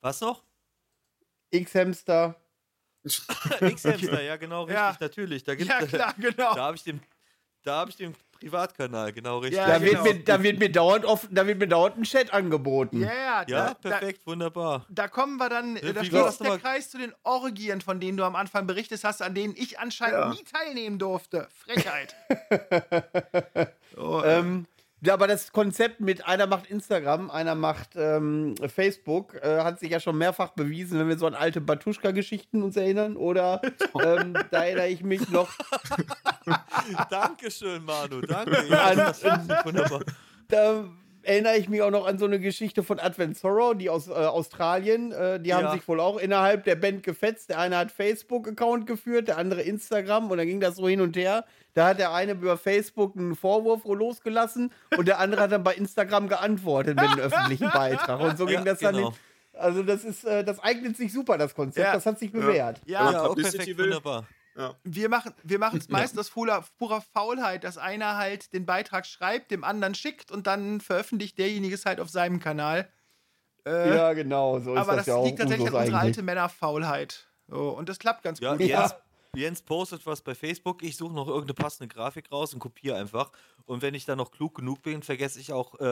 [0.00, 0.42] Was noch?
[1.50, 2.34] X-Hamster.
[3.04, 4.96] X-Hamster, ja, genau, richtig, Ja.
[4.98, 5.44] natürlich.
[5.44, 6.54] Da, gibt, ja, klar, genau.
[6.54, 7.00] da habe ich den.
[7.62, 8.14] Da habe ich den
[8.44, 9.56] Privatkanal, genau richtig.
[9.58, 10.04] Ja, Da, genau.
[10.04, 13.00] wird mir, da, wird mir dauernd oft, da wird mir dauernd ein Chat angeboten.
[13.00, 14.84] Ja, ja, Ja, da, da, perfekt, wunderbar.
[14.90, 16.58] da kommen wir dann, Ja, da schließt der?
[16.58, 20.18] Kreis zu den Orgien, von denen du am Anfang berichtet hast, an denen ich anscheinend
[20.18, 20.28] Ja.
[20.28, 21.48] nie teilnehmen durfte.
[21.56, 22.14] Frechheit.
[23.96, 24.66] so, äh, Ähm,
[25.12, 30.00] aber das Konzept mit einer macht Instagram, einer macht ähm, Facebook, äh, hat sich ja
[30.00, 33.16] schon mehrfach bewiesen, wenn wir so an alte Batuschka-Geschichten uns erinnern.
[33.16, 33.60] Oder
[34.02, 35.50] ähm, da erinnere ich mich noch
[37.10, 38.64] Dankeschön, Manu, danke.
[38.68, 39.22] Ja, An- das
[39.64, 40.00] wunderbar.
[40.48, 40.84] da
[41.22, 44.12] erinnere ich mich auch noch an so eine Geschichte von Advent Sorrow, die aus äh,
[44.12, 45.10] Australien.
[45.12, 45.72] Äh, die haben Ja.
[45.72, 47.48] sich wohl auch innerhalb der Band gefetzt.
[47.48, 51.16] Der eine hat Facebook-Account geführt, der andere Instagram und dann ging das so hin und
[51.16, 51.44] her.
[51.74, 55.74] Da hat der eine über Facebook einen Vorwurf losgelassen und der andere hat dann bei
[55.74, 58.20] Instagram geantwortet mit einem öffentlichen Beitrag.
[58.20, 58.94] Und so ging Ja, das dann.
[58.94, 59.12] genau.
[59.52, 61.86] Also das ist, äh, das eignet sich super, das Konzept.
[61.86, 61.92] Ja.
[61.92, 62.80] Das hat sich bewährt.
[62.86, 64.24] ja, Ja, auch Publicity perfekt, wunderbar.
[64.56, 64.74] Ja.
[64.84, 69.04] wir machen wir machen es meistens aus purer, purer Faulheit, dass einer halt den Beitrag
[69.04, 72.88] schreibt, dem anderen schickt und dann veröffentlicht derjenige es halt auf seinem Kanal.
[73.66, 74.60] Äh, Ja, genau.
[74.60, 77.26] So ist aber das, das ja auch liegt tatsächlich an unserer alten Männerfaulheit.
[77.48, 78.66] So, und das klappt ganz Ja, gut.
[78.66, 78.92] Ja.
[79.34, 83.30] Jens, postet was bei Facebook, ich suche noch irgendeine passende Grafik raus und kopiere einfach.
[83.66, 85.84] Und wenn ich dann noch klug genug bin, vergesse ich auch äh,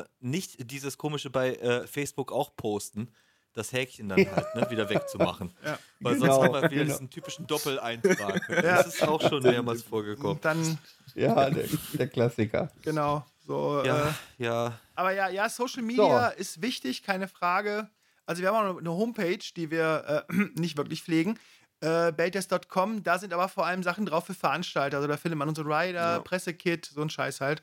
[0.00, 3.08] äh, nicht dieses komische bei äh, Facebook auch posten.
[3.54, 5.52] das Häkchen dann halt ne, wieder wegzumachen.
[5.64, 5.78] Ja.
[6.00, 6.92] Weil sonst Genau, haben wir wieder genau.
[6.94, 8.40] diesen typischen Doppeleintrag.
[8.48, 8.62] Ja.
[8.62, 10.38] Das ist auch schon mehrmals vorgekommen.
[10.42, 10.78] Dann,
[11.14, 12.70] Ja, der, der Klassiker.
[12.82, 13.80] genau, so.
[13.82, 14.78] Äh, Ja, ja.
[14.94, 17.88] aber ja, ja, Social Media ist wichtig, keine Frage.
[18.26, 21.38] Also wir haben auch eine Homepage, die wir äh, nicht wirklich pflegen.
[21.80, 24.96] Äh, Beltest.com, da sind aber vor allem Sachen drauf für Veranstalter.
[24.96, 26.18] Also da findet man unsere Rider, Ja.
[26.20, 27.62] Pressekit, so ein Scheiß halt.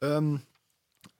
[0.00, 0.42] Ähm,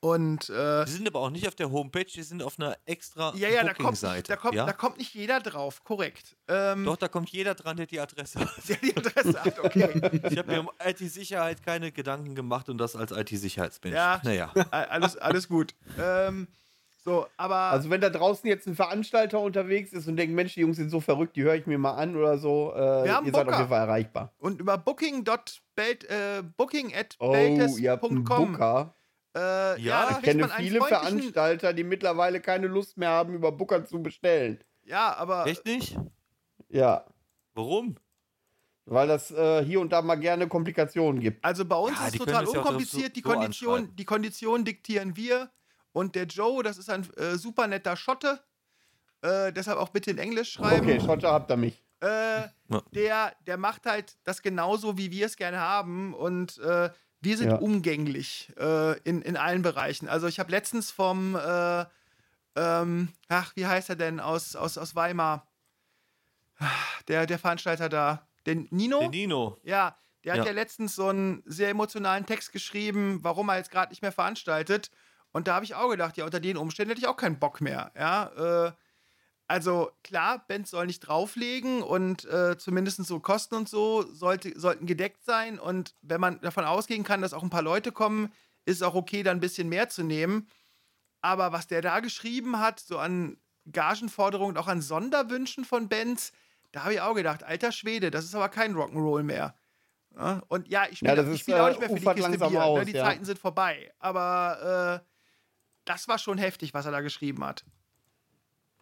[0.01, 3.33] und äh, Die sind aber auch nicht auf der Homepage, die sind auf einer extra
[3.35, 4.65] ja, ja, da kommt, da, kommt, ja?
[4.67, 6.37] da kommt nicht jeder drauf, korrekt.
[6.47, 8.51] Ähm, Doch, da kommt jeder dran, der die Adresse hat.
[8.69, 10.21] der die Adresse hat, okay.
[10.31, 13.97] Ich habe mir um IT-Sicherheit keine Gedanken gemacht und das als IT-Sicherheitsmensch.
[13.97, 14.21] Ja.
[14.23, 14.53] Naja.
[14.71, 15.75] Alles, alles gut.
[15.99, 16.47] Ähm,
[17.05, 20.61] so, aber Also wenn da draußen jetzt ein Veranstalter unterwegs ist und denkt, Mensch, die
[20.61, 23.27] Jungs sind so verrückt, die höre ich mir mal an oder so, äh, Wir haben
[23.27, 23.57] ihr seid Booker.
[23.57, 24.33] auf jeden Fall erreichbar.
[24.39, 28.95] und über booking.belt, äh, booking at Oh, ihr habt einen Booker.
[29.37, 33.85] Äh, Ja, ja, Ich kenne viele Veranstalter, die mittlerweile keine Lust mehr haben, über Booker
[33.85, 34.59] zu bestellen.
[34.85, 35.97] Ja, aber Echt nicht?
[36.69, 37.05] Ja,
[37.55, 37.97] Warum?
[38.87, 41.45] weil das äh, hier und da mal gerne Komplikationen gibt.
[41.45, 43.15] also bei uns Ja, ist die total auch so- unkompliziert.
[43.17, 45.51] die, Kondition, die Kondition diktieren wir.
[45.93, 48.41] Und der Joe, das ist ein äh, super netter Schotte.
[49.23, 50.87] Äh, deshalb auch bitte in Englisch schreiben.
[50.89, 51.83] Okay, Schotter habt ihr mich.
[52.01, 52.49] äh,
[52.95, 56.15] der, der macht halt das genauso, wie wir es gerne haben.
[56.15, 57.57] Und äh, wir sind Ja.
[57.57, 60.09] umgänglich äh, in, in allen Bereichen.
[60.09, 61.85] Also ich habe letztens vom, äh,
[62.55, 65.49] ähm, ach, wie heißt er denn, aus, aus, aus Weimar,
[67.09, 69.01] der, der Veranstalter da, den Nino?
[69.01, 69.57] Der Nino.
[69.63, 70.47] Ja, der hat ja.
[70.47, 70.53] Ja.
[70.53, 74.91] letztens so einen sehr emotionalen Text geschrieben, warum er jetzt gerade nicht mehr veranstaltet.
[75.33, 77.61] Und da habe ich auch gedacht, ja, unter den Umständen hätte ich auch keinen Bock
[77.61, 77.93] mehr.
[77.97, 78.73] Ja, äh,
[79.47, 84.87] also klar, Bands sollen nicht drauflegen und äh, zumindest so Kosten und so sollte, sollten
[84.87, 85.59] gedeckt sein.
[85.59, 88.33] Und wenn man davon ausgehen kann, dass auch ein paar Leute kommen,
[88.67, 90.49] ist es auch okay, dann ein bisschen mehr zu nehmen.
[91.23, 93.39] Aber was der da geschrieben hat, so an
[93.71, 96.33] Gagenforderungen und auch an Sonderwünschen von Bands,
[96.73, 99.55] da habe ich auch gedacht, alter Schwede, das ist aber kein Rock'n'Roll mehr.
[100.17, 102.65] Ja, und ja, ich spiele Ja, spiel auch äh, nicht mehr für die Kiste Bier.
[102.65, 102.85] aus, ne?
[102.87, 103.05] Die ja.
[103.05, 103.93] Zeiten sind vorbei.
[103.99, 105.08] Aber äh,
[105.89, 107.65] das war schon heftig, was er da geschrieben hat.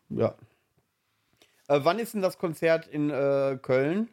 [0.09, 0.35] Ja.
[1.68, 4.09] Äh, wann ist denn das Konzert in äh, Köln?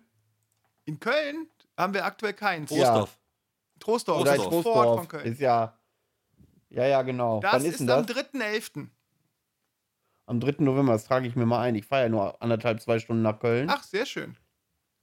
[0.86, 1.48] In Köln
[1.78, 2.72] haben wir aktuell keins.
[2.72, 2.86] Ja.
[2.94, 3.20] Trostorf.
[3.80, 5.00] Trostorf, Oder in das ist vor Ort Trostorf?
[5.00, 5.26] von Köln.
[5.34, 5.78] Ist ja.
[6.70, 7.40] Ja, ja, genau.
[7.40, 8.16] Das wann ist, ist denn am das?
[8.18, 8.88] 3.11.
[10.26, 10.56] Am 3.
[10.64, 11.76] November, das trage ich mir mal ein.
[11.76, 13.70] Ich fahre ja nur anderthalb, zwei Stunden nach Köln.
[13.70, 14.36] Ach, sehr schön.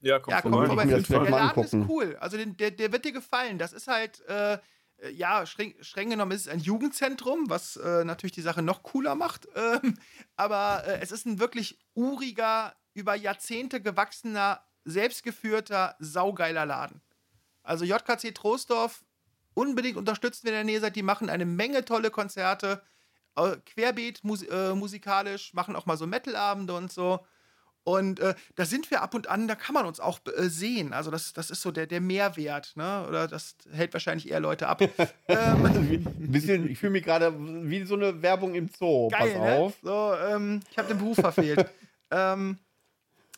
[0.01, 0.67] Ja, komm Ja, komm vorbei.
[0.67, 0.83] vorbei.
[0.85, 1.91] Ich mir das vielleicht mal Laden ist angucken.
[1.93, 2.17] cool.
[2.19, 3.59] Also den, der, der wird dir gefallen.
[3.59, 4.59] Das ist halt, äh,
[5.11, 9.15] ja, streng, streng genommen ist es ein Jugendzentrum, was äh, natürlich die Sache noch cooler
[9.15, 9.49] macht.
[9.61, 9.99] Ähm,
[10.37, 17.03] aber äh, es ist ein wirklich uriger, über Jahrzehnte gewachsener, selbstgeführter, saugeiler Laden.
[17.62, 19.05] Also JKC Troisdorf
[19.55, 20.97] unbedingt unterstützen, wenn ihr in der Nähe seid.
[20.97, 22.83] Die machen eine Menge tolle Konzerte.
[23.37, 27.25] äh, Querbeet mus äh, musikalisch, machen auch mal so Metalabende und so.
[27.83, 30.92] Und äh, da sind wir ab und an, da kann man uns auch äh, sehen.
[30.92, 33.07] Also das, das ist so der, der Mehrwert, ne?
[33.09, 34.83] Oder das hält wahrscheinlich eher Leute ab.
[35.28, 39.09] ähm, bisschen, ich fühle mich gerade wie so eine Werbung im Zoo.
[39.09, 39.55] geil, Pass ne?
[39.55, 39.75] auf.
[39.83, 41.70] So, ähm, ich habe den Beruf verfehlt.
[42.10, 42.59] ähm,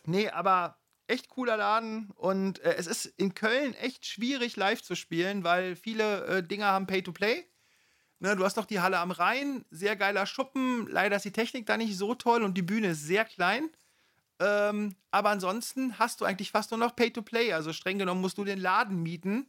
[0.06, 2.10] nee, aber echt cooler Laden.
[2.16, 6.66] Und äh, es ist in Köln echt schwierig, live zu spielen, weil viele äh, Dinger
[6.66, 7.44] haben Pay-to-Play.
[8.18, 10.86] Ne, du hast doch die Halle am Rhein, sehr geiler Schuppen.
[10.88, 13.68] Leider ist die Technik da nicht so toll und die Bühne ist sehr klein.
[14.42, 17.52] Ähm, aber ansonsten hast du eigentlich fast nur noch Pay-to-Play.
[17.52, 19.46] Also streng genommen musst du den Laden mieten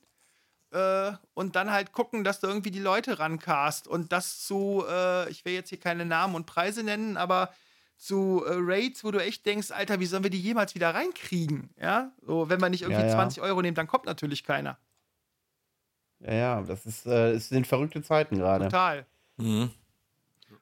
[0.71, 3.87] äh, und dann halt gucken, dass du irgendwie die Leute rancast.
[3.87, 7.51] Und das zu, äh, ich will jetzt hier keine Namen und Preise nennen, aber
[7.97, 11.69] zu äh, Rates, wo du echt denkst, Alter, wie sollen wir die jemals wieder reinkriegen?
[11.79, 13.13] Ja, so, wenn wir nicht irgendwie Ja, ja.
[13.15, 14.77] 20 Euro nehmen, dann kommt natürlich keiner.
[16.19, 18.65] Ja, ja, das ist, äh, es sind verrückte Zeiten gerade.
[18.65, 19.05] Total.
[19.37, 19.71] Mhm.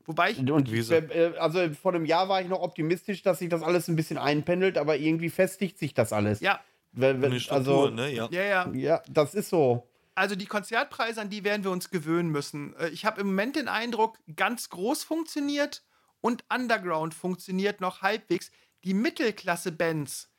[0.05, 0.95] Wobei ich, Und so-
[1.39, 4.77] also vor einem Jahr war ich noch optimistisch, dass sich das alles ein bisschen einpendelt,
[4.77, 6.39] aber irgendwie festigt sich das alles.
[6.39, 6.59] ja,
[6.91, 8.09] Wenn- wenn- Struktur, also, ne?
[8.13, 8.27] Ja.
[8.31, 8.69] ja, ja.
[8.73, 9.87] ja, das ist so.
[10.15, 12.75] Also die Konzertpreise, an die werden wir uns gewöhnen müssen.
[12.77, 15.83] Äh, Ich habe im Moment den Eindruck, ganz groß funktioniert
[16.19, 18.51] und Underground funktioniert noch halbwegs.
[18.83, 20.29] Die Mittelklasse-Bands,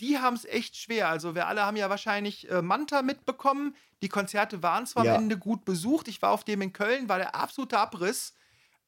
[0.00, 1.08] die haben es echt schwer.
[1.08, 3.74] Also wir alle haben ja wahrscheinlich äh, Manta mitbekommen.
[4.02, 5.14] Die Konzerte waren zwar Ja.
[5.16, 6.08] am Ende gut besucht.
[6.08, 8.34] Ich war auf dem in Köln, war der absolute Abriss.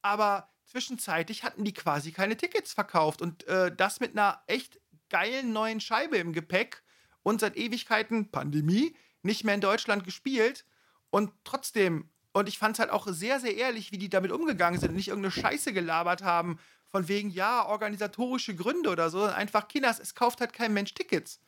[0.03, 3.23] Aber zwischenzeitlich hatten die quasi keine Tickets verkauft.
[3.23, 6.83] Und äh, das mit einer echt geilen neuen Scheibe im Gepäck
[7.23, 10.65] und seit Ewigkeiten Pandemie nicht mehr in Deutschland gespielt.
[11.11, 14.79] Und trotzdem, und ich fand es halt auch sehr, sehr ehrlich, wie die damit umgegangen
[14.79, 16.59] sind und nicht irgendeine Scheiße gelabert haben,
[16.91, 20.95] von wegen, ja, organisatorische Gründe oder so, sondern einfach, Kinders, es kauft halt kein Mensch
[20.95, 21.41] Tickets.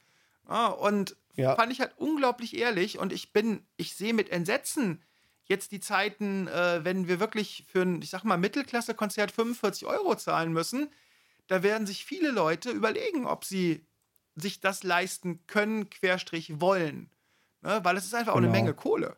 [0.48, 1.54] Ja, und Ja.
[1.54, 5.02] fand ich halt unglaublich ehrlich und ich bin, ich sehe mit Entsetzen
[5.50, 10.14] jetzt die Zeiten, äh, wenn wir wirklich für ein, ich sag mal, Mittelklasse-Konzert 45 Euro
[10.14, 10.88] zahlen müssen,
[11.48, 13.84] da werden sich viele Leute überlegen, ob sie
[14.36, 17.10] sich das leisten können, Querstrich wollen.
[17.62, 17.80] Ne?
[17.82, 18.58] Weil es ist einfach auch eine Genau.
[18.58, 19.16] Menge Kohle.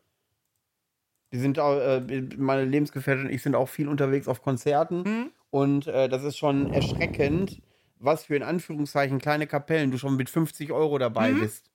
[1.31, 2.01] Die sind auch, äh,
[2.37, 5.03] meine Lebensgefährtin und ich sind auch viel unterwegs auf Konzerten.
[5.03, 5.31] Mhm.
[5.51, 7.61] Und äh, das ist schon erschreckend,
[7.99, 11.39] was für in Anführungszeichen kleine Kapellen du schon mit 50 Euro dabei Mhm.
[11.41, 11.69] bist.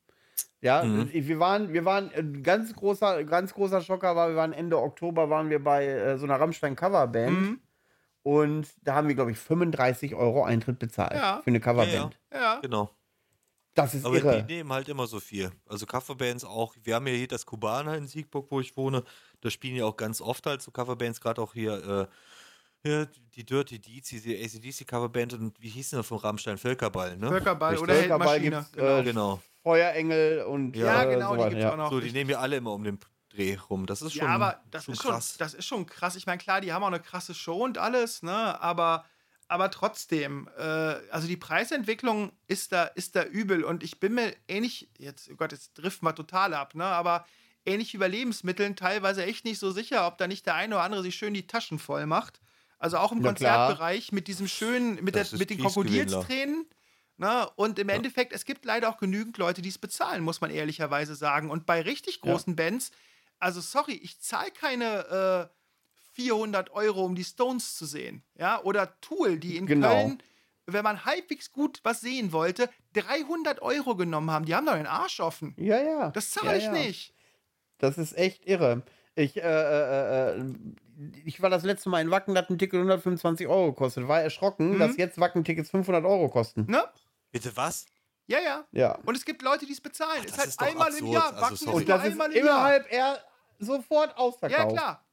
[0.61, 1.11] Ja, Mhm.
[1.13, 5.31] wir waren, wir waren, ein ganz großer, ganz großer Schocker war, wir waren Ende Oktober,
[5.31, 7.31] waren wir bei äh, so einer Rammstein-Coverband.
[7.41, 7.61] Mhm.
[8.25, 11.41] Und da haben wir, glaube ich, 35 Euro Eintritt bezahlt Ja.
[11.43, 12.19] für eine Coverband.
[12.33, 12.59] Ja.
[12.61, 12.91] Genau.
[13.75, 14.43] Das ist Aber irre.
[14.43, 15.53] die nehmen halt immer so viel.
[15.69, 16.75] Also Coverbands auch.
[16.83, 19.05] Wir haben ja hier das Kubaner in Siegburg, wo ich wohne.
[19.41, 22.07] Da spielen ja auch ganz oft halt so Coverbands, gerade auch hier, äh,
[22.83, 26.59] hier die Dirty Deeds, diese ACDC-Coverband und wie hieß denn das vom Rammstein?
[26.59, 27.29] Völkerball, ne?
[27.29, 27.85] Völkerball Richtig.
[27.89, 28.67] oder Völkerball Heldmaschine.
[28.73, 29.41] gibt's, äh, Genau.
[29.69, 31.73] Feuerengel und ja, äh, genau, die sowas, gibt es ja.
[31.73, 31.91] auch noch.
[31.91, 32.99] So, die nehmen ja alle immer um den
[33.29, 33.85] Dreh rum.
[33.85, 35.37] Das ist schon, ja, aber das schon ist schon, krass.
[35.37, 36.17] das ist schon krass.
[36.17, 38.59] Ich meine, klar, die haben auch eine krasse Show und alles, ne?
[38.63, 39.05] Aber,
[39.47, 43.63] aber trotzdem, äh, also die Preisentwicklung ist da, ist da übel.
[43.63, 46.87] Und ich bin mir ähnlich, jetzt, oh Gott, jetzt driften wir total ab, ne?
[46.87, 47.27] Aber
[47.67, 50.85] ähnlich wie bei Lebensmitteln teilweise echt nicht so sicher, ob da nicht der eine oder
[50.85, 52.41] andere sich schön die Taschen voll macht.
[52.79, 53.67] Also auch im Ja, klar.
[53.67, 55.59] Konzertbereich mit diesem schönen, mit, der, Das mit den.
[55.59, 56.65] Krokodilstränen.
[57.19, 57.49] Ne?
[57.57, 57.97] Und im Ja.
[57.97, 61.51] Endeffekt, es gibt leider auch genügend Leute, die es bezahlen, muss man ehrlicherweise sagen.
[61.51, 62.31] Und bei richtig Ja.
[62.33, 62.91] großen Bands,
[63.41, 65.55] also sorry, ich zahle keine äh,
[66.15, 68.23] 400 Euro, um die Stones zu sehen.
[68.37, 69.89] Ja, oder Tool, die in Genau.
[69.89, 70.23] Köln,
[70.67, 74.45] wenn man halbwegs gut was sehen wollte, 300 Euro genommen haben.
[74.45, 75.55] Die haben doch den Arsch offen.
[75.59, 76.11] Ja, ja.
[76.11, 76.73] Das zahle ja, ich ja.
[76.73, 77.15] nicht.
[77.79, 78.83] Das ist echt irre.
[79.15, 80.45] Ich, äh, äh, äh,
[81.25, 84.07] ich war das letzte Mal in Wacken, da hat ein Ticket 125 Euro gekostet.
[84.09, 84.79] War erschrocken, Mhm.
[84.79, 86.67] dass jetzt Wacken-Tickets 500 Euro kosten.
[86.69, 86.85] Ne?
[87.31, 87.87] Bitte was?
[88.27, 88.65] Ja, ja.
[88.73, 88.93] Ja.
[89.05, 90.21] Und es gibt Leute, die es bezahlen.
[90.21, 91.13] Ach, ist das halt ist doch einmal im absurd.
[91.15, 91.27] Jahr.
[91.33, 91.71] Also, Wacken sorry.
[91.71, 92.57] ist Und nur das ist einmal im Jahr.
[92.57, 93.25] innerhalb er
[93.59, 94.61] sofort ausverkauft.
[94.61, 95.05] Ja, klar.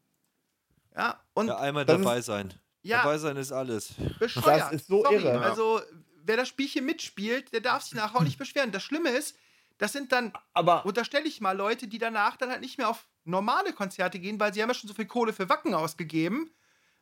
[0.98, 2.54] Ja, und Ja, einmal dabei sein.
[2.82, 2.98] Ja.
[3.04, 3.94] Dabei sein ist alles.
[4.20, 4.46] bescheuert.
[4.62, 5.16] Das ist so Sorry.
[5.16, 5.42] irre.
[5.42, 5.82] Also,
[6.24, 8.72] wer das Spielchen mitspielt, der darf sich nachher auch nicht beschweren.
[8.72, 9.36] Das Schlimme ist,
[9.78, 13.08] das sind dann, Aber unterstelle ich mal, Leute, die danach dann halt nicht mehr auf
[13.24, 16.52] normale Konzerte gehen, weil sie haben ja schon so viel Kohle für Wacken ausgegeben.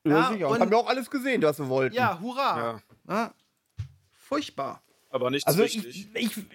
[0.06, 0.48] ja, Ja, sicher.
[0.48, 1.96] und- Und haben wir auch alles gesehen, was wir wollten.
[1.96, 2.82] Ja, hurra.
[3.08, 3.14] Ja.
[3.16, 3.34] Ja.
[4.14, 4.83] Furchtbar.
[5.14, 6.10] Aber nichts Also richtig.
[6.16, 6.46] ich, ich,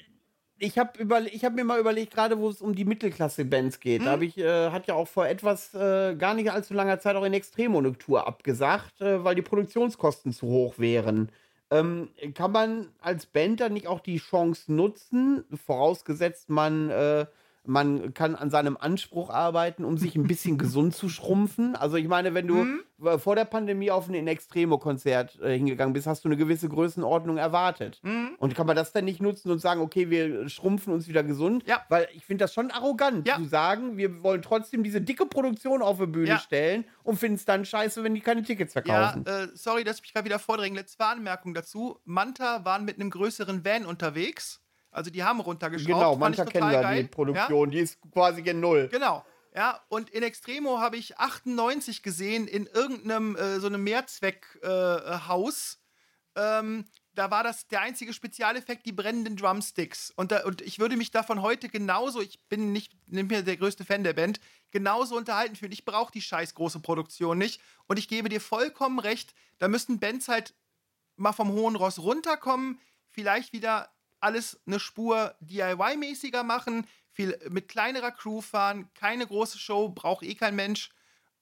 [0.58, 4.06] ich habe hab mir mal überlegt, gerade wo es um die Mittelklasse-Bands geht, Hm?
[4.06, 7.16] da habe ich, äh, hat ja auch vor etwas, äh, gar nicht allzu langer Zeit
[7.16, 11.30] auch in Extremo eine Tour abgesagt, äh, weil die Produktionskosten zu hoch wären.
[11.70, 17.26] Ähm, kann man als Band dann nicht auch die Chance nutzen, vorausgesetzt man, äh,
[17.64, 21.76] man kann an seinem Anspruch arbeiten, um sich ein bisschen gesund zu schrumpfen?
[21.76, 22.80] Also ich meine, wenn du Hm?
[23.04, 27.36] äh, vor der Pandemie auf ein Extremo-Konzert äh, hingegangen bist, hast du eine gewisse Größenordnung
[27.36, 28.00] erwartet.
[28.02, 28.30] Mhm.
[28.38, 31.64] Und kann man das dann nicht nutzen und sagen, okay, wir schrumpfen uns wieder gesund?
[31.66, 31.82] Ja.
[31.88, 33.36] Weil ich finde das schon arrogant Ja.
[33.36, 36.38] zu sagen, wir wollen trotzdem diese dicke Produktion auf die Bühne Ja.
[36.38, 39.26] stellen und finden es dann scheiße, wenn die keine Tickets Ja, verkaufen.
[39.26, 40.76] äh, sorry, dass ich mich gerade wieder vordränge.
[40.78, 41.98] Letzte Anmerkung dazu.
[42.04, 44.60] Manta waren mit einem größeren Van unterwegs.
[44.90, 45.86] Also die haben runtergeschraubt.
[45.86, 47.02] genau, mancher kennen geil.
[47.02, 48.88] die Produktion, die ist quasi gen Null.
[48.90, 48.98] Ja?
[48.98, 49.24] Genau.
[49.54, 54.62] Ja, und in Extremo habe ich 98 gesehen in irgendeinem äh, so einem Mehrzweckhaus.
[54.62, 55.82] Äh, Haus.
[56.36, 56.84] ähm,
[57.18, 60.12] da war das der einzige Spezialeffekt, die brennenden Drumsticks.
[60.14, 63.56] Und, da, und ich würde mich davon heute genauso, ich bin nicht, nicht mehr der
[63.56, 64.38] größte Fan der Band,
[64.70, 65.72] genauso unterhalten fühlen.
[65.72, 67.60] Ich brauche die scheiß große Produktion nicht.
[67.88, 70.54] Und ich gebe dir vollkommen recht, da müssten Bands halt
[71.16, 73.90] mal vom hohen Ross runterkommen, vielleicht wieder
[74.20, 80.34] alles eine Spur DIY-mäßiger machen, viel mit kleinerer Crew fahren, keine große Show, braucht eh
[80.34, 80.90] kein Mensch.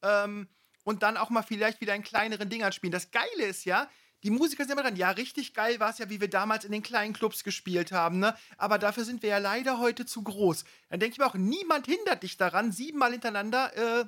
[0.03, 0.49] Ähm,
[0.85, 2.93] und dann auch mal vielleicht wieder in kleineren Dingern spielen.
[2.93, 3.89] Das Geile ist ja,
[4.23, 4.97] die Musiker sind immer dran.
[4.97, 8.19] Ja, richtig geil war es ja, wie wir damals in den kleinen Clubs gespielt haben,
[8.19, 8.37] ne?
[8.57, 10.65] Aber dafür sind wir ja leider heute zu groß.
[10.89, 14.05] Dann denke ich mir auch, niemand hindert dich daran, siebenmal hintereinander äh,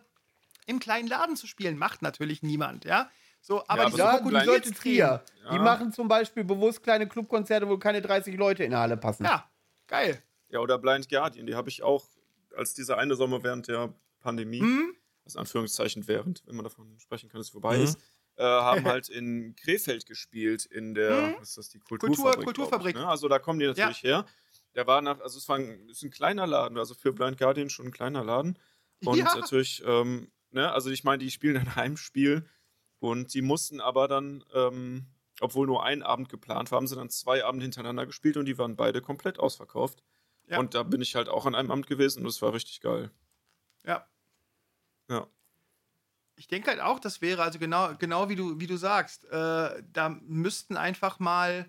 [0.67, 1.79] im kleinen Laden zu spielen.
[1.79, 3.11] Macht natürlich niemand, ja?
[3.49, 5.25] So, aber Ja, diese aber Ja, so die Leute Trier.
[5.43, 5.51] Ja.
[5.53, 9.25] Die machen zum Beispiel bewusst kleine Clubkonzerte, wo keine 30 Leute in der Halle passen.
[9.25, 9.51] Ja,
[9.87, 10.23] geil.
[10.51, 12.05] Ja, oder Blind Guardian, die habe ich auch,
[12.55, 14.95] als dieser eine Sommer während der Pandemie, Hm?
[15.25, 17.85] das Anführungszeichen während, wenn man davon sprechen kann, dass es vorbei Mhm.
[17.85, 17.99] ist,
[18.37, 21.35] äh, haben halt in Krefeld gespielt, in der, Mhm.
[21.39, 22.35] was ist das, die Kulturfabrik.
[22.35, 22.97] glaub Kulturfabrik.
[22.97, 23.09] Ich, ne?
[23.09, 24.27] Also da kommen die natürlich her.
[24.75, 27.71] Der war nach, also es war ein, ist ein kleiner Laden, also für Blind Guardian
[27.71, 28.59] schon ein kleiner Laden.
[29.07, 29.35] Und Ja.
[29.35, 32.47] natürlich, ähm, ne, also ich meine, die spielen ein Heimspiel
[33.01, 35.07] und die mussten aber dann, ähm,
[35.41, 38.59] obwohl nur ein Abend geplant war, haben sie dann zwei Abende hintereinander gespielt und die
[38.59, 40.03] waren beide komplett ausverkauft.
[40.49, 40.59] Ja.
[40.59, 43.11] Und da bin ich halt auch an einem Amt gewesen und das war richtig geil.
[43.85, 44.07] Ja.
[45.09, 45.27] Ja.
[46.37, 49.83] Ich denke halt auch, das wäre also genau, genau wie du, wie du sagst, äh,
[49.93, 51.69] da müssten einfach mal,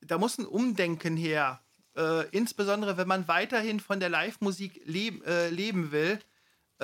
[0.00, 1.60] da muss ein Umdenken her.
[1.96, 6.18] Äh, insbesondere wenn man weiterhin von der Live-Musik leb, äh, leben will,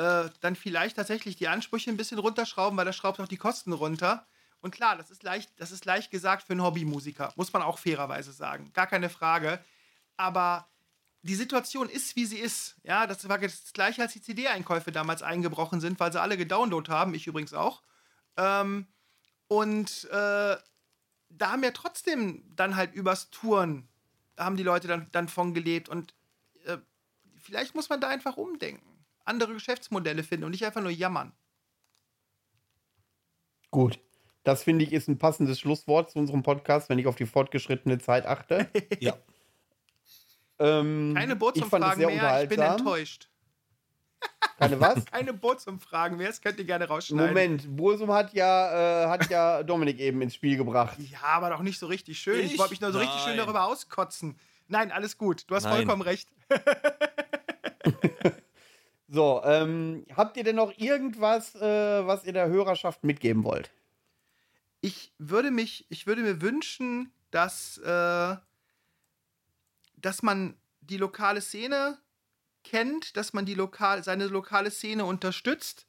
[0.00, 3.72] äh, dann vielleicht tatsächlich die Ansprüche ein bisschen runterschrauben, weil das schraubt auch die Kosten
[3.72, 4.26] runter.
[4.62, 7.78] Und klar, das ist leicht, das ist leicht gesagt für einen Hobbymusiker, muss man auch
[7.78, 8.72] fairerweise sagen.
[8.72, 9.62] Gar keine Frage.
[10.16, 10.68] Aber
[11.22, 12.76] die Situation ist, wie sie ist.
[12.82, 16.88] Ja, das war das gleiche, als die CD-Einkäufe damals eingebrochen sind, weil sie alle gedownloadet
[16.88, 17.82] haben, ich übrigens auch.
[18.38, 18.86] Ähm,
[19.48, 20.56] und äh,
[21.28, 23.88] da haben ja trotzdem dann halt übers Touren,
[24.38, 25.90] haben die Leute dann, dann von gelebt.
[25.90, 26.14] Und
[26.64, 26.78] äh,
[27.36, 28.89] vielleicht muss man da einfach umdenken.
[29.30, 31.32] Andere Geschäftsmodelle finden und nicht einfach nur jammern.
[33.70, 34.00] Gut.
[34.42, 37.98] Das finde ich ist ein passendes Schlusswort zu unserem Podcast, wenn ich auf die fortgeschrittene
[37.98, 38.68] Zeit achte.
[39.00, 39.14] Ja.
[40.58, 43.28] ähm, Keine ich fand es Bootsumfragen sehr mehr, ich bin enttäuscht.
[44.58, 45.04] Keine was?
[45.12, 47.28] Keine Bootsumfragen mehr, das könnt ihr gerne rausschneiden.
[47.28, 50.98] Moment, Bursum hat ja, äh, hat ja Dominik eben ins Spiel gebracht.
[50.98, 52.40] Ja, aber doch nicht so richtig schön.
[52.40, 52.58] Ich, Ich?
[52.58, 53.46] wollte mich nur so richtig schön Nein.
[53.46, 54.36] darüber auskotzen.
[54.68, 55.44] Nein, alles gut.
[55.48, 55.76] Du hast Nein.
[55.76, 56.28] vollkommen recht.
[59.12, 63.72] So, ähm, habt ihr denn noch irgendwas, äh, was ihr der Hörerschaft mitgeben wollt?
[64.82, 68.36] Ich würde mich, ich würde mir wünschen, dass, äh,
[69.96, 71.98] dass man die lokale Szene
[72.62, 75.88] kennt, dass man die lokal, seine lokale Szene unterstützt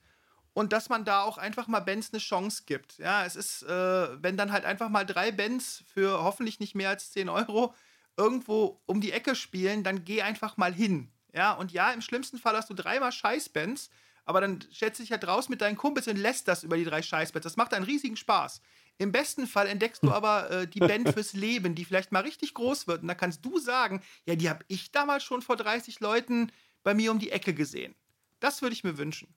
[0.54, 2.98] und dass man da auch einfach mal Bands eine Chance gibt.
[2.98, 6.90] Ja, es ist, äh, wenn dann halt einfach mal drei Bands für hoffentlich nicht mehr
[6.90, 7.76] als 10 Euro
[8.18, 11.12] irgendwo um die Ecke spielen, dann geh einfach mal hin.
[11.34, 13.90] Ja, und ja, im schlimmsten Fall hast du dreimal Scheißbands,
[14.26, 16.84] aber dann stellst du dich halt raus mit deinen Kumpels und lässt das über die
[16.84, 17.44] drei Scheißbands.
[17.44, 18.62] Das macht einen riesigen Spaß.
[18.98, 22.54] Im besten Fall entdeckst du aber äh, die Band fürs Leben, die vielleicht mal richtig
[22.54, 23.02] groß wird.
[23.02, 26.52] Und da kannst du sagen, ja, die habe ich damals schon vor 30 Leuten
[26.84, 27.96] bei mir um die Ecke gesehen.
[28.40, 29.34] Das würde ich mir wünschen.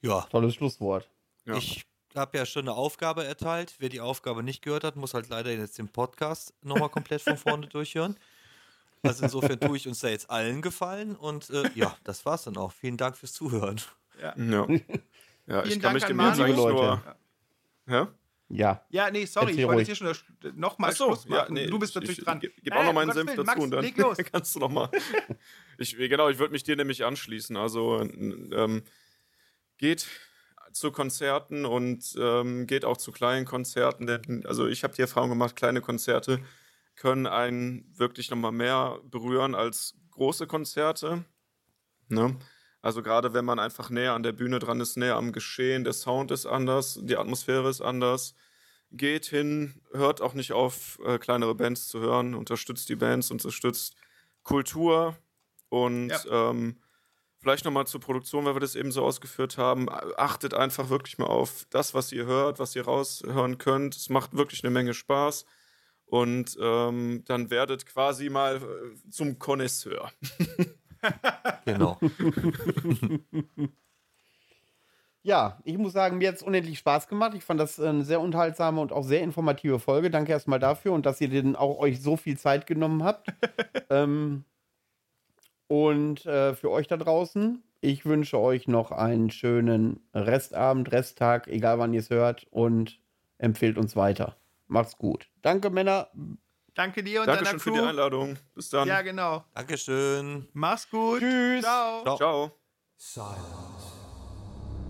[0.00, 0.22] Ja.
[0.30, 1.08] Tolles Schlusswort.
[1.44, 1.56] Ja.
[1.56, 1.84] Ich
[2.14, 3.74] habe ja schon eine Aufgabe erteilt.
[3.78, 7.36] Wer die Aufgabe nicht gehört hat, muss halt leider jetzt den Podcast nochmal komplett von
[7.36, 8.16] vorne durchhören.
[9.02, 12.56] Also insofern tue ich uns da jetzt allen gefallen und äh, ja, das war's dann
[12.56, 12.72] auch.
[12.72, 13.80] Vielen Dank fürs Zuhören.
[14.20, 14.34] Ja.
[14.38, 16.74] ja, ich Vielen kann Dank mich an dem jetzt eigentlich Leute.
[16.74, 17.16] nur.
[17.88, 18.08] Ja?
[18.48, 18.84] Ja.
[18.90, 20.14] Ja, nee, sorry, Erzähl ich wollte hier schon
[20.54, 21.54] nochmal so, Schluss ja, machen.
[21.54, 22.38] nee, du bist ich- natürlich ich, dran.
[22.38, 24.16] Gib, gib Nein, auch noch meinen Gottes Senf Willen, dazu Max, und dann leg los.
[24.32, 24.90] kannst du noch mal.
[25.78, 27.56] Ich, genau, ich würde mich dir nämlich anschließen.
[27.56, 28.82] Also ähm,
[29.78, 30.06] geht
[30.72, 34.06] zu Konzerten und ähm, geht auch zu kleinen Konzerten.
[34.06, 36.40] Denn, also ich habe die Erfahrung gemacht, kleine Konzerte
[37.02, 41.24] können einen wirklich noch mal mehr berühren als große Konzerte.
[42.06, 42.36] Ne?
[42.80, 45.94] Also gerade wenn man einfach näher an der Bühne dran ist, näher am Geschehen, der
[45.94, 48.36] Sound ist anders, die Atmosphäre ist anders.
[48.92, 53.96] Geht hin, hört auch nicht auf, äh, kleinere Bands zu hören, unterstützt die Bands, unterstützt
[54.44, 55.16] Kultur
[55.70, 56.50] und Ja.
[56.50, 56.82] ähm,
[57.40, 59.88] vielleicht nochmal zur Produktion, weil wir das eben so ausgeführt haben.
[60.16, 63.96] Achtet einfach wirklich mal auf das, was ihr hört, was ihr raushören könnt.
[63.96, 65.46] Es macht wirklich eine Menge Spaß.
[66.12, 70.12] Und ähm, dann werdet quasi mal äh, zum Connoisseur.
[71.64, 71.98] Genau.
[75.24, 77.34] Ja, ich muss sagen, mir hat es unendlich Spaß gemacht.
[77.34, 80.10] Ich fand das eine sehr unterhaltsame und auch sehr informative Folge.
[80.10, 83.28] Danke erstmal dafür und dass ihr denn auch euch so viel Zeit genommen habt.
[83.90, 84.44] ähm,
[85.68, 91.78] und äh, für euch da draußen, ich wünsche euch noch einen schönen Restabend, Resttag, egal
[91.78, 93.00] wann ihr es hört und
[93.38, 94.36] empfehlt uns weiter.
[94.72, 95.28] Macht's gut.
[95.42, 96.08] Danke, Männer.
[96.74, 97.80] Danke dir und Dankeschön deiner für Crew.
[97.80, 98.38] die Einladung.
[98.54, 98.88] Bis dann.
[98.88, 99.44] Ja, genau.
[99.54, 100.48] Dankeschön.
[100.54, 101.20] Mach's gut.
[101.20, 101.62] Tschüss.
[101.62, 102.02] Ciao.
[102.02, 102.16] Ciao.
[102.16, 102.52] Ciao.
[102.96, 103.92] Silence.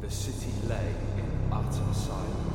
[0.00, 0.76] The city lay
[1.18, 2.51] in utter silence.